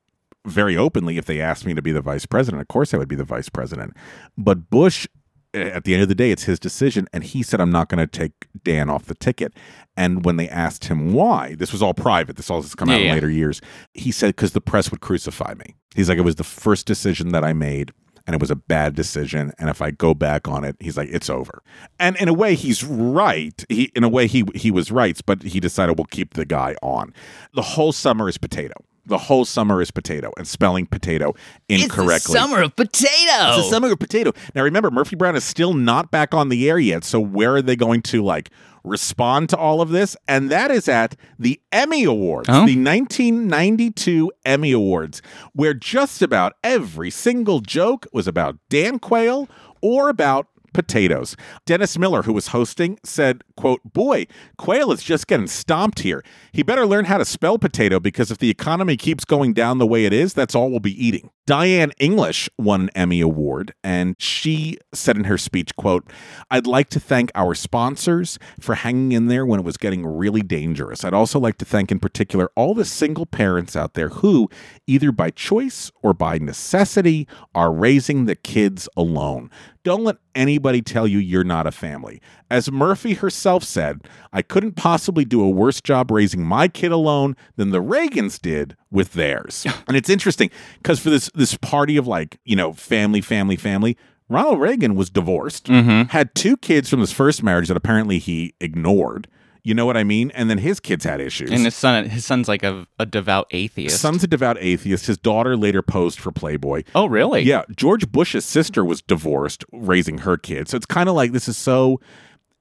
very 0.47 0.77
openly 0.77 1.17
if 1.17 1.25
they 1.25 1.41
asked 1.41 1.65
me 1.65 1.73
to 1.73 1.81
be 1.81 1.91
the 1.91 2.01
vice 2.01 2.25
president, 2.25 2.61
of 2.61 2.67
course 2.67 2.93
I 2.93 2.97
would 2.97 3.07
be 3.07 3.15
the 3.15 3.23
vice 3.23 3.49
president. 3.49 3.93
But 4.37 4.69
Bush, 4.69 5.07
eh, 5.53 5.69
at 5.69 5.83
the 5.83 5.93
end 5.93 6.03
of 6.03 6.09
the 6.09 6.15
day, 6.15 6.31
it's 6.31 6.43
his 6.43 6.59
decision. 6.59 7.07
And 7.13 7.23
he 7.23 7.43
said, 7.43 7.59
I'm 7.61 7.71
not 7.71 7.89
going 7.89 7.99
to 7.99 8.07
take 8.07 8.47
Dan 8.63 8.89
off 8.89 9.05
the 9.05 9.15
ticket. 9.15 9.53
And 9.95 10.23
when 10.25 10.37
they 10.37 10.47
asked 10.49 10.85
him 10.85 11.13
why, 11.13 11.55
this 11.55 11.71
was 11.71 11.81
all 11.81 11.93
private, 11.93 12.35
this 12.37 12.49
all 12.49 12.61
has 12.61 12.75
come 12.75 12.89
out 12.89 12.93
Yeah, 12.93 12.99
in 12.99 13.05
yeah. 13.07 13.13
later 13.13 13.29
years, 13.29 13.61
he 13.93 14.11
said, 14.11 14.27
because 14.35 14.51
the 14.51 14.61
press 14.61 14.91
would 14.91 15.01
crucify 15.01 15.53
me. 15.55 15.75
He's 15.95 16.09
like, 16.09 16.17
it 16.17 16.21
was 16.21 16.35
the 16.35 16.43
first 16.43 16.85
decision 16.85 17.29
that 17.29 17.43
I 17.43 17.53
made. 17.53 17.91
And 18.27 18.33
it 18.33 18.41
was 18.41 18.51
a 18.51 18.57
bad 18.57 18.93
decision. 18.93 19.53
And 19.57 19.69
if 19.69 19.81
I 19.81 19.89
go 19.91 20.13
back 20.13 20.49
on 20.49 20.65
it, 20.65 20.75
he's 20.81 20.97
like, 20.97 21.07
it's 21.09 21.29
over. 21.29 21.63
And 21.97 22.17
in 22.17 22.27
a 22.27 22.33
way, 22.33 22.55
he's 22.55 22.83
right. 22.83 23.63
He, 23.69 23.89
in 23.95 24.03
a 24.03 24.09
way, 24.09 24.27
he 24.27 24.43
he 24.53 24.69
was 24.69 24.91
right, 24.91 25.17
but 25.25 25.43
he 25.43 25.61
decided 25.61 25.97
we'll 25.97 26.07
keep 26.11 26.33
the 26.33 26.43
guy 26.43 26.75
on. 26.81 27.13
The 27.53 27.61
whole 27.61 27.93
summer 27.93 28.27
is 28.27 28.37
potato. 28.37 28.73
The 29.07 29.17
whole 29.17 29.45
summer 29.45 29.81
is 29.81 29.89
potato 29.89 30.31
and 30.37 30.47
spelling 30.47 30.85
potato 30.85 31.33
incorrectly. 31.69 32.33
summer 32.35 32.61
of 32.61 32.75
potato. 32.75 33.07
It's 33.07 33.57
the 33.57 33.69
summer 33.69 33.91
of 33.91 33.99
potato. 33.99 34.33
Now 34.53 34.63
remember, 34.63 34.91
Murphy 34.91 35.15
Brown 35.15 35.35
is 35.35 35.43
still 35.43 35.73
not 35.73 36.11
back 36.11 36.33
on 36.33 36.49
the 36.49 36.69
air 36.69 36.77
yet. 36.77 37.03
So 37.03 37.19
where 37.19 37.55
are 37.55 37.61
they 37.61 37.75
going 37.75 38.01
to 38.03 38.23
like 38.23 38.49
respond 38.83 39.49
to 39.49 39.57
all 39.57 39.81
of 39.81 39.89
this? 39.89 40.15
And 40.27 40.49
that 40.49 40.71
is 40.71 40.87
at 40.87 41.15
the 41.39 41.59
Emmy 41.71 42.03
Awards, 42.03 42.49
Oh. 42.49 42.65
the 42.65 42.75
1992 42.75 44.31
Emmy 44.45 44.71
Awards, 44.71 45.21
where 45.53 45.73
just 45.73 46.21
about 46.21 46.53
every 46.63 47.09
single 47.09 47.59
joke 47.59 48.05
was 48.13 48.27
about 48.27 48.57
Dan 48.69 48.99
Quayle 48.99 49.47
or 49.81 50.09
about 50.09 50.47
potatoes. 50.77 51.35
Dennis 51.65 51.97
Miller, 51.97 52.21
who 52.21 52.33
was 52.33 52.49
hosting, 52.49 52.99
said, 53.03 53.43
quote, 53.55 53.81
Boy, 53.83 54.27
Quayle 54.59 54.91
is 54.91 55.01
just 55.01 55.25
getting 55.25 55.47
stomped 55.47 56.01
here. 56.01 56.23
He 56.51 56.61
better 56.61 56.85
learn 56.85 57.05
how 57.05 57.17
to 57.17 57.25
spell 57.25 57.57
potato 57.57 57.99
because 57.99 58.29
if 58.29 58.37
the 58.37 58.51
economy 58.51 58.95
keeps 58.95 59.25
going 59.25 59.53
down 59.53 59.79
the 59.79 59.87
way 59.87 60.05
it 60.05 60.13
is, 60.13 60.35
that's 60.35 60.53
all 60.53 60.69
we'll 60.69 60.79
be 60.79 61.03
eating. 61.03 61.31
Diane 61.47 61.93
English 61.97 62.49
won 62.57 62.81
an 62.81 62.89
Emmy 62.89 63.21
Award, 63.21 63.73
and 63.81 64.17
she 64.19 64.77
said 64.93 65.15
in 65.15 65.23
her 65.23 65.37
speech, 65.37 65.73
quote, 65.77 66.11
I'd 66.51 66.67
like 66.67 66.89
to 66.89 66.99
thank 66.99 67.31
our 67.35 67.55
sponsors 67.55 68.37
for 68.59 68.75
hanging 68.75 69.13
in 69.13 69.27
there 69.27 69.45
when 69.45 69.61
it 69.61 69.63
was 69.63 69.77
getting 69.77 70.05
really 70.05 70.41
dangerous. 70.41 71.05
I'd 71.05 71.13
also 71.13 71.39
like 71.39 71.57
to 71.59 71.65
thank 71.65 71.89
in 71.89 71.99
particular 71.99 72.51
all 72.57 72.73
the 72.73 72.83
single 72.83 73.25
parents 73.25 73.77
out 73.77 73.93
there 73.93 74.09
who, 74.09 74.49
either 74.87 75.13
by 75.13 75.29
choice 75.29 75.89
or 76.03 76.13
by 76.13 76.37
necessity, 76.37 77.29
are 77.55 77.71
raising 77.71 78.25
the 78.25 78.35
kids 78.35 78.89
alone. 78.97 79.49
Don't 79.87 80.03
let 80.03 80.17
anybody 80.35 80.81
tell 80.81 81.07
you 81.07 81.17
you're 81.17 81.45
not 81.45 81.65
a 81.65 81.71
family. 81.71 82.21
As 82.51 82.69
Murphy 82.69 83.13
herself 83.13 83.63
said, 83.63 84.01
I 84.33 84.41
couldn't 84.41 84.73
possibly 84.75 85.23
do 85.23 85.41
a 85.41 85.49
worse 85.49 85.79
job 85.79 86.11
raising 86.11 86.43
my 86.43 86.67
kid 86.67 86.91
alone 86.91 87.37
than 87.55 87.71
the 87.71 87.81
Reagans 87.81 88.37
did 88.37 88.75
with 88.91 89.13
theirs. 89.13 89.65
and 89.87 89.95
it's 89.95 90.09
interesting 90.09 90.49
because 90.81 90.99
for 90.99 91.09
this 91.09 91.29
this 91.37 91.55
party 91.55 91.97
of 91.97 92.07
like, 92.07 92.39
you 92.43 92.55
know, 92.55 92.73
family, 92.73 93.21
family, 93.21 93.55
family, 93.55 93.97
Ronald 94.29 94.59
Reagan 94.59 94.95
was 94.95 95.09
divorced, 95.09 95.67
mm-hmm. 95.67 96.09
had 96.09 96.35
two 96.35 96.57
kids 96.57 96.89
from 96.89 96.99
his 96.99 97.11
first 97.11 97.43
marriage 97.43 97.69
that 97.69 97.77
apparently 97.77 98.19
he 98.19 98.53
ignored. 98.59 99.27
You 99.63 99.73
know 99.73 99.85
what 99.85 99.97
I 99.97 100.05
mean? 100.05 100.31
And 100.31 100.49
then 100.49 100.59
his 100.59 100.79
kids 100.79 101.03
had 101.03 101.19
issues. 101.19 101.51
And 101.51 101.65
his 101.65 101.75
son, 101.75 102.05
his 102.05 102.25
son's 102.25 102.47
like 102.47 102.63
a, 102.63 102.87
a 102.99 103.05
devout 103.05 103.47
atheist. 103.51 103.99
Son's 103.99 104.23
a 104.23 104.27
devout 104.27 104.57
atheist. 104.61 105.07
His 105.07 105.17
daughter 105.17 105.57
later 105.57 105.81
posed 105.81 106.19
for 106.19 106.31
Playboy. 106.31 106.83
Oh, 106.95 107.05
really? 107.05 107.41
Yeah. 107.41 107.63
George 107.75 108.09
Bush's 108.09 108.45
sister 108.45 108.85
was 108.85 109.01
divorced, 109.01 109.65
raising 109.73 110.19
her 110.19 110.37
kids. 110.37 110.71
So 110.71 110.77
it's 110.77 110.85
kind 110.85 111.09
of 111.09 111.15
like 111.15 111.33
this 111.33 111.49
is 111.49 111.57
so 111.57 111.99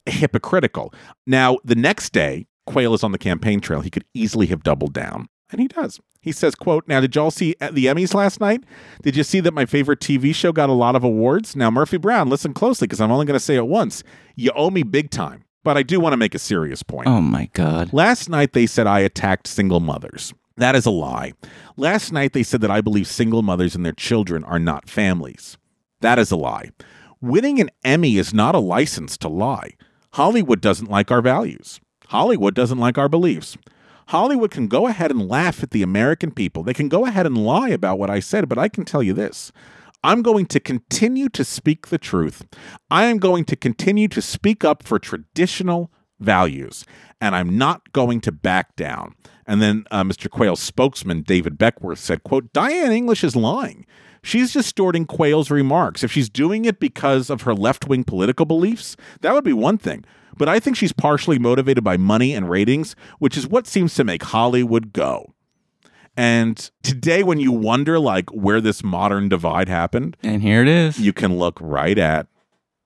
hypocritical. 0.06 0.92
Now, 1.28 1.58
the 1.64 1.76
next 1.76 2.12
day, 2.12 2.48
Quayle 2.66 2.94
is 2.94 3.04
on 3.04 3.12
the 3.12 3.18
campaign 3.18 3.60
trail. 3.60 3.82
He 3.82 3.90
could 3.90 4.04
easily 4.12 4.46
have 4.46 4.64
doubled 4.64 4.92
down, 4.92 5.28
and 5.50 5.60
he 5.60 5.68
does. 5.68 6.00
He 6.20 6.32
says, 6.32 6.54
quote, 6.54 6.88
Now, 6.88 7.00
did 7.00 7.14
y'all 7.14 7.30
see 7.30 7.54
at 7.60 7.74
the 7.74 7.86
Emmys 7.86 8.12
last 8.14 8.40
night? 8.40 8.64
Did 9.02 9.16
you 9.16 9.22
see 9.22 9.40
that 9.40 9.54
my 9.54 9.64
favorite 9.64 10.00
TV 10.00 10.34
show 10.34 10.50
got 10.52 10.68
a 10.68 10.72
lot 10.72 10.96
of 10.96 11.04
awards? 11.04 11.54
Now, 11.54 11.70
Murphy 11.70 11.98
Brown, 11.98 12.28
listen 12.28 12.52
closely 12.52 12.86
because 12.86 13.00
I'm 13.00 13.12
only 13.12 13.26
going 13.26 13.38
to 13.38 13.44
say 13.44 13.54
it 13.54 13.66
once. 13.66 14.02
You 14.34 14.50
owe 14.56 14.70
me 14.70 14.82
big 14.82 15.10
time. 15.10 15.44
But 15.62 15.76
I 15.76 15.82
do 15.82 15.98
want 15.98 16.12
to 16.12 16.16
make 16.16 16.34
a 16.34 16.38
serious 16.38 16.82
point. 16.84 17.08
Oh, 17.08 17.20
my 17.20 17.50
God. 17.52 17.92
Last 17.92 18.28
night 18.28 18.52
they 18.52 18.66
said 18.66 18.86
I 18.86 19.00
attacked 19.00 19.48
single 19.48 19.80
mothers. 19.80 20.32
That 20.56 20.76
is 20.76 20.86
a 20.86 20.90
lie. 20.90 21.32
Last 21.76 22.12
night 22.12 22.32
they 22.32 22.42
said 22.44 22.60
that 22.60 22.70
I 22.70 22.80
believe 22.80 23.06
single 23.06 23.42
mothers 23.42 23.74
and 23.74 23.84
their 23.84 23.92
children 23.92 24.44
are 24.44 24.60
not 24.60 24.88
families. 24.88 25.58
That 26.00 26.18
is 26.18 26.30
a 26.30 26.36
lie. 26.36 26.70
Winning 27.20 27.60
an 27.60 27.70
Emmy 27.84 28.16
is 28.16 28.32
not 28.32 28.54
a 28.54 28.60
license 28.60 29.16
to 29.18 29.28
lie. 29.28 29.72
Hollywood 30.12 30.60
doesn't 30.60 30.90
like 30.90 31.10
our 31.10 31.20
values. 31.20 31.80
Hollywood 32.08 32.54
doesn't 32.54 32.78
like 32.78 32.96
our 32.96 33.08
beliefs. 33.08 33.56
Hollywood 34.08 34.50
can 34.50 34.68
go 34.68 34.86
ahead 34.86 35.10
and 35.10 35.28
laugh 35.28 35.62
at 35.62 35.70
the 35.70 35.82
American 35.82 36.30
people. 36.30 36.62
They 36.62 36.74
can 36.74 36.88
go 36.88 37.06
ahead 37.06 37.26
and 37.26 37.36
lie 37.36 37.70
about 37.70 37.98
what 37.98 38.10
I 38.10 38.20
said, 38.20 38.48
but 38.48 38.58
I 38.58 38.68
can 38.68 38.84
tell 38.84 39.02
you 39.02 39.12
this. 39.12 39.52
I'm 40.04 40.22
going 40.22 40.46
to 40.46 40.60
continue 40.60 41.28
to 41.30 41.44
speak 41.44 41.88
the 41.88 41.98
truth. 41.98 42.44
I 42.90 43.06
am 43.06 43.18
going 43.18 43.44
to 43.46 43.56
continue 43.56 44.06
to 44.08 44.22
speak 44.22 44.64
up 44.64 44.84
for 44.84 45.00
traditional 45.00 45.90
values, 46.20 46.84
and 47.20 47.34
I'm 47.34 47.58
not 47.58 47.92
going 47.92 48.20
to 48.22 48.32
back 48.32 48.76
down. 48.76 49.14
And 49.46 49.60
then 49.60 49.84
uh, 49.90 50.04
Mr. 50.04 50.30
Quayle's 50.30 50.60
spokesman, 50.60 51.22
David 51.22 51.58
Beckwith, 51.58 51.98
said, 51.98 52.22
quote, 52.22 52.52
Diane 52.52 52.92
English 52.92 53.24
is 53.24 53.34
lying. 53.34 53.86
She's 54.22 54.52
distorting 54.52 55.06
Quayle's 55.06 55.50
remarks. 55.50 56.02
If 56.02 56.12
she's 56.12 56.28
doing 56.28 56.64
it 56.64 56.80
because 56.80 57.30
of 57.30 57.42
her 57.42 57.54
left 57.54 57.88
wing 57.88 58.04
political 58.04 58.44
beliefs, 58.44 58.96
that 59.20 59.34
would 59.34 59.44
be 59.44 59.52
one 59.52 59.78
thing. 59.78 60.04
But 60.36 60.48
I 60.48 60.60
think 60.60 60.76
she's 60.76 60.92
partially 60.92 61.38
motivated 61.38 61.82
by 61.84 61.96
money 61.96 62.32
and 62.34 62.48
ratings, 62.50 62.94
which 63.18 63.36
is 63.36 63.46
what 63.46 63.66
seems 63.66 63.94
to 63.94 64.04
make 64.04 64.22
Hollywood 64.22 64.92
go. 64.92 65.32
And 66.16 66.70
today, 66.82 67.22
when 67.22 67.38
you 67.38 67.52
wonder 67.52 67.98
like 67.98 68.30
where 68.30 68.60
this 68.60 68.82
modern 68.82 69.28
divide 69.28 69.68
happened, 69.68 70.16
And 70.22 70.42
here 70.42 70.62
it 70.62 70.68
is. 70.68 70.98
you 70.98 71.12
can 71.12 71.36
look 71.38 71.58
right 71.60 71.98
at 71.98 72.26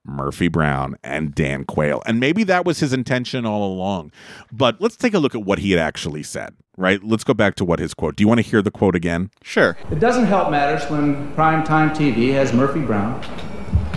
Murphy 0.05 0.49
Brown 0.49 0.97
and 1.05 1.35
Dan 1.35 1.65
Quayle. 1.65 2.03
And 2.07 2.19
maybe 2.19 2.43
that 2.45 2.65
was 2.65 2.81
his 2.81 2.93
intention 2.93 3.47
all 3.47 3.73
along. 3.73 4.11
But 4.51 4.81
let's 4.81 4.97
take 4.97 5.15
a 5.15 5.19
look 5.19 5.35
at 5.35 5.43
what 5.43 5.61
he 5.61 5.71
had 5.71 5.79
actually 5.79 6.23
said, 6.25 6.55
right? 6.77 7.03
Let's 7.05 7.23
go 7.23 7.35
back 7.35 7.55
to 7.57 7.65
what 7.65 7.79
his 7.79 7.95
quote. 7.95 8.17
Do 8.17 8.23
you 8.25 8.29
want 8.29 8.39
to 8.39 8.47
hear 8.49 8.63
the 8.63 8.71
quote 8.73 8.97
again? 8.97 9.31
Sure. 9.43 9.77
It 9.93 10.01
doesn't 10.01 10.27
help 10.27 10.51
matters 10.51 10.91
when 10.91 11.33
primetime 11.37 11.95
TV 11.95 12.33
has 12.33 12.53
Murphy 12.53 12.81
Brown, 12.81 13.23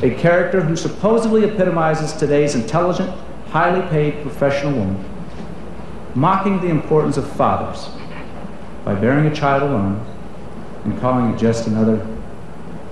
a 0.04 0.14
character 0.14 0.62
who 0.62 0.76
supposedly 0.76 1.46
epitomizes 1.46 2.14
today's 2.14 2.54
intelligent, 2.54 3.10
highly 3.54 3.88
paid 3.90 4.20
professional 4.24 4.74
woman, 4.74 5.06
mocking 6.16 6.60
the 6.60 6.70
importance 6.70 7.18
of 7.18 7.32
fathers 7.34 7.88
by 8.84 8.96
bearing 8.96 9.28
a 9.28 9.36
child 9.36 9.62
alone 9.62 10.04
and 10.86 11.00
calling 11.00 11.32
it 11.32 11.38
just 11.38 11.68
another 11.68 12.04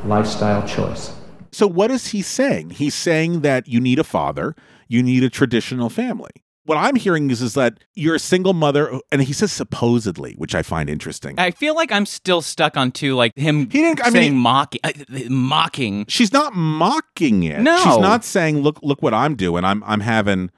lifestyle 0.05 0.65
choice. 0.67 1.15
So, 1.51 1.65
what 1.65 1.89
is 1.89 2.09
he 2.09 2.21
saying? 2.21 2.69
He's 2.69 2.93
saying 2.93 3.41
that 3.41 3.67
you 3.67 3.79
need 3.79 3.97
a 3.97 4.03
father, 4.03 4.55
you 4.87 5.01
need 5.01 5.23
a 5.23 5.31
traditional 5.31 5.89
family. 5.89 6.40
What 6.65 6.77
I'm 6.77 6.95
hearing 6.95 7.31
is, 7.31 7.41
is 7.41 7.55
that 7.55 7.79
you're 7.95 8.13
a 8.15 8.19
single 8.19 8.53
mother, 8.53 8.99
and 9.11 9.21
he 9.23 9.33
says 9.33 9.51
supposedly, 9.51 10.33
which 10.37 10.53
I 10.53 10.61
find 10.61 10.89
interesting. 10.89 11.39
I 11.39 11.49
feel 11.51 11.75
like 11.75 11.91
I'm 11.91 12.05
still 12.05 12.41
stuck 12.41 12.77
on 12.77 12.91
two, 12.91 13.15
like 13.15 13.31
him 13.35 13.61
He 13.61 13.81
didn't- 13.81 14.01
I 14.01 14.05
mean, 14.05 14.13
saying 14.13 14.31
he- 14.33 14.37
mocking, 14.37 14.79
uh, 14.83 14.91
mocking. 15.29 16.05
She's 16.07 16.31
not 16.31 16.53
mocking 16.55 17.43
it. 17.43 17.61
No. 17.61 17.77
she's 17.77 17.97
not 17.97 18.23
saying, 18.23 18.61
"Look, 18.61 18.79
look 18.83 19.01
what 19.01 19.13
I'm 19.13 19.35
doing. 19.35 19.65
I'm, 19.65 19.83
I'm 19.87 20.01
having, 20.01 20.51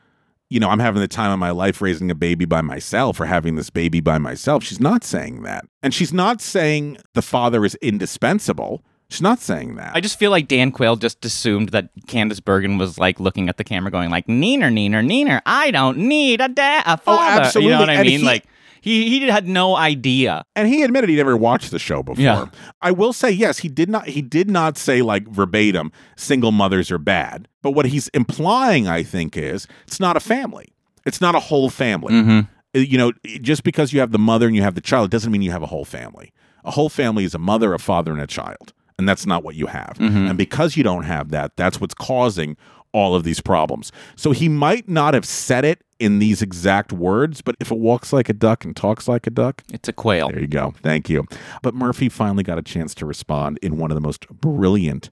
you 0.50 0.60
know, 0.60 0.70
I'm 0.70 0.80
having 0.80 1.00
the 1.02 1.08
time 1.08 1.32
of 1.32 1.40
my 1.40 1.52
life 1.52 1.82
raising 1.82 2.12
a 2.12 2.16
baby 2.16 2.44
by 2.46 2.62
myself 2.62 3.20
or 3.22 3.26
having 3.26 3.56
this 3.56 3.70
baby 3.70 4.02
by 4.02 4.18
myself." 4.18 4.64
She's 4.64 4.82
not 4.82 5.06
saying 5.06 5.44
that, 5.44 5.64
and 5.82 5.94
she's 5.94 6.12
not 6.12 6.42
saying 6.42 6.98
the 7.14 7.22
father 7.22 7.64
is 7.64 7.76
indispensable. 7.76 8.84
She's 9.14 9.22
not 9.22 9.40
saying 9.40 9.76
that. 9.76 9.96
I 9.96 10.00
just 10.02 10.18
feel 10.18 10.32
like 10.32 10.48
Dan 10.48 10.72
Quayle 10.72 10.96
just 10.96 11.24
assumed 11.24 11.70
that 11.70 11.90
Candice 12.08 12.44
Bergen 12.44 12.80
was 12.80 12.98
like 12.98 13.20
looking 13.20 13.48
at 13.48 13.58
the 13.58 13.64
camera, 13.64 13.92
going 13.92 14.10
like, 14.10 14.26
"Neener, 14.26 14.74
neener, 14.74 15.06
neener. 15.06 15.40
I 15.46 15.70
don't 15.70 16.00
need 16.00 16.42
a 16.42 16.48
dad, 16.50 16.84
a 16.88 16.98
father." 16.98 17.42
absolutely. 17.44 17.66
You 17.72 17.76
know 17.76 17.80
what 17.82 17.90
I 17.92 17.94
And 17.94 18.08
mean? 18.08 18.20
he- 18.22 18.26
like 18.26 18.46
He 18.82 19.08
he 19.20 19.28
had 19.28 19.48
no 19.48 19.76
idea. 19.78 20.44
And 20.56 20.68
he 20.68 20.82
admitted 20.82 21.10
he'd 21.10 21.18
never 21.18 21.38
watched 21.38 21.70
the 21.72 21.78
show 21.80 22.02
before. 22.04 22.24
Yeah. 22.24 22.46
I 22.82 22.92
will 22.92 23.14
say 23.14 23.30
yes, 23.32 23.60
he 23.60 23.70
did 23.70 23.88
not 23.90 24.08
he 24.10 24.22
did 24.24 24.50
not 24.50 24.78
say 24.78 25.02
like 25.04 25.28
verbatim 25.28 25.92
single 26.18 26.52
mothers 26.52 26.90
are 26.92 26.98
bad. 26.98 27.48
But 27.62 27.72
what 27.72 27.86
he's 27.86 28.08
implying 28.10 28.88
I 28.88 29.04
think 29.04 29.38
is 29.38 29.68
it's 29.88 30.00
not 30.00 30.18
a 30.18 30.20
family. 30.20 30.74
It's 31.06 31.22
not 31.22 31.36
a 31.36 31.40
whole 31.40 31.70
family. 31.70 32.14
Mhm. 32.14 32.48
Uh, 32.76 32.80
You 32.80 32.98
know, 32.98 33.12
just 33.42 33.64
because 33.64 33.94
you 33.94 34.00
have 34.00 34.12
the 34.12 34.20
mother 34.20 34.48
and 34.48 34.56
you 34.56 34.64
have 34.64 34.74
the 34.76 34.82
child 34.82 35.12
doesn't 35.12 35.32
mean 35.32 35.44
you 35.44 35.52
have 35.52 35.62
a 35.64 35.68
whole 35.68 35.86
family. 35.86 36.34
A 36.66 36.72
whole 36.72 36.90
family 36.90 37.24
is 37.24 37.36
a 37.36 37.40
mother, 37.40 37.74
a 37.74 37.80
father 37.80 38.12
and 38.12 38.20
a 38.22 38.28
child. 38.28 38.74
And 38.98 39.08
that's 39.10 39.26
not 39.26 39.44
what 39.44 39.56
you 39.56 39.68
have. 39.68 39.98
Mhm. 40.00 40.30
And 40.30 40.38
because 40.38 40.78
you 40.78 40.84
don't 40.84 41.04
have 41.04 41.30
that, 41.30 41.56
that's 41.56 41.82
what's 41.82 41.94
causing 41.94 42.56
all 42.92 43.16
of 43.16 43.24
these 43.24 43.42
problems. 43.42 43.92
So 44.16 44.32
he 44.32 44.48
might 44.48 44.88
not 44.88 45.14
have 45.16 45.26
said 45.26 45.66
it 45.66 45.84
in 46.00 46.20
these 46.20 46.42
exact 46.44 46.94
words, 46.94 47.42
but 47.42 47.56
if 47.60 47.72
it 47.72 47.78
walks 47.80 48.14
like 48.14 48.30
a 48.30 48.34
duck 48.34 48.64
and 48.64 48.76
talks 48.76 49.08
like 49.08 49.26
a 49.26 49.32
duck, 49.32 49.64
it's 49.74 49.90
a 49.90 49.94
quail. 49.94 50.30
There 50.30 50.40
you 50.42 50.48
go. 50.48 50.74
Thank 50.84 51.10
you. 51.10 51.26
But 51.64 51.74
Murphy 51.74 52.08
finally 52.08 52.44
got 52.44 52.60
a 52.60 52.62
chance 52.62 52.94
to 52.96 53.06
respond 53.06 53.58
in 53.64 53.78
one 53.78 53.90
of 53.90 53.96
the 53.96 54.02
most 54.02 54.28
brilliant 54.30 55.10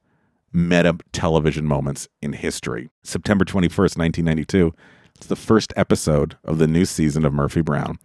meta 0.53 0.97
television 1.11 1.65
moments 1.65 2.07
in 2.21 2.33
history. 2.33 2.89
September 3.03 3.45
21st, 3.45 3.97
1992. 3.97 4.73
It's 5.21 5.27
the 5.27 5.35
first 5.35 5.71
episode 5.75 6.35
of 6.45 6.57
the 6.57 6.65
new 6.65 6.83
season 6.83 7.25
of 7.25 7.31
Murphy 7.31 7.61
Brown. 7.61 7.99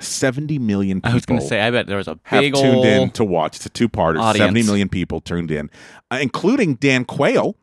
70 0.00 0.58
million 0.58 1.00
people 1.00 1.12
I 1.12 1.14
was 1.14 1.24
going 1.24 1.40
to 1.40 1.46
say, 1.46 1.62
I 1.62 1.70
bet 1.70 1.86
there 1.86 1.96
was 1.96 2.08
a 2.08 2.18
have 2.24 2.42
tuned 2.42 2.84
in 2.84 3.10
to 3.12 3.24
watch. 3.24 3.56
It's 3.56 3.64
a 3.64 3.70
two-parter. 3.70 4.36
70 4.36 4.64
million 4.64 4.90
people 4.90 5.22
tuned 5.22 5.50
in, 5.50 5.70
uh, 6.10 6.18
including 6.20 6.74
Dan 6.74 7.06
Quayle, 7.06 7.56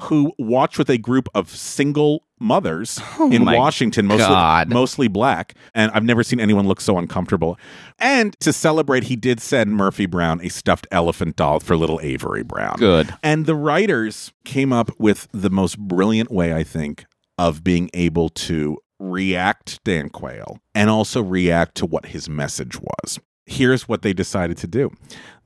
who 0.00 0.32
watched 0.36 0.78
with 0.78 0.90
a 0.90 0.98
group 0.98 1.28
of 1.32 1.48
single 1.48 2.24
mothers 2.40 2.98
in 3.20 3.42
Oh 3.42 3.44
my 3.44 3.56
Washington, 3.56 4.06
mostly 4.06 4.26
God. 4.26 4.68
mostly 4.68 5.06
black. 5.06 5.54
And 5.72 5.92
I've 5.92 6.02
never 6.02 6.24
seen 6.24 6.40
anyone 6.40 6.66
look 6.66 6.80
so 6.80 6.98
uncomfortable. 6.98 7.56
And 8.00 8.34
to 8.40 8.52
celebrate, 8.52 9.04
he 9.04 9.14
did 9.14 9.38
send 9.40 9.76
Murphy 9.76 10.06
Brown 10.06 10.40
a 10.44 10.48
stuffed 10.48 10.88
elephant 10.90 11.36
doll 11.36 11.60
for 11.60 11.76
little 11.76 12.00
Avery 12.02 12.42
Brown. 12.42 12.74
Good. 12.78 13.14
And 13.22 13.46
the 13.46 13.54
writers 13.54 14.32
came 14.44 14.72
up 14.72 14.90
with 14.98 15.28
the 15.30 15.50
most 15.50 15.78
brilliant 15.78 16.32
way, 16.32 16.52
I 16.52 16.64
think, 16.64 17.04
of 17.40 17.64
being 17.64 17.88
able 17.94 18.28
to 18.28 18.76
react 18.98 19.82
Dan 19.82 20.10
Quayle 20.10 20.58
and 20.74 20.90
also 20.90 21.22
react 21.22 21.74
to 21.76 21.86
what 21.86 22.06
his 22.06 22.28
message 22.28 22.78
was. 22.78 23.18
Here's 23.46 23.88
what 23.88 24.02
they 24.02 24.12
decided 24.12 24.58
to 24.58 24.66
do. 24.66 24.90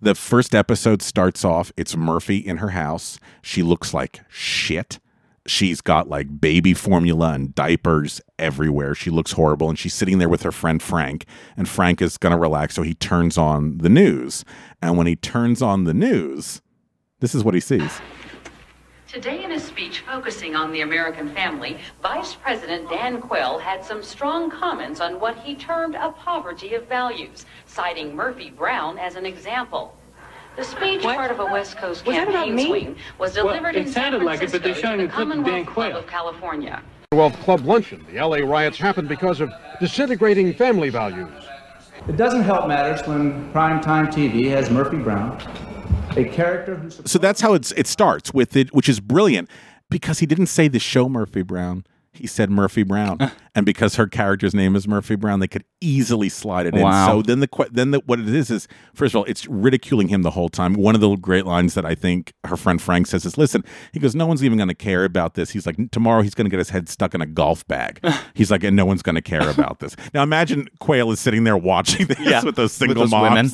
The 0.00 0.16
first 0.16 0.56
episode 0.56 1.02
starts 1.02 1.44
off 1.44 1.72
it's 1.76 1.96
Murphy 1.96 2.38
in 2.38 2.56
her 2.56 2.70
house. 2.70 3.20
She 3.42 3.62
looks 3.62 3.94
like 3.94 4.22
shit. 4.28 4.98
She's 5.46 5.80
got 5.80 6.08
like 6.08 6.40
baby 6.40 6.74
formula 6.74 7.32
and 7.32 7.54
diapers 7.54 8.20
everywhere. 8.40 8.96
She 8.96 9.10
looks 9.10 9.30
horrible. 9.30 9.68
And 9.68 9.78
she's 9.78 9.94
sitting 9.94 10.18
there 10.18 10.28
with 10.28 10.42
her 10.42 10.52
friend 10.52 10.82
Frank. 10.82 11.26
And 11.56 11.68
Frank 11.68 12.02
is 12.02 12.18
going 12.18 12.32
to 12.32 12.38
relax. 12.38 12.74
So 12.74 12.82
he 12.82 12.94
turns 12.94 13.38
on 13.38 13.78
the 13.78 13.88
news. 13.88 14.44
And 14.82 14.98
when 14.98 15.06
he 15.06 15.14
turns 15.14 15.62
on 15.62 15.84
the 15.84 15.94
news, 15.94 16.60
this 17.20 17.36
is 17.36 17.44
what 17.44 17.54
he 17.54 17.60
sees. 17.60 18.00
Today, 19.14 19.44
in 19.44 19.52
a 19.52 19.60
speech 19.60 20.00
focusing 20.00 20.56
on 20.56 20.72
the 20.72 20.80
American 20.80 21.32
family, 21.32 21.78
Vice 22.02 22.34
President 22.34 22.90
Dan 22.90 23.20
Quayle 23.20 23.60
had 23.60 23.84
some 23.84 24.02
strong 24.02 24.50
comments 24.50 25.00
on 25.00 25.20
what 25.20 25.36
he 25.38 25.54
termed 25.54 25.94
a 25.94 26.10
poverty 26.10 26.74
of 26.74 26.88
values, 26.88 27.46
citing 27.64 28.16
Murphy 28.16 28.50
Brown 28.50 28.98
as 28.98 29.14
an 29.14 29.24
example. 29.24 29.96
The 30.56 30.64
speech, 30.64 31.02
part 31.02 31.30
of 31.30 31.38
a 31.38 31.44
West 31.44 31.76
Coast 31.76 32.04
Was 32.04 32.16
campaign 32.16 32.56
me? 32.56 32.66
swing, 32.66 32.96
was 33.16 33.36
Well, 33.36 33.46
delivered 33.46 33.76
it 33.76 33.86
in 33.86 33.92
San 33.92 34.10
sounded 34.10 34.24
like 34.24 34.42
it, 34.42 34.50
but 34.50 34.64
they're 34.64 34.74
Francisco 34.74 34.88
showing 34.88 34.98
to 34.98 35.04
a 35.04 35.06
the 35.06 35.12
clip 35.12 35.28
of 35.28 35.34
Dan 35.44 35.44
Commonwealth 35.44 35.66
Club 35.66 35.74
Quayle. 35.92 35.96
of 35.98 36.06
California. 36.08 36.82
Commonwealth 37.12 37.40
Club 37.44 37.64
luncheon. 37.64 38.04
The 38.12 38.20
LA 38.20 38.38
riots 38.38 38.78
happened 38.78 39.08
because 39.08 39.40
of 39.40 39.52
disintegrating 39.78 40.52
family 40.54 40.90
values. 40.90 41.30
It 42.08 42.16
doesn't 42.16 42.42
help 42.42 42.66
matters 42.66 43.06
when 43.06 43.52
primetime 43.52 44.08
TV 44.08 44.50
has 44.50 44.70
Murphy 44.70 44.96
Brown, 44.96 45.38
a 46.16 46.24
character 46.24 46.76
who's 46.76 47.00
So 47.04 47.18
that's 47.18 47.40
how 47.40 47.54
it's, 47.54 47.72
it 47.72 47.86
starts 47.86 48.32
with 48.32 48.56
it, 48.56 48.72
which 48.74 48.88
is 48.88 49.00
brilliant 49.00 49.48
because 49.90 50.18
he 50.18 50.26
didn't 50.26 50.46
say 50.46 50.68
the 50.68 50.78
show 50.78 51.08
Murphy 51.08 51.42
Brown. 51.42 51.84
He 52.16 52.28
said 52.28 52.48
Murphy 52.48 52.84
Brown, 52.84 53.20
uh. 53.20 53.30
and 53.56 53.66
because 53.66 53.96
her 53.96 54.06
character's 54.06 54.54
name 54.54 54.76
is 54.76 54.86
Murphy 54.86 55.16
Brown, 55.16 55.40
they 55.40 55.48
could 55.48 55.64
easily 55.80 56.28
slide 56.28 56.64
it 56.64 56.74
in. 56.76 56.92
So 57.06 57.22
then 57.22 57.40
the 57.40 57.48
que- 57.48 57.68
then 57.72 57.90
the, 57.90 57.98
what 58.06 58.20
it 58.20 58.28
is 58.28 58.52
is 58.52 58.68
first 58.94 59.14
of 59.14 59.18
all, 59.18 59.24
it's 59.24 59.48
ridiculing 59.48 60.06
him 60.06 60.22
the 60.22 60.30
whole 60.30 60.48
time. 60.48 60.74
One 60.74 60.94
of 60.94 61.00
the 61.00 61.16
great 61.16 61.44
lines 61.44 61.74
that 61.74 61.84
I 61.84 61.96
think 61.96 62.32
her 62.44 62.56
friend 62.56 62.80
Frank 62.80 63.08
says 63.08 63.24
is, 63.24 63.36
"Listen," 63.36 63.64
he 63.92 63.98
goes, 63.98 64.14
"No 64.14 64.26
one's 64.26 64.44
even 64.44 64.56
going 64.56 64.68
to 64.68 64.76
care 64.76 65.04
about 65.04 65.34
this." 65.34 65.50
He's 65.50 65.66
like, 65.66 65.76
"Tomorrow 65.90 66.22
he's 66.22 66.36
going 66.36 66.44
to 66.44 66.50
get 66.50 66.58
his 66.58 66.70
head 66.70 66.88
stuck 66.88 67.16
in 67.16 67.20
a 67.20 67.26
golf 67.26 67.66
bag." 67.66 67.98
Uh. 68.04 68.16
he's 68.34 68.48
like, 68.52 68.62
"And 68.62 68.76
no 68.76 68.84
one's 68.84 69.02
going 69.02 69.16
to 69.16 69.22
care 69.22 69.50
about 69.50 69.80
this." 69.80 69.96
Now 70.14 70.22
imagine 70.22 70.68
Quayle 70.78 71.10
is 71.10 71.18
sitting 71.18 71.42
there 71.42 71.56
watching 71.56 72.06
this 72.06 72.20
Yeah, 72.20 72.44
with 72.44 72.54
those 72.54 72.66
with 72.66 72.72
single 72.72 73.02
those 73.02 73.10
moms 73.10 73.28
women. 73.28 73.50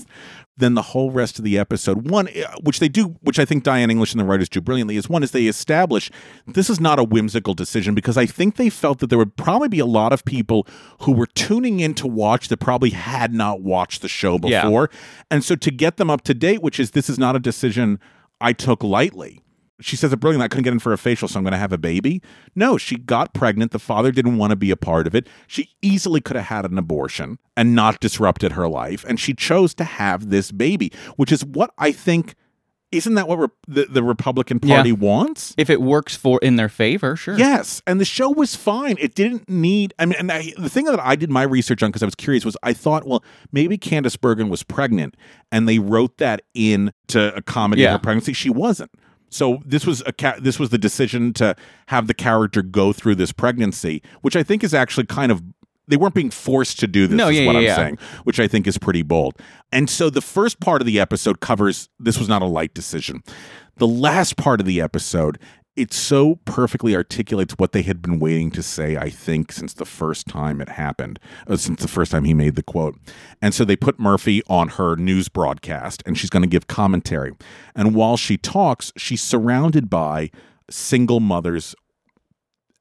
Then 0.60 0.74
the 0.74 0.82
whole 0.82 1.10
rest 1.10 1.38
of 1.38 1.44
the 1.44 1.58
episode 1.58 2.08
one 2.10 2.28
uh, 2.28 2.54
which 2.62 2.78
they 2.78 2.88
do 2.88 3.16
which 3.22 3.38
i 3.38 3.44
think 3.44 3.64
diane 3.64 3.90
english 3.90 4.12
and 4.12 4.20
the 4.20 4.24
writers 4.24 4.48
do 4.48 4.60
brilliantly 4.60 4.96
is 4.96 5.08
one 5.08 5.22
is 5.22 5.32
they 5.32 5.46
establish 5.46 6.10
this 6.46 6.70
is 6.70 6.78
not 6.78 6.98
a 6.98 7.04
whimsical 7.04 7.54
decision 7.54 7.94
because 7.94 8.16
i 8.16 8.26
think 8.26 8.56
they 8.56 8.70
felt 8.70 8.98
that 9.00 9.08
there 9.08 9.18
would 9.18 9.36
probably 9.36 9.68
be 9.68 9.78
a 9.80 9.86
lot 9.86 10.12
of 10.12 10.24
people 10.24 10.66
who 11.00 11.12
were 11.12 11.26
tuning 11.26 11.80
in 11.80 11.94
to 11.94 12.06
watch 12.06 12.48
that 12.48 12.58
probably 12.58 12.90
had 12.90 13.32
not 13.34 13.60
watched 13.62 14.02
the 14.02 14.08
show 14.08 14.38
Yeah. 14.42 14.62
before 14.62 14.90
and 15.30 15.42
so 15.44 15.56
to 15.56 15.70
get 15.70 15.96
them 15.96 16.10
up 16.10 16.22
to 16.22 16.34
date 16.34 16.62
which 16.62 16.78
is 16.78 16.92
this 16.92 17.10
is 17.10 17.18
not 17.18 17.34
a 17.34 17.40
decision 17.40 17.98
i 18.40 18.52
took 18.52 18.82
lightly 18.82 19.40
she 19.80 19.96
says 19.96 20.12
it 20.12 20.16
brilliant. 20.20 20.42
I 20.42 20.48
couldn't 20.48 20.64
get 20.64 20.72
in 20.72 20.78
for 20.78 20.92
a 20.92 20.98
facial, 20.98 21.28
so 21.28 21.38
I'm 21.38 21.44
going 21.44 21.52
to 21.52 21.58
have 21.58 21.72
a 21.72 21.78
baby. 21.78 22.22
No, 22.54 22.76
she 22.78 22.96
got 22.96 23.34
pregnant. 23.34 23.72
The 23.72 23.78
father 23.78 24.12
didn't 24.12 24.38
want 24.38 24.50
to 24.50 24.56
be 24.56 24.70
a 24.70 24.76
part 24.76 25.06
of 25.06 25.14
it. 25.14 25.26
She 25.46 25.70
easily 25.82 26.20
could 26.20 26.36
have 26.36 26.46
had 26.46 26.64
an 26.64 26.78
abortion 26.78 27.38
and 27.56 27.74
not 27.74 28.00
disrupted 28.00 28.52
her 28.52 28.68
life. 28.68 29.04
And 29.08 29.18
she 29.18 29.34
chose 29.34 29.74
to 29.74 29.84
have 29.84 30.30
this 30.30 30.52
baby, 30.52 30.92
which 31.16 31.32
is 31.32 31.44
what 31.44 31.70
I 31.78 31.92
think. 31.92 32.34
Isn't 32.92 33.14
that 33.14 33.28
what 33.28 33.36
re- 33.38 33.46
the, 33.68 33.84
the 33.84 34.02
Republican 34.02 34.58
Yeah. 34.64 34.74
Party 34.74 34.90
wants? 34.90 35.54
If 35.56 35.70
it 35.70 35.80
works 35.80 36.16
for 36.16 36.40
in 36.42 36.56
their 36.56 36.68
favor, 36.68 37.14
sure. 37.14 37.38
Yes, 37.38 37.80
and 37.86 38.00
the 38.00 38.04
show 38.04 38.28
was 38.30 38.56
fine. 38.56 38.96
It 38.98 39.14
didn't 39.14 39.48
need. 39.48 39.94
I 40.00 40.06
mean, 40.06 40.16
and 40.18 40.32
I, 40.32 40.52
the 40.58 40.68
thing 40.68 40.86
that 40.86 40.98
I 40.98 41.14
did 41.14 41.30
my 41.30 41.44
research 41.44 41.84
on 41.84 41.90
because 41.90 42.02
I 42.02 42.06
was 42.06 42.16
curious 42.16 42.44
was 42.44 42.56
I 42.64 42.72
thought, 42.72 43.06
well, 43.06 43.22
maybe 43.52 43.78
Candice 43.78 44.20
Bergen 44.20 44.48
was 44.48 44.64
pregnant, 44.64 45.16
and 45.52 45.68
they 45.68 45.78
wrote 45.78 46.18
that 46.18 46.42
in 46.52 46.92
to 47.08 47.32
accommodate 47.36 47.84
Yeah. 47.84 47.92
her 47.92 47.98
pregnancy. 48.00 48.32
She 48.32 48.50
wasn't. 48.50 48.90
So 49.30 49.62
this 49.64 49.86
was 49.86 50.02
a 50.06 50.12
ca- 50.12 50.38
this 50.40 50.58
was 50.58 50.70
the 50.70 50.78
decision 50.78 51.32
to 51.34 51.56
have 51.86 52.06
the 52.06 52.14
character 52.14 52.62
go 52.62 52.92
through 52.92 53.14
this 53.14 53.32
pregnancy, 53.32 54.02
which 54.20 54.36
I 54.36 54.42
think 54.42 54.62
is 54.62 54.74
actually 54.74 55.06
kind 55.06 55.32
of 55.32 55.42
they 55.90 55.96
weren't 55.96 56.14
being 56.14 56.30
forced 56.30 56.78
to 56.80 56.86
do 56.86 57.06
this. 57.06 57.16
No, 57.16 57.28
is 57.28 57.38
yeah, 57.38 57.46
what 57.46 57.52
yeah, 57.52 57.58
I'm 57.58 57.64
yeah. 57.64 57.76
saying, 57.76 57.98
which 58.24 58.38
I 58.38 58.46
think 58.46 58.66
is 58.66 58.78
pretty 58.78 59.02
bold. 59.02 59.34
And 59.72 59.90
so 59.90 60.08
the 60.08 60.20
first 60.20 60.60
part 60.60 60.82
of 60.82 60.86
the 60.86 61.00
episode 61.00 61.40
covers 61.40 61.88
this 61.98 62.18
was 62.18 62.28
not 62.28 62.42
a 62.42 62.46
light 62.46 62.74
decision. 62.74 63.22
The 63.76 63.88
last 63.88 64.36
part 64.36 64.60
of 64.60 64.66
the 64.66 64.80
episode 64.80 65.38
it 65.76 65.92
so 65.92 66.36
perfectly 66.44 66.96
articulates 66.96 67.54
what 67.56 67.72
they 67.72 67.82
had 67.82 68.02
been 68.02 68.18
waiting 68.18 68.50
to 68.50 68.62
say, 68.62 68.96
I 68.96 69.08
think, 69.08 69.52
since 69.52 69.72
the 69.72 69.84
first 69.84 70.26
time 70.26 70.60
it 70.60 70.68
happened, 70.68 71.18
uh, 71.46 71.56
since 71.56 71.80
the 71.80 71.88
first 71.88 72.12
time 72.12 72.24
he 72.24 72.34
made 72.34 72.56
the 72.56 72.62
quote. 72.62 72.98
And 73.40 73.54
so 73.54 73.64
they 73.64 73.76
put 73.76 73.98
Murphy 73.98 74.42
on 74.48 74.68
her 74.68 74.96
news 74.96 75.28
broadcast, 75.28 76.02
and 76.04 76.18
she's 76.18 76.30
going 76.30 76.42
to 76.42 76.48
give 76.48 76.66
commentary. 76.66 77.32
And 77.74 77.94
while 77.94 78.16
she 78.16 78.36
talks, 78.36 78.92
she's 78.96 79.22
surrounded 79.22 79.88
by 79.88 80.30
single 80.68 81.20
mothers 81.20 81.74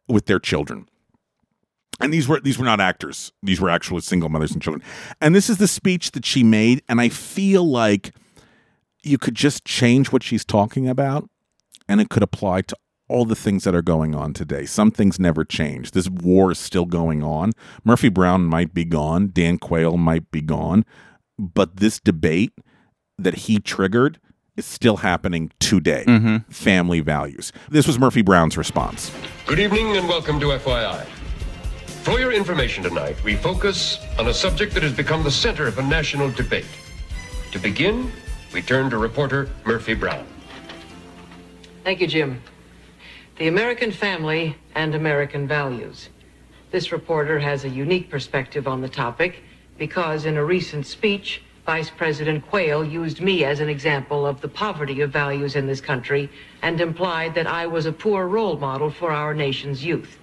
with 0.07 0.25
their 0.25 0.39
children. 0.39 0.87
And 2.01 2.13
these 2.13 2.27
were 2.27 2.39
these 2.39 2.57
were 2.57 2.65
not 2.65 2.79
actors; 2.79 3.33
these 3.43 3.59
were 3.59 3.69
actual 3.69 3.99
single 3.99 4.29
mothers 4.29 4.53
and 4.53 4.61
children. 4.61 4.81
And 5.19 5.35
this 5.35 5.49
is 5.49 5.57
the 5.57 5.67
speech 5.67 6.11
that 6.11 6.25
she 6.25 6.43
made, 6.43 6.81
and 6.87 7.01
I 7.01 7.09
feel 7.09 7.69
like 7.69 8.15
you 9.03 9.17
could 9.17 9.35
just 9.35 9.65
change 9.65 10.11
what 10.11 10.23
she's 10.23 10.45
talking 10.45 10.87
about 10.87 11.29
and 11.89 11.99
it 11.99 12.07
could 12.09 12.23
apply 12.23 12.61
to 12.61 12.75
all 13.09 13.25
the 13.25 13.35
things 13.35 13.63
that 13.63 13.73
are 13.73 13.81
going 13.81 14.13
on 14.13 14.33
today. 14.33 14.65
Some 14.65 14.91
things 14.91 15.19
never 15.19 15.43
change. 15.43 15.91
This 15.91 16.07
war 16.07 16.51
is 16.51 16.59
still 16.59 16.85
going 16.85 17.23
on. 17.23 17.51
Murphy 17.83 18.07
Brown 18.07 18.45
might 18.45 18.71
be 18.73 18.85
gone, 18.85 19.31
Dan 19.33 19.57
Quayle 19.57 19.97
might 19.97 20.29
be 20.29 20.41
gone, 20.41 20.85
but 21.39 21.77
this 21.77 21.99
debate 21.99 22.53
that 23.17 23.33
he 23.33 23.59
triggered 23.59 24.19
is 24.55 24.65
still 24.65 24.97
happening 24.97 25.51
today. 25.59 26.03
Mhm. 26.07 26.45
Family 26.53 26.99
values. 26.99 27.51
This 27.69 27.87
was 27.87 27.97
Murphy 27.97 28.21
Brown's 28.21 28.57
response. 28.57 29.11
Good 29.47 29.59
evening 29.59 29.97
and 29.97 30.07
welcome 30.07 30.39
to 30.41 30.51
FYI. 30.51 31.05
For 32.03 32.19
your 32.19 32.31
information 32.31 32.83
tonight, 32.83 33.15
we 33.23 33.35
focus 33.35 33.97
on 34.19 34.27
a 34.27 34.33
subject 34.33 34.73
that 34.75 34.83
has 34.83 34.93
become 34.93 35.23
the 35.23 35.31
center 35.31 35.65
of 35.65 35.79
a 35.79 35.83
national 35.83 36.29
debate. 36.31 36.65
To 37.51 37.59
begin, 37.59 38.11
we 38.53 38.61
turn 38.61 38.89
to 38.91 38.97
reporter 38.97 39.49
Murphy 39.65 39.95
Brown. 39.95 40.25
Thank 41.89 42.01
you, 42.01 42.07
Jim. 42.07 42.43
The 43.39 43.47
American 43.47 43.91
family 43.91 44.55
and 44.75 44.93
American 44.93 45.47
values. 45.47 46.09
This 46.69 46.91
reporter 46.91 47.39
has 47.39 47.65
a 47.65 47.69
unique 47.69 48.11
perspective 48.11 48.67
on 48.67 48.79
the 48.79 48.87
topic 48.87 49.41
because 49.79 50.25
in 50.25 50.37
a 50.37 50.45
recent 50.45 50.85
speech, 50.85 51.41
Vice 51.65 51.89
President 51.89 52.45
Quayle 52.45 52.85
used 52.85 53.21
me 53.21 53.43
as 53.43 53.59
an 53.59 53.69
example 53.69 54.27
of 54.27 54.39
the 54.39 54.47
poverty 54.47 55.01
of 55.01 55.09
values 55.09 55.55
in 55.55 55.65
this 55.65 55.81
country 55.81 56.29
and 56.61 56.79
implied 56.79 57.33
that 57.33 57.47
I 57.47 57.65
was 57.65 57.87
a 57.87 57.91
poor 57.91 58.27
role 58.27 58.57
model 58.57 58.91
for 58.91 59.11
our 59.11 59.33
nation's 59.33 59.83
youth. 59.83 60.19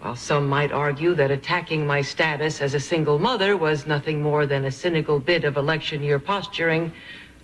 While 0.00 0.16
some 0.16 0.48
might 0.48 0.72
argue 0.72 1.14
that 1.16 1.30
attacking 1.30 1.86
my 1.86 2.00
status 2.00 2.62
as 2.62 2.72
a 2.72 2.80
single 2.80 3.18
mother 3.18 3.54
was 3.54 3.86
nothing 3.86 4.22
more 4.22 4.46
than 4.46 4.64
a 4.64 4.70
cynical 4.70 5.20
bit 5.20 5.44
of 5.44 5.58
election 5.58 6.02
year 6.02 6.18
posturing, 6.18 6.90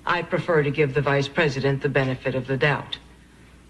I 0.07 0.23
prefer 0.23 0.63
to 0.63 0.71
give 0.71 0.95
the 0.95 1.03
Vice 1.03 1.29
President 1.29 1.83
the 1.83 1.91
benefit 1.91 2.35
of 2.35 2.47
the 2.47 2.57
doubt. 2.57 2.97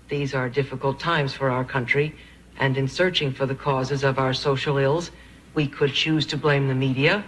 These 0.08 0.34
are 0.34 0.48
difficult 0.48 1.00
times 1.00 1.32
for 1.34 1.50
our 1.50 1.64
country, 1.64 2.14
and 2.58 2.76
in 2.76 2.86
searching 2.86 3.32
for 3.32 3.44
the 3.44 3.56
causes 3.56 4.04
of 4.04 4.18
our 4.18 4.32
social 4.32 4.78
ills, 4.78 5.10
we 5.54 5.66
could 5.66 5.92
choose 5.92 6.26
to 6.26 6.36
blame 6.36 6.68
the 6.68 6.74
media, 6.74 7.24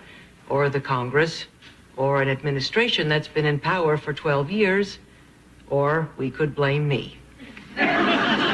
or 0.48 0.68
the 0.68 0.80
Congress, 0.80 1.46
or 1.96 2.22
an 2.22 2.28
administration 2.28 3.08
that's 3.08 3.26
been 3.26 3.46
in 3.46 3.58
power 3.58 3.96
for 3.96 4.12
12 4.12 4.50
years, 4.50 4.98
or 5.70 6.08
we 6.16 6.30
could 6.30 6.54
blame 6.54 6.86
me. 6.86 7.18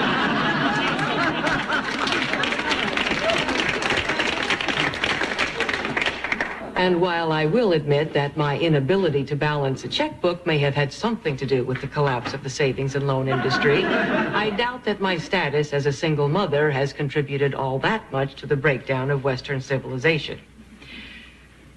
And 6.77 7.01
while 7.01 7.31
I 7.31 7.47
will 7.47 7.73
admit 7.73 8.13
that 8.15 8.37
my 8.37 8.59
inability 8.59 9.25
to 9.27 9.37
balance 9.37 9.85
a 9.85 9.89
checkbook 9.89 10.45
may 10.45 10.59
have 10.59 10.75
had 10.75 10.93
something 10.93 11.37
to 11.37 11.47
do 11.47 11.65
with 11.65 11.81
the 11.81 11.87
collapse 11.87 12.35
of 12.35 12.43
the 12.43 12.51
savings 12.51 12.97
and 12.97 13.07
loan 13.07 13.29
industry, 13.29 13.85
I 13.85 14.51
doubt 14.51 14.83
that 14.85 15.01
my 15.01 15.17
status 15.17 15.73
as 15.73 15.87
a 15.87 15.93
single 15.93 16.29
mother 16.29 16.73
has 16.73 16.93
contributed 16.93 17.55
all 17.55 17.79
that 17.81 18.11
much 18.11 18.35
to 18.37 18.47
the 18.47 18.57
breakdown 18.57 19.13
of 19.13 19.23
Western 19.23 19.61
civilization. 19.61 20.41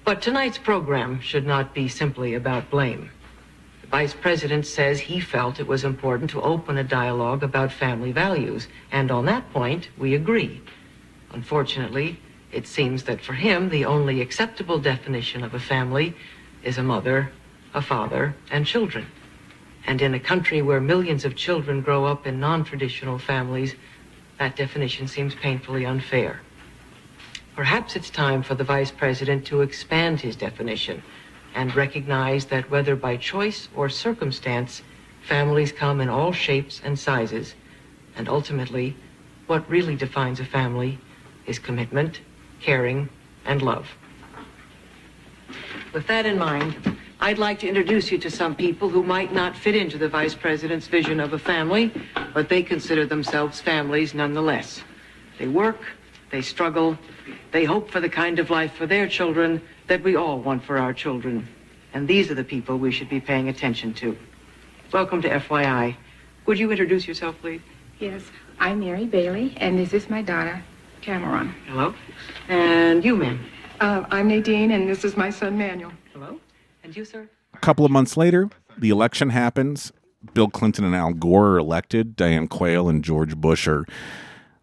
But 0.04 0.20
tonight's 0.20 0.58
program 0.58 1.20
should 1.20 1.46
not 1.46 1.74
be 1.74 1.86
simply 1.86 2.34
about 2.34 2.68
blame. 2.68 3.10
The 3.82 3.88
Vice 3.88 4.14
President 4.14 4.66
says 4.66 4.98
he 4.98 5.20
felt 5.20 5.60
it 5.60 5.66
was 5.68 5.84
important 5.84 6.30
to 6.30 6.42
open 6.42 6.76
a 6.76 6.84
dialogue 6.84 7.44
about 7.44 7.70
family 7.70 8.10
values, 8.10 8.66
and 8.90 9.12
on 9.12 9.26
that 9.26 9.52
point, 9.52 9.90
we 9.96 10.14
agree. 10.14 10.60
Unfortunately, 11.30 12.18
it 12.52 12.66
seems 12.66 13.02
that 13.04 13.20
for 13.20 13.34
him, 13.34 13.68
the 13.68 13.84
only 13.84 14.20
acceptable 14.20 14.78
definition 14.78 15.44
of 15.44 15.54
a 15.54 15.60
family 15.60 16.14
is 16.62 16.78
a 16.78 16.82
mother, 16.82 17.30
a 17.74 17.82
father, 17.82 18.34
and 18.50 18.66
children. 18.66 19.06
And 19.86 20.00
in 20.00 20.14
a 20.14 20.20
country 20.20 20.62
where 20.62 20.80
millions 20.80 21.24
of 21.24 21.36
children 21.36 21.82
grow 21.82 22.04
up 22.04 22.26
in 22.26 22.40
non 22.40 22.64
traditional 22.64 23.18
families, 23.18 23.74
that 24.38 24.56
definition 24.56 25.08
seems 25.08 25.34
painfully 25.34 25.84
unfair. 25.84 26.40
Perhaps 27.54 27.96
it's 27.96 28.10
time 28.10 28.42
for 28.42 28.54
the 28.54 28.64
Vice 28.64 28.90
President 28.90 29.44
to 29.46 29.62
expand 29.62 30.20
his 30.20 30.36
definition 30.36 31.02
and 31.54 31.74
recognize 31.74 32.46
that 32.46 32.70
whether 32.70 32.94
by 32.94 33.16
choice 33.16 33.68
or 33.74 33.88
circumstance, 33.88 34.82
families 35.22 35.72
come 35.72 36.00
in 36.00 36.08
all 36.08 36.32
shapes 36.32 36.80
and 36.84 36.98
sizes. 36.98 37.54
And 38.16 38.28
ultimately, 38.28 38.96
what 39.46 39.68
really 39.68 39.96
defines 39.96 40.40
a 40.40 40.44
family 40.44 40.98
is 41.46 41.58
commitment, 41.58 42.20
caring, 42.60 43.08
and 43.44 43.62
love. 43.62 43.88
With 45.92 46.06
that 46.06 46.26
in 46.26 46.38
mind, 46.38 46.96
I'd 47.20 47.38
like 47.38 47.58
to 47.60 47.68
introduce 47.68 48.12
you 48.12 48.18
to 48.18 48.30
some 48.30 48.54
people 48.54 48.88
who 48.88 49.02
might 49.02 49.32
not 49.32 49.56
fit 49.56 49.74
into 49.74 49.98
the 49.98 50.08
Vice 50.08 50.34
President's 50.34 50.86
vision 50.86 51.18
of 51.18 51.32
a 51.32 51.38
family, 51.38 51.92
but 52.34 52.48
they 52.48 52.62
consider 52.62 53.06
themselves 53.06 53.60
families 53.60 54.14
nonetheless. 54.14 54.82
They 55.38 55.48
work, 55.48 55.80
they 56.30 56.42
struggle, 56.42 56.98
they 57.50 57.64
hope 57.64 57.90
for 57.90 58.00
the 58.00 58.08
kind 58.08 58.38
of 58.38 58.50
life 58.50 58.74
for 58.74 58.86
their 58.86 59.08
children 59.08 59.62
that 59.86 60.02
we 60.02 60.16
all 60.16 60.38
want 60.38 60.62
for 60.62 60.78
our 60.78 60.92
children. 60.92 61.48
And 61.94 62.06
these 62.06 62.30
are 62.30 62.34
the 62.34 62.44
people 62.44 62.76
we 62.76 62.92
should 62.92 63.08
be 63.08 63.20
paying 63.20 63.48
attention 63.48 63.94
to. 63.94 64.16
Welcome 64.92 65.22
to 65.22 65.28
FYI. 65.28 65.96
Would 66.46 66.58
you 66.58 66.70
introduce 66.70 67.08
yourself, 67.08 67.36
please? 67.40 67.62
Yes, 67.98 68.22
I'm 68.60 68.80
Mary 68.80 69.06
Bailey, 69.06 69.54
and 69.56 69.78
this 69.78 69.92
is 69.92 70.08
my 70.08 70.22
daughter, 70.22 70.62
Cameron. 71.02 71.54
Hello. 71.66 71.94
And 72.48 73.04
you, 73.04 73.16
ma'am. 73.16 73.44
Uh, 73.80 74.04
I'm 74.10 74.28
Nadine, 74.28 74.70
and 74.72 74.88
this 74.88 75.04
is 75.04 75.16
my 75.16 75.30
son, 75.30 75.56
Manuel. 75.56 75.92
Hello. 76.12 76.40
And 76.82 76.96
you, 76.96 77.04
sir? 77.04 77.28
A 77.54 77.58
couple 77.58 77.84
of 77.84 77.90
months 77.90 78.16
later, 78.16 78.50
the 78.76 78.90
election 78.90 79.30
happens. 79.30 79.92
Bill 80.34 80.48
Clinton 80.48 80.84
and 80.84 80.94
Al 80.96 81.12
Gore 81.14 81.50
are 81.50 81.58
elected. 81.58 82.16
Dan 82.16 82.48
Quayle 82.48 82.88
and 82.88 83.04
George 83.04 83.36
Bush 83.36 83.68
are 83.68 83.84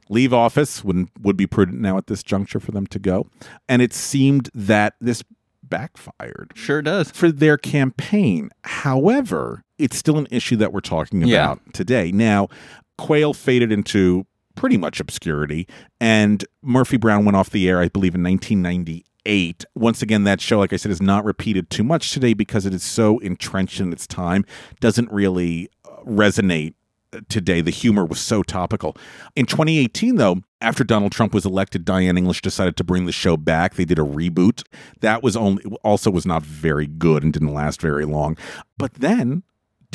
leave 0.09 0.33
office. 0.33 0.83
Would 0.83 1.07
would 1.21 1.37
be 1.37 1.47
prudent 1.47 1.79
now 1.79 1.97
at 1.97 2.07
this 2.07 2.23
juncture 2.23 2.59
for 2.59 2.71
them 2.71 2.85
to 2.87 2.99
go. 2.99 3.27
And 3.69 3.81
it 3.81 3.93
seemed 3.93 4.49
that 4.53 4.95
this 4.99 5.23
backfired. 5.63 6.51
Sure 6.55 6.81
does. 6.81 7.09
For 7.11 7.31
their 7.31 7.57
campaign. 7.57 8.49
However, 8.63 9.63
it's 9.77 9.97
still 9.97 10.17
an 10.17 10.27
issue 10.29 10.57
that 10.57 10.73
we're 10.73 10.81
talking 10.81 11.21
Yeah. 11.21 11.53
about 11.53 11.73
today. 11.73 12.11
Now, 12.11 12.49
Quayle 12.97 13.33
faded 13.33 13.71
into 13.71 14.25
pretty 14.55 14.77
much 14.77 14.99
obscurity, 14.99 15.67
and 15.99 16.45
Murphy 16.61 16.97
Brown 16.97 17.25
went 17.25 17.35
off 17.35 17.49
the 17.49 17.69
air, 17.69 17.79
I 17.79 17.89
believe, 17.89 18.15
in 18.15 18.23
1998. 18.23 19.65
Once 19.75 20.01
again, 20.01 20.23
that 20.23 20.41
show, 20.41 20.59
like 20.59 20.73
I 20.73 20.77
said, 20.77 20.91
is 20.91 21.01
not 21.01 21.25
repeated 21.25 21.69
too 21.69 21.83
much 21.83 22.11
today 22.11 22.33
because 22.33 22.65
it 22.65 22.73
is 22.73 22.83
so 22.83 23.19
entrenched 23.19 23.79
in 23.79 23.91
its 23.91 24.07
time, 24.07 24.45
doesn't 24.79 25.11
really 25.11 25.69
uh, 25.85 26.03
resonate 26.05 26.73
uh, 27.13 27.21
today. 27.29 27.61
The 27.61 27.71
humor 27.71 28.05
was 28.05 28.19
so 28.19 28.43
topical. 28.43 28.95
In 29.35 29.45
2018, 29.45 30.15
though, 30.15 30.41
after 30.61 30.83
Donald 30.83 31.11
Trump 31.11 31.33
was 31.33 31.45
elected, 31.45 31.85
Diane 31.85 32.17
English 32.17 32.41
decided 32.41 32.75
to 32.77 32.83
bring 32.83 33.05
the 33.05 33.11
show 33.11 33.37
back. 33.37 33.75
They 33.75 33.85
did 33.85 33.99
a 33.99 34.03
reboot. 34.03 34.63
That 35.01 35.21
was 35.21 35.35
only 35.35 35.63
also 35.83 36.09
was 36.09 36.25
not 36.25 36.43
very 36.43 36.87
good 36.87 37.23
and 37.23 37.31
didn't 37.31 37.53
last 37.53 37.81
very 37.81 38.05
long. 38.05 38.37
But 38.77 38.95
then 38.95 39.43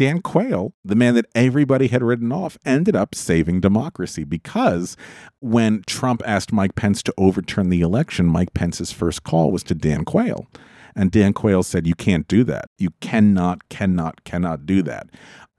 Dan 0.00 0.22
Quayle, 0.22 0.72
the 0.82 0.94
man 0.94 1.14
that 1.16 1.26
everybody 1.34 1.88
had 1.88 2.02
written 2.02 2.32
off, 2.32 2.56
ended 2.64 2.96
up 2.96 3.14
saving 3.14 3.60
democracy 3.60 4.24
because 4.24 4.96
when 5.40 5.82
Trump 5.86 6.22
asked 6.24 6.54
Mike 6.54 6.74
Pence 6.74 7.02
to 7.02 7.12
overturn 7.18 7.68
the 7.68 7.82
election, 7.82 8.24
Mike 8.24 8.54
Pence's 8.54 8.92
first 8.92 9.24
call 9.24 9.50
was 9.50 9.62
to 9.64 9.74
Dan 9.74 10.06
Quayle. 10.06 10.46
And 10.96 11.10
Dan 11.10 11.34
Quayle 11.34 11.62
said, 11.62 11.86
You 11.86 11.94
can't 11.94 12.26
do 12.28 12.44
that. 12.44 12.70
You 12.78 12.92
cannot, 13.00 13.68
cannot, 13.68 14.24
cannot 14.24 14.64
do 14.64 14.82
that. 14.84 15.10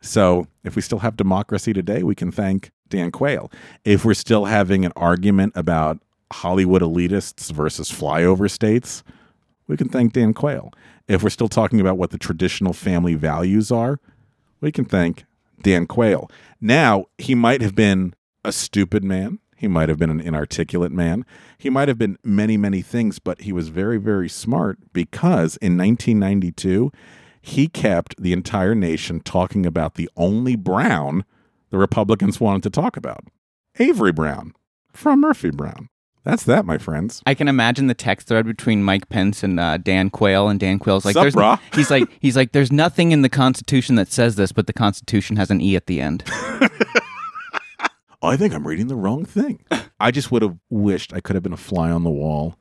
So 0.02 0.48
if 0.64 0.76
we 0.76 0.82
still 0.82 0.98
have 0.98 1.16
democracy 1.16 1.72
today, 1.72 2.02
we 2.02 2.16
can 2.16 2.32
thank 2.32 2.72
Dan 2.90 3.12
Quayle. 3.12 3.52
If 3.86 4.04
we're 4.04 4.16
still 4.16 4.46
having 4.46 4.86
an 4.86 4.94
argument 4.96 5.54
about 5.56 6.00
Hollywood 6.34 6.82
elitists 6.82 7.52
versus 7.52 7.92
flyover 7.92 8.50
states, 8.50 9.04
we 9.68 9.78
can 9.78 9.88
thank 9.88 10.14
Dan 10.14 10.34
Quayle. 10.34 10.74
If 11.08 11.22
we're 11.22 11.30
still 11.30 11.48
talking 11.48 11.80
about 11.80 12.00
what 12.00 12.10
the 12.10 12.18
traditional 12.18 12.74
family 12.74 13.14
values 13.14 13.72
are, 13.72 14.00
we 14.62 14.72
can 14.72 14.86
thank 14.86 15.26
Dan 15.62 15.88
Quayle. 15.88 16.30
Now, 16.60 17.06
he 17.18 17.36
might 17.36 17.62
have 17.62 17.76
been 17.76 18.14
a 18.44 18.52
stupid 18.52 19.04
man. 19.04 19.40
He 19.58 19.68
might 19.68 19.90
have 19.90 20.00
been 20.00 20.10
an 20.10 20.22
inarticulate 20.22 20.92
man. 20.92 21.26
He 21.58 21.70
might 21.70 21.88
have 21.88 21.98
been 21.98 22.18
many, 22.24 22.58
many 22.58 22.82
things, 22.82 23.20
but 23.20 23.42
he 23.42 23.52
was 23.52 23.68
very, 23.68 23.98
very 23.98 24.30
smart 24.30 24.80
because 24.92 25.58
in 25.58 25.78
1992, 25.78 26.92
he 27.42 27.68
kept 27.68 28.20
the 28.22 28.34
entire 28.34 28.74
nation 28.74 29.20
talking 29.20 29.66
about 29.66 29.96
the 29.96 30.10
only 30.16 30.56
Brown 30.56 31.26
the 31.70 31.78
Republicans 31.78 32.40
wanted 32.40 32.64
to 32.64 32.70
talk 32.70 32.98
about 32.98 33.24
Avery 33.80 34.12
Brown 34.12 34.54
from 34.94 35.22
Murphy 35.22 35.52
Brown. 35.52 35.90
That's 36.24 36.44
that, 36.44 36.66
my 36.66 36.78
friends. 36.78 37.24
I 37.26 37.34
can 37.34 37.48
imagine 37.48 37.88
the 37.88 37.96
text 37.96 38.28
thread 38.28 38.46
between 38.46 38.84
Mike 38.84 39.10
Pence 39.10 39.44
and 39.44 39.60
uh, 39.60 39.78
Dan 39.78 40.10
Quayle, 40.12 40.50
and 40.50 40.60
Dan 40.60 40.78
Quayle's 40.78 41.04
like, 41.04 41.14
Sup, 41.14 41.24
"There's," 41.24 41.36
brah? 41.36 41.60
he's 41.74 41.90
like, 41.90 42.08
he's 42.20 42.36
like, 42.36 42.52
"There's 42.52 42.72
nothing 42.72 43.12
in 43.12 43.24
the 43.24 43.30
Constitution 43.30 43.96
that 43.96 44.12
says 44.12 44.36
this, 44.36 44.52
but 44.52 44.68
the 44.68 44.74
Constitution 44.74 45.36
has 45.38 45.50
an 45.50 45.62
e 45.62 45.76
at 45.76 45.88
the 45.88 46.00
end." 46.00 46.24
I 48.24 48.38
think 48.38 48.54
I'm 48.54 48.68
reading 48.68 48.88
the 48.88 48.96
wrong 48.96 49.26
thing. 49.26 49.66
I 50.00 50.12
just 50.12 50.32
would 50.32 50.44
have 50.44 50.56
wished 50.70 51.12
I 51.12 51.22
could 51.22 51.36
have 51.36 51.42
been 51.42 51.54
a 51.54 51.58
fly 51.58 51.90
on 51.90 52.04
the 52.04 52.12
wall 52.12 52.56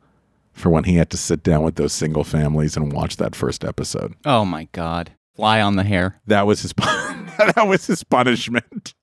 for 0.53 0.71
when 0.71 0.85
he 0.85 0.97
had 0.97 1.11
to 1.11 1.19
sit 1.19 1.43
down 1.43 1.63
with 1.63 1.75
those 1.75 1.93
single 1.93 2.25
families 2.25 2.79
and 2.79 2.93
watch 2.93 3.19
that 3.19 3.35
first 3.37 3.63
episode. 3.63 4.15
oh 4.25 4.47
my 4.47 4.69
God, 4.73 5.13
fly 5.37 5.61
on 5.61 5.77
the 5.77 5.85
hair. 5.85 6.19
That 6.27 6.47
was 6.47 6.63
his 6.63 6.73
that 6.79 7.65
was 7.67 7.87
his 7.87 8.05
punishment. 8.05 8.95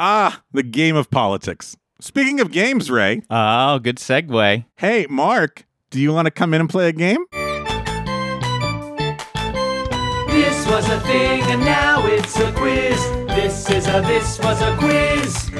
Ah, 0.00 0.42
the 0.52 0.62
game 0.64 0.96
of 0.96 1.10
politics. 1.10 1.76
Speaking 2.00 2.40
of 2.40 2.50
games, 2.50 2.90
Ray. 2.90 3.22
Oh, 3.28 3.78
good 3.78 3.96
segue. 3.96 4.64
Hey, 4.76 5.06
Mark, 5.10 5.66
do 5.90 6.00
you 6.00 6.14
want 6.14 6.24
to 6.24 6.30
come 6.30 6.54
in 6.54 6.62
and 6.62 6.70
play 6.70 6.88
a 6.88 6.92
game? 6.92 7.26
This 10.30 10.66
was 10.66 10.88
a 10.88 10.98
thing 11.00 11.42
and 11.42 11.60
now 11.60 12.06
it's 12.06 12.38
a 12.38 12.50
quiz. 12.52 12.98
This 13.28 13.68
is 13.70 13.86
a 13.86 14.00
this 14.00 14.38
was 14.38 14.62
a 14.62 14.74
quiz. 14.78 15.50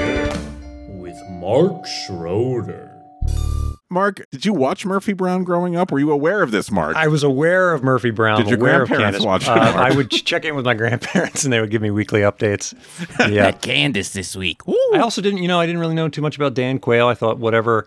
With 0.88 1.18
Mark 1.28 1.86
Schroeder. 1.86 2.89
Mark, 3.92 4.24
did 4.30 4.46
you 4.46 4.52
watch 4.52 4.86
Murphy 4.86 5.12
Brown 5.12 5.42
growing 5.42 5.74
up? 5.74 5.90
Were 5.90 5.98
you 5.98 6.12
aware 6.12 6.42
of 6.42 6.52
this, 6.52 6.70
Mark? 6.70 6.94
I 6.96 7.08
was 7.08 7.24
aware 7.24 7.72
of 7.72 7.82
Murphy 7.82 8.10
Brown. 8.10 8.38
Did 8.38 8.48
your 8.50 8.58
aware 8.60 8.86
grandparents 8.86 9.18
Candice. 9.18 9.26
watch 9.26 9.42
it, 9.42 9.48
Uh, 9.48 9.72
I 9.76 9.90
would 9.94 10.10
check 10.12 10.44
in 10.44 10.54
with 10.54 10.64
my 10.64 10.74
grandparents, 10.82 11.42
and 11.42 11.52
they 11.52 11.60
would 11.60 11.70
give 11.70 11.82
me 11.82 11.90
weekly 11.90 12.20
updates. 12.20 12.72
Yeah, 13.30 13.50
Candice 13.50 14.12
this 14.12 14.36
week. 14.36 14.62
I 14.94 14.98
also 14.98 15.20
didn't, 15.20 15.42
you 15.42 15.48
know, 15.48 15.58
I 15.58 15.66
didn't 15.66 15.80
really 15.80 15.94
know 15.94 16.08
too 16.08 16.22
much 16.22 16.36
about 16.36 16.54
Dan 16.54 16.78
Quayle. 16.78 17.08
I 17.08 17.14
thought 17.14 17.38
whatever. 17.38 17.86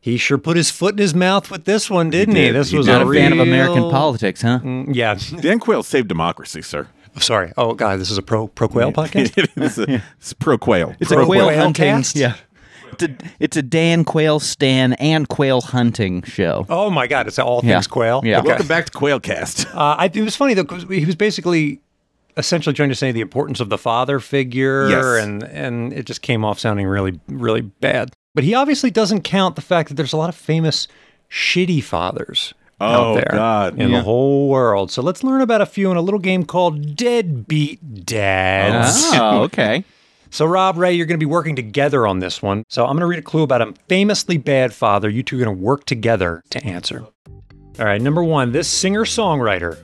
He 0.00 0.18
sure 0.18 0.38
put 0.38 0.56
his 0.56 0.70
foot 0.70 0.92
in 0.92 0.98
his 0.98 1.14
mouth 1.14 1.50
with 1.50 1.64
this 1.64 1.90
one, 1.90 2.10
didn't 2.10 2.36
he? 2.36 2.42
did. 2.42 2.54
This 2.54 2.70
He 2.70 2.76
was 2.76 2.86
did. 2.86 2.94
a 2.94 2.98
Not 2.98 3.08
a 3.08 3.12
fan 3.12 3.32
of 3.32 3.38
American 3.40 3.90
politics, 3.90 4.42
huh? 4.42 4.60
Mm, 4.62 4.94
yeah. 4.94 5.18
Dan 5.40 5.58
Quayle 5.58 5.82
saved 5.82 6.08
democracy, 6.08 6.62
sir. 6.62 6.86
Sorry. 7.18 7.52
Oh 7.56 7.74
God, 7.74 8.00
this 8.00 8.10
is 8.10 8.18
a 8.18 8.22
pro 8.22 8.48
pro 8.48 8.68
Quayle 8.68 8.92
podcast. 8.92 9.36
it 9.38 9.50
is 9.56 9.78
a, 9.78 10.02
it's 10.18 10.32
pro 10.32 10.58
Quayle. 10.58 10.94
It's 11.00 11.10
pro 11.12 11.22
a 11.22 11.26
Quayle 11.26 11.46
Quayle 11.46 11.58
hunting. 11.58 11.84
cast? 11.86 12.16
Yeah. 12.16 12.34
It's 13.00 13.02
a, 13.02 13.16
it's 13.40 13.56
a 13.56 13.62
Dan 13.62 14.04
Quail 14.04 14.40
Stan 14.40 14.94
and 14.94 15.28
Quail 15.28 15.60
hunting 15.60 16.22
show. 16.22 16.66
Oh 16.68 16.90
my 16.90 17.06
God! 17.06 17.26
It's 17.26 17.38
all 17.38 17.60
Yeah. 17.64 17.74
things 17.74 17.86
quail. 17.86 18.20
Yeah. 18.24 18.38
Okay. 18.38 18.48
Welcome 18.48 18.66
back 18.66 18.86
to 18.86 18.92
Quailcast. 18.92 19.74
Uh, 19.74 19.96
I, 19.98 20.10
it 20.12 20.22
was 20.22 20.36
funny 20.36 20.54
though 20.54 20.62
because 20.64 20.84
he 20.84 21.04
was 21.04 21.14
basically 21.16 21.80
essentially 22.36 22.74
trying 22.74 22.88
to 22.88 22.94
say 22.94 23.12
the 23.12 23.20
importance 23.20 23.60
of 23.60 23.68
the 23.68 23.78
father 23.78 24.18
figure, 24.20 24.88
Yes. 24.88 25.24
and 25.24 25.42
and 25.44 25.92
it 25.92 26.06
just 26.06 26.22
came 26.22 26.44
off 26.44 26.58
sounding 26.58 26.86
really 26.86 27.20
really 27.28 27.60
bad. 27.60 28.10
But 28.34 28.44
he 28.44 28.54
obviously 28.54 28.90
doesn't 28.90 29.22
count 29.22 29.54
the 29.56 29.62
fact 29.62 29.88
that 29.88 29.94
there's 29.94 30.12
a 30.12 30.16
lot 30.16 30.28
of 30.28 30.34
famous 30.34 30.88
shitty 31.30 31.82
fathers 31.84 32.52
Oh, 32.80 32.86
out 32.86 33.14
there 33.14 33.28
God. 33.30 33.78
in 33.80 33.90
Yeah. 33.90 33.98
the 33.98 34.02
whole 34.02 34.48
world. 34.48 34.90
So 34.90 35.00
let's 35.00 35.22
learn 35.22 35.40
about 35.40 35.60
a 35.60 35.66
few 35.66 35.90
in 35.92 35.96
a 35.96 36.00
little 36.02 36.18
game 36.18 36.44
called 36.44 36.96
Deadbeat 36.96 38.04
Dads. 38.04 39.04
Oh, 39.14 39.42
okay. 39.42 39.84
So, 40.34 40.46
Rob, 40.46 40.78
Ray, 40.78 40.94
you're 40.94 41.06
going 41.06 41.14
to 41.14 41.24
be 41.24 41.30
working 41.30 41.54
together 41.54 42.08
on 42.08 42.18
this 42.18 42.42
one. 42.42 42.64
So, 42.68 42.82
I'm 42.82 42.94
going 42.94 43.02
to 43.02 43.06
read 43.06 43.20
a 43.20 43.22
clue 43.22 43.44
about 43.44 43.62
a 43.62 43.72
famously 43.88 44.36
bad 44.36 44.74
father. 44.74 45.08
You 45.08 45.22
two 45.22 45.36
are 45.36 45.44
going 45.44 45.56
to 45.56 45.62
work 45.62 45.84
together 45.84 46.42
to 46.50 46.64
answer. 46.66 47.06
All 47.78 47.84
right, 47.84 48.02
number 48.02 48.24
one 48.24 48.50
this 48.50 48.66
singer 48.66 49.04
songwriter 49.04 49.78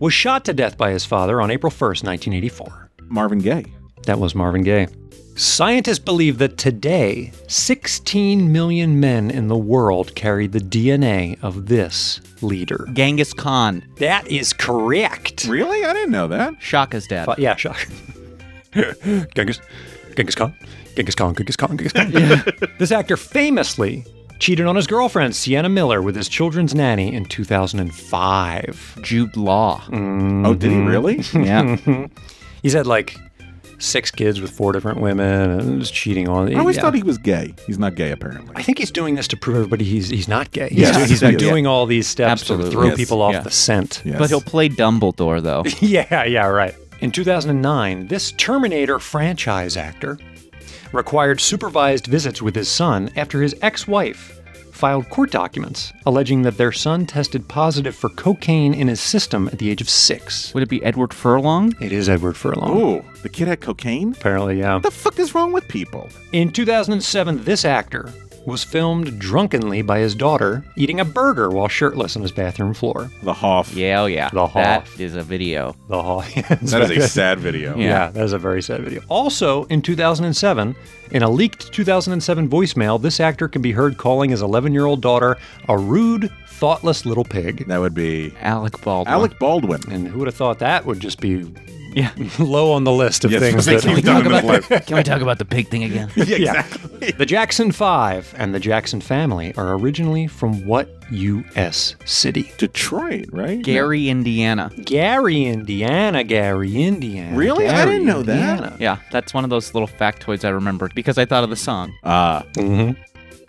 was 0.00 0.14
shot 0.14 0.46
to 0.46 0.54
death 0.54 0.78
by 0.78 0.90
his 0.90 1.04
father 1.04 1.38
on 1.38 1.50
April 1.50 1.70
1st, 1.70 2.02
1984. 2.02 2.92
Marvin 3.10 3.40
Gaye. 3.40 3.66
That 4.04 4.18
was 4.18 4.34
Marvin 4.34 4.62
Gaye. 4.62 4.88
Scientists 5.36 5.98
believe 5.98 6.38
that 6.38 6.56
today, 6.56 7.30
16 7.48 8.50
million 8.50 8.98
men 8.98 9.30
in 9.30 9.48
the 9.48 9.58
world 9.58 10.14
carry 10.14 10.46
the 10.46 10.60
DNA 10.60 11.36
of 11.42 11.66
this 11.66 12.22
leader. 12.40 12.88
Genghis 12.94 13.34
Khan. 13.34 13.86
That 13.98 14.26
is 14.28 14.54
correct. 14.54 15.44
Really? 15.44 15.84
I 15.84 15.92
didn't 15.92 16.12
know 16.12 16.28
that. 16.28 16.54
Shaka's 16.58 17.06
dad. 17.06 17.26
Fa- 17.26 17.34
yeah, 17.36 17.56
Shaka. 17.56 17.86
Genghis, 19.34 19.60
Genghis 20.16 20.34
Khan, 20.34 20.54
Genghis 20.96 21.14
Khan, 21.14 21.34
Genghis 21.34 21.56
Khan, 21.56 21.76
Genghis 21.78 21.92
Khan. 21.92 22.70
this 22.78 22.92
actor 22.92 23.16
famously 23.16 24.04
cheated 24.40 24.66
on 24.66 24.76
his 24.76 24.86
girlfriend 24.86 25.34
Sienna 25.34 25.68
Miller 25.68 26.02
with 26.02 26.16
his 26.16 26.28
children's 26.28 26.74
nanny 26.74 27.14
in 27.14 27.24
2005. 27.24 28.98
Jude 29.02 29.36
Law. 29.36 29.80
Mm-hmm. 29.86 30.46
Oh, 30.46 30.54
did 30.54 30.70
he 30.70 30.78
really? 30.78 31.20
Yeah. 31.34 31.76
He's 32.62 32.72
had 32.72 32.86
like 32.86 33.16
six 33.78 34.10
kids 34.10 34.40
with 34.40 34.50
four 34.50 34.72
different 34.72 35.00
women 35.00 35.50
and 35.50 35.78
was 35.78 35.90
cheating 35.90 36.28
on. 36.28 36.54
I 36.54 36.58
always 36.58 36.76
yeah. 36.76 36.82
thought 36.82 36.94
he 36.94 37.02
was 37.02 37.18
gay. 37.18 37.54
He's 37.66 37.78
not 37.78 37.94
gay, 37.96 38.10
apparently. 38.12 38.52
I 38.56 38.62
think 38.62 38.78
he's 38.78 38.90
doing 38.90 39.14
this 39.14 39.28
to 39.28 39.36
prove 39.36 39.56
everybody 39.56 39.84
he's 39.84 40.08
he's 40.08 40.28
not 40.28 40.50
gay. 40.52 40.68
He's, 40.70 40.78
Yes, 40.78 40.96
do- 40.96 41.04
he's 41.04 41.20
yes. 41.22 41.36
doing 41.36 41.66
all 41.66 41.84
these 41.84 42.06
steps 42.06 42.30
Absolutely. 42.42 42.70
to 42.70 42.76
throw 42.76 42.86
Yes. 42.86 42.96
people 42.96 43.20
off 43.20 43.32
Yeah. 43.34 43.40
the 43.40 43.50
scent. 43.50 44.00
Yes. 44.04 44.18
But 44.18 44.30
he'll 44.30 44.40
play 44.40 44.68
Dumbledore, 44.70 45.42
though. 45.42 45.64
yeah, 45.80 46.24
yeah, 46.24 46.46
right. 46.46 46.74
In 47.04 47.12
2009, 47.12 48.06
this 48.06 48.32
Terminator 48.32 48.98
franchise 48.98 49.76
actor 49.76 50.18
required 50.90 51.38
supervised 51.38 52.06
visits 52.06 52.40
with 52.40 52.54
his 52.54 52.66
son 52.66 53.10
after 53.14 53.42
his 53.42 53.54
ex 53.60 53.86
wife 53.86 54.40
filed 54.72 55.10
court 55.10 55.30
documents 55.30 55.92
alleging 56.06 56.40
that 56.40 56.56
their 56.56 56.72
son 56.72 57.04
tested 57.04 57.46
positive 57.46 57.94
for 57.94 58.08
cocaine 58.08 58.72
in 58.72 58.88
his 58.88 59.02
system 59.02 59.48
at 59.48 59.58
the 59.58 59.68
age 59.68 59.82
of 59.82 59.90
six. 59.90 60.54
Would 60.54 60.62
it 60.62 60.70
be 60.70 60.82
Edward 60.82 61.12
Furlong? 61.12 61.74
It 61.78 61.92
is 61.92 62.08
Edward 62.08 62.38
Furlong. 62.38 62.70
Oh, 62.70 63.04
the 63.22 63.28
kid 63.28 63.48
had 63.48 63.60
cocaine? 63.60 64.12
Apparently, 64.12 64.60
yeah. 64.60 64.72
What 64.72 64.84
the 64.84 64.90
fuck 64.90 65.18
is 65.18 65.34
wrong 65.34 65.52
with 65.52 65.68
people? 65.68 66.08
In 66.32 66.50
2007, 66.50 67.44
this 67.44 67.66
actor 67.66 68.14
was 68.46 68.62
filmed 68.64 69.18
drunkenly 69.18 69.82
by 69.82 69.98
his 69.98 70.14
daughter 70.14 70.64
eating 70.76 71.00
a 71.00 71.04
burger 71.04 71.48
while 71.50 71.68
shirtless 71.68 72.16
on 72.16 72.22
his 72.22 72.32
bathroom 72.32 72.74
floor. 72.74 73.10
The 73.22 73.32
Hoff. 73.32 73.74
Yeah, 73.74 74.02
oh 74.02 74.06
yeah. 74.06 74.28
The 74.30 74.46
Hoff. 74.46 75.00
is 75.00 75.14
a 75.16 75.22
video. 75.22 75.74
The 75.88 76.02
Hoff. 76.02 76.34
That 76.74 76.90
is 76.90 77.04
a 77.04 77.08
sad 77.08 77.38
video. 77.40 77.76
Yeah. 77.76 77.84
Yeah. 77.84 78.10
that 78.10 78.24
is 78.24 78.32
a 78.32 78.38
very 78.38 78.62
sad 78.62 78.82
video. 78.82 79.02
Also, 79.08 79.64
in 79.64 79.82
2007, 79.82 80.74
in 81.10 81.22
a 81.22 81.28
leaked 81.30 81.72
2007 81.72 82.48
voicemail, 82.48 83.00
this 83.00 83.20
actor 83.20 83.48
can 83.48 83.62
be 83.62 83.72
heard 83.72 83.96
calling 83.96 84.30
his 84.30 84.42
11 84.42 84.72
year 84.72 84.86
old 84.86 85.00
daughter 85.00 85.36
a 85.68 85.78
rude, 85.78 86.30
thoughtless 86.48 87.04
little 87.06 87.24
pig. 87.24 87.66
That 87.68 87.78
would 87.78 87.94
be 87.94 88.32
Alec 88.40 88.80
Baldwin. 88.82 89.12
Alec 89.12 89.38
Baldwin. 89.38 89.80
And 89.90 90.08
who 90.08 90.18
would 90.20 90.28
have 90.28 90.34
thought 90.36 90.58
that 90.60 90.84
would 90.86 91.00
just 91.00 91.20
be 91.20 91.44
Yeah. 91.94 92.10
low 92.38 92.72
on 92.72 92.84
the 92.84 92.92
list 92.92 93.24
of 93.24 93.30
Yes, 93.32 93.40
things 93.40 93.64
thank 93.64 93.82
that 93.82 93.88
you. 93.88 93.94
Can 93.94 93.94
we 93.96 94.02
talk 94.02 94.24
Done 94.24 94.32
about 94.44 94.54
his 94.60 94.68
the, 94.68 94.80
Can 94.86 94.96
we 94.96 95.02
talk 95.02 95.20
about 95.22 95.38
the 95.38 95.44
pig 95.44 95.68
thing 95.68 95.84
again? 95.84 96.10
Yeah, 96.16 96.24
Yeah. 96.36 96.36
exactly. 96.60 97.12
The 97.12 97.26
Jackson 97.26 97.70
5 97.72 98.34
and 98.36 98.54
the 98.54 98.60
Jackson 98.60 99.00
family 99.00 99.54
are 99.56 99.74
originally 99.74 100.26
from 100.26 100.66
what 100.66 100.88
U.S. 101.10 101.94
city? 102.04 102.50
Detroit, 102.58 103.26
right? 103.30 103.62
Gary, 103.62 104.08
Indiana. 104.08 104.70
Gary, 104.84 105.44
Indiana. 105.44 106.24
Gary, 106.24 106.82
Indiana. 106.82 107.36
Really? 107.36 107.68
I 107.68 107.72
Gary, 107.84 107.90
didn't 107.92 108.06
know 108.06 108.22
that. 108.22 108.58
Indiana. 108.58 108.76
Yeah, 108.80 108.96
that's 109.12 109.32
one 109.34 109.44
of 109.44 109.50
those 109.50 109.72
little 109.74 109.88
factoids 109.88 110.44
I 110.44 110.48
remembered 110.48 110.94
because 110.94 111.18
I 111.18 111.24
thought 111.26 111.44
of 111.44 111.50
the 111.50 111.56
song. 111.56 111.92
Ah, 112.04 112.44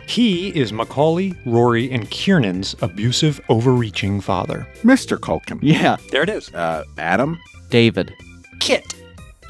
He 0.06 0.48
is 0.56 0.72
Macaulay, 0.72 1.34
Rory, 1.46 1.90
and 1.90 2.08
Kieran's 2.10 2.76
abusive, 2.80 3.40
overreaching 3.48 4.20
father. 4.20 4.68
Mr. 4.82 5.18
Culkin. 5.18 5.58
Yeah. 5.62 5.96
There 6.12 6.22
it 6.22 6.28
is. 6.28 6.52
Uh, 6.54 6.84
Adam. 6.98 7.40
David. 7.70 8.14
Kit. 8.60 8.94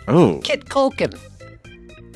Oh. 0.09 0.41
Kit 0.43 0.67
Culkin. 0.67 1.19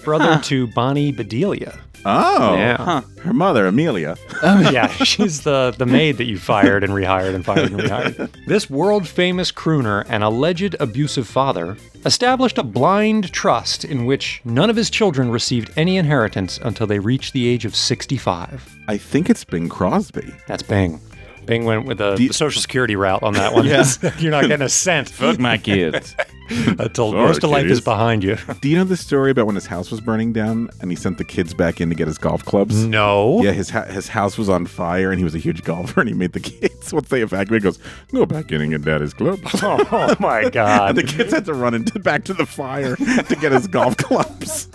Brother 0.05 0.41
to 0.45 0.66
Bonnie 0.68 1.12
Bedelia. 1.12 1.78
Oh. 2.05 2.55
Yeah. 2.57 2.76
Huh. 2.78 3.03
Her 3.20 3.34
mother, 3.34 3.66
Amelia. 3.66 4.16
yeah, 4.43 4.86
she's 4.88 5.43
the, 5.43 5.74
the 5.76 5.84
maid 5.84 6.16
that 6.16 6.24
you 6.24 6.38
fired 6.38 6.82
and 6.82 6.93
rehired 6.95 7.34
and 7.34 7.45
fired 7.45 7.70
and 7.70 7.80
rehired. 7.80 8.30
This 8.47 8.70
world 8.70 9.07
famous 9.07 9.53
crooner 9.53 10.07
and 10.09 10.24
alleged 10.24 10.76
abusive 10.80 11.28
father 11.28 11.76
established 12.07 12.57
a 12.57 12.62
blind 12.62 13.30
trust 13.32 13.84
in 13.84 14.07
which 14.07 14.41
none 14.45 14.70
of 14.70 14.76
his 14.76 14.88
children 14.88 15.30
received 15.30 15.70
any 15.76 15.99
inheritance 15.99 16.59
until 16.62 16.86
they 16.86 16.99
reached 16.99 17.34
the 17.34 17.47
age 17.47 17.66
of 17.66 17.76
65. 17.76 18.76
I 18.88 18.97
think 18.97 19.28
it's 19.28 19.45
Bing 19.45 19.68
Crosby. 19.68 20.32
That's 20.47 20.62
Bing. 20.62 21.01
Bing 21.45 21.64
went 21.64 21.84
with 21.84 21.99
the, 21.99 22.16
the 22.16 22.28
Social 22.28 22.62
Security 22.62 22.97
route 22.97 23.22
on 23.22 23.34
that 23.34 23.53
one. 23.53 23.66
Yeah. 23.66 23.84
You're 24.18 24.30
not 24.30 24.47
getting 24.47 24.64
a 24.64 24.68
cent. 24.68 25.11
Fuck 25.11 25.38
my 25.38 25.59
kids. 25.59 26.16
Until 26.78 27.12
Sorry, 27.12 27.26
most 27.26 27.44
of 27.44 27.51
life 27.51 27.66
is 27.66 27.80
behind 27.80 28.24
you. 28.24 28.36
Do 28.61 28.68
you 28.68 28.76
know 28.76 28.84
the 28.84 28.96
story 28.96 29.30
about 29.30 29.46
when 29.46 29.55
his 29.55 29.66
house 29.66 29.90
was 29.90 30.01
burning 30.01 30.32
down 30.32 30.68
and 30.80 30.90
he 30.90 30.96
sent 30.96 31.18
the 31.18 31.24
kids 31.24 31.55
back 31.55 31.80
in 31.80 31.88
to 31.90 31.94
get 31.94 32.09
his 32.09 32.18
golf 32.18 32.44
clubs? 32.44 32.84
No. 32.84 33.40
Yeah, 33.42 33.53
his 33.53 33.70
ha- 33.70 33.84
his 33.84 34.09
house 34.09 34.36
was 34.36 34.48
on 34.48 34.66
fire 34.66 35.11
and 35.11 35.18
he 35.18 35.24
was 35.24 35.34
a 35.34 35.38
huge 35.38 35.62
golfer 35.62 36.01
and 36.01 36.09
he 36.09 36.14
made 36.14 36.32
the 36.32 36.40
kids 36.51 36.92
once 36.92 37.09
they 37.09 37.22
evacuated 37.22 37.62
goes 37.62 37.78
go 38.12 38.26
back 38.26 38.51
in 38.51 38.61
and 38.61 38.72
get 38.72 38.82
daddy's 38.82 39.14
clubs. 39.14 39.42
Oh 39.62 40.16
my 40.18 40.40
and 40.42 40.53
God. 40.53 40.96
the 40.96 41.05
kids 41.05 41.32
had 41.32 41.44
to 41.44 41.55
run 41.55 41.74
into 41.74 41.98
back 42.01 42.24
to 42.24 42.34
the 42.34 42.46
fire 42.46 42.96
to 42.96 43.36
get 43.40 43.53
his 43.53 43.66
golf 43.68 43.96
clubs. 43.96 44.68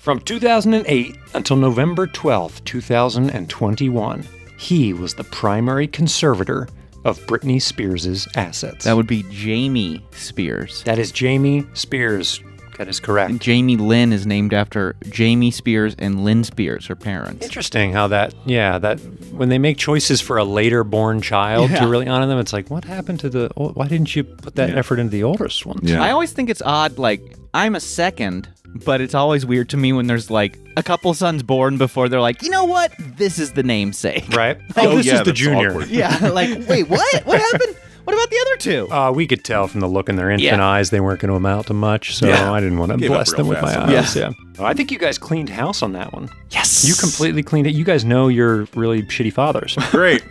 From 0.00 0.20
2008 0.20 1.16
until 1.34 1.56
November 1.56 2.06
12th, 2.06 2.64
2021, 2.64 4.26
he 4.58 4.92
was 4.92 5.14
the 5.14 5.24
primary 5.24 5.86
conservator 5.86 6.66
of 7.04 7.18
Britney 7.26 7.60
Spears' 7.60 8.26
assets. 8.34 8.84
That 8.84 8.96
would 8.96 9.06
be 9.06 9.24
Jamie 9.30 10.04
Spears. 10.12 10.82
that 10.84 10.98
is 10.98 11.12
Jamie 11.12 11.64
Spears. 11.74 12.40
That 12.76 12.86
is 12.86 13.00
correct. 13.00 13.30
And 13.30 13.40
Jamie 13.40 13.76
Lynn 13.76 14.12
is 14.12 14.24
named 14.24 14.54
after 14.54 14.94
Jamie 15.10 15.50
Spears 15.50 15.96
and 15.98 16.22
Lynn 16.24 16.44
Spears, 16.44 16.86
her 16.86 16.94
parents. 16.94 17.44
Interesting 17.44 17.92
how 17.92 18.06
that, 18.06 18.32
yeah, 18.46 18.78
that 18.78 19.00
when 19.32 19.48
they 19.48 19.58
make 19.58 19.78
choices 19.78 20.20
for 20.20 20.36
a 20.38 20.44
later 20.44 20.84
born 20.84 21.20
child 21.20 21.70
Yeah. 21.72 21.80
to 21.80 21.88
really 21.88 22.06
honor 22.06 22.26
them, 22.28 22.38
it's 22.38 22.52
like, 22.52 22.70
what 22.70 22.84
happened 22.84 23.18
to 23.20 23.30
the, 23.30 23.50
why 23.56 23.88
didn't 23.88 24.14
you 24.14 24.22
put 24.22 24.54
that 24.54 24.70
Yeah. 24.70 24.76
effort 24.76 25.00
into 25.00 25.10
the 25.10 25.24
oldest 25.24 25.66
one? 25.66 25.80
Yeah. 25.82 26.00
I 26.00 26.12
always 26.12 26.30
think 26.32 26.50
it's 26.50 26.62
odd, 26.64 26.98
like, 26.98 27.36
I'm 27.52 27.74
a 27.74 27.80
second, 27.80 28.48
but 28.74 29.00
it's 29.00 29.14
always 29.14 29.44
weird 29.46 29.68
to 29.70 29.76
me 29.76 29.92
when 29.92 30.06
there's 30.06 30.30
like 30.30 30.58
a 30.76 30.82
couple 30.82 31.12
sons 31.14 31.42
born 31.42 31.78
before 31.78 32.08
they're 32.08 32.20
like, 32.20 32.42
you 32.42 32.50
know 32.50 32.64
what? 32.64 32.92
This 32.98 33.38
is 33.38 33.52
the 33.52 33.62
namesake. 33.62 34.28
Right? 34.34 34.58
Oh, 34.76 34.92
Oh, 34.92 34.96
this 34.96 35.06
yeah, 35.06 35.14
is 35.14 35.22
the 35.24 35.32
junior. 35.32 35.70
awkward. 35.70 35.88
Yeah, 35.88 36.16
like, 36.32 36.50
wait, 36.68 36.88
what? 36.88 37.26
What 37.26 37.40
happened? 37.40 37.76
What 38.04 38.14
about 38.14 38.30
the 38.30 38.38
other 38.46 38.56
two? 38.56 38.90
Uh, 38.90 39.10
we 39.12 39.26
could 39.26 39.44
tell 39.44 39.66
from 39.68 39.80
the 39.80 39.86
look 39.88 40.08
in 40.08 40.16
their 40.16 40.30
infant 40.30 40.42
Yeah. 40.44 40.66
eyes 40.66 40.88
they 40.88 41.00
weren't 41.00 41.20
going 41.20 41.28
to 41.28 41.34
amount 41.34 41.66
to 41.66 41.74
much, 41.74 42.16
so 42.16 42.26
Yeah. 42.26 42.50
I 42.52 42.58
didn't 42.60 42.78
want 42.78 42.92
to 42.92 42.96
Gave 42.98 43.10
bless 43.10 43.34
them 43.34 43.48
with 43.48 43.60
my 43.60 43.68
eyes. 43.82 44.14
that. 44.14 44.20
Yeah. 44.20 44.30
Oh, 44.58 44.64
I 44.64 44.72
think 44.72 44.90
you 44.90 44.98
guys 44.98 45.18
cleaned 45.18 45.50
house 45.50 45.82
on 45.82 45.92
that 45.92 46.12
one. 46.14 46.30
Yes. 46.50 46.86
You 46.88 46.94
completely 46.94 47.42
cleaned 47.42 47.66
it. 47.66 47.74
You 47.74 47.84
guys 47.84 48.06
know 48.06 48.28
you're 48.28 48.66
really 48.74 49.02
shitty 49.02 49.32
fathers. 49.32 49.76
Great. 49.90 50.22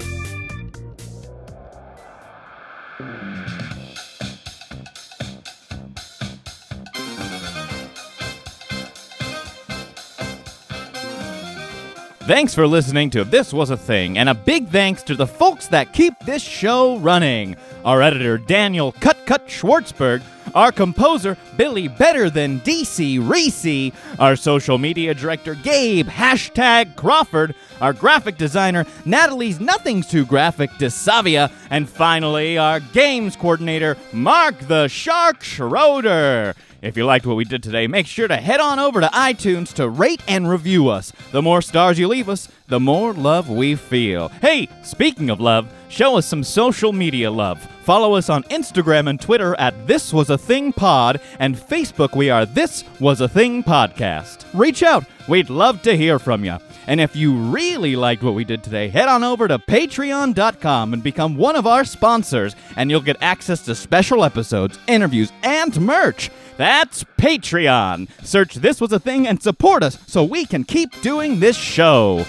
Thanks 12.29 12.53
for 12.53 12.67
listening 12.67 13.09
to 13.11 13.23
This 13.23 13.53
Was 13.53 13.71
a 13.71 13.77
Thing, 13.77 14.19
and 14.19 14.29
a 14.29 14.35
big 14.35 14.69
thanks 14.69 15.01
to 15.03 15.15
the 15.15 15.25
folks 15.25 15.67
that 15.69 15.93
keep 15.93 16.13
this 16.27 16.43
show 16.43 16.99
running. 16.99 17.55
Our 17.83 18.03
editor, 18.03 18.37
Daniel 18.37 18.91
Cut 18.91 19.17
Cut 19.25 19.47
Schwartzberg 19.47 20.21
our 20.55 20.71
composer, 20.71 21.37
Billy 21.57 21.87
Better 21.87 22.29
Than 22.29 22.59
DC 22.61 23.27
Reese, 23.29 23.93
our 24.19 24.35
social 24.35 24.77
media 24.77 25.13
director, 25.13 25.55
Gabe 25.55 26.07
Hashtag 26.07 26.95
Crawford, 26.95 27.55
our 27.81 27.93
graphic 27.93 28.37
designer, 28.37 28.85
Natalie's 29.05 29.59
Nothing's 29.59 30.07
Too 30.07 30.25
Graphic 30.25 30.69
DeSavia, 30.71 31.51
and 31.69 31.89
finally, 31.89 32.57
our 32.57 32.79
games 32.79 33.35
coordinator, 33.35 33.97
Mark 34.13 34.59
the 34.59 34.87
Shark 34.87 35.43
Schroeder. 35.43 36.55
If 36.81 36.95
you 36.95 37.05
liked 37.05 37.25
what 37.25 37.35
we 37.35 37.43
did 37.43 37.61
today, 37.61 37.87
make 37.87 38.07
sure 38.07 38.27
to 38.29 38.37
head 38.37 38.61
on 38.61 38.79
over 38.79 39.01
to 39.01 39.07
iTunes 39.07 39.73
to 39.73 39.89
rate 39.89 40.23
and 40.29 40.49
review 40.49 40.87
us. 40.87 41.11
The 41.31 41.41
more 41.41 41.61
stars 41.61 41.99
you 41.99 42.07
leave 42.07 42.29
us, 42.29 42.47
the 42.69 42.79
more 42.79 43.13
love 43.13 43.49
we 43.49 43.75
feel. 43.75 44.29
Hey, 44.41 44.69
speaking 44.83 45.29
of 45.29 45.41
love, 45.41 45.71
show 45.89 46.17
us 46.17 46.25
some 46.25 46.43
social 46.43 46.93
media 46.93 47.29
love. 47.29 47.67
Follow 47.81 48.13
us 48.13 48.29
on 48.29 48.43
Instagram 48.43 49.09
and 49.09 49.19
Twitter 49.19 49.55
at 49.59 49.87
This 49.87 50.13
Was 50.13 50.29
a 50.29 50.37
Thing 50.37 50.71
Pod, 50.71 51.19
and 51.39 51.57
Facebook 51.57 52.15
we 52.15 52.29
are 52.29 52.45
This 52.45 52.83
Was 52.99 53.21
a 53.21 53.27
Thing 53.27 53.63
Podcast. 53.63 54.45
Reach 54.53 54.83
out, 54.83 55.05
we'd 55.27 55.49
love 55.49 55.81
to 55.81 55.97
hear 55.97 56.19
from 56.19 56.45
you. 56.45 56.57
And 56.85 57.01
if 57.01 57.15
you 57.15 57.35
really 57.35 57.95
liked 57.95 58.21
what 58.23 58.35
we 58.35 58.43
did 58.43 58.63
today, 58.63 58.89
head 58.89 59.07
on 59.07 59.23
over 59.23 59.47
to 59.47 59.57
patreon.com 59.57 60.93
and 60.93 61.03
become 61.03 61.35
one 61.35 61.55
of 61.55 61.65
our 61.65 61.83
sponsors, 61.83 62.55
and 62.75 62.91
you'll 62.91 63.01
get 63.01 63.17
access 63.21 63.63
to 63.65 63.73
special 63.73 64.23
episodes, 64.23 64.77
interviews, 64.87 65.31
and 65.41 65.79
merch. 65.81 66.29
That's 66.57 67.03
Patreon. 67.17 68.09
Search 68.23 68.55
This 68.55 68.81
Was 68.81 68.91
a 68.91 68.99
Thing 68.99 69.27
and 69.27 69.41
support 69.41 69.81
us 69.81 69.97
so 70.07 70.23
we 70.23 70.45
can 70.45 70.63
keep 70.63 71.01
doing 71.01 71.39
this 71.39 71.57
show. 71.57 72.25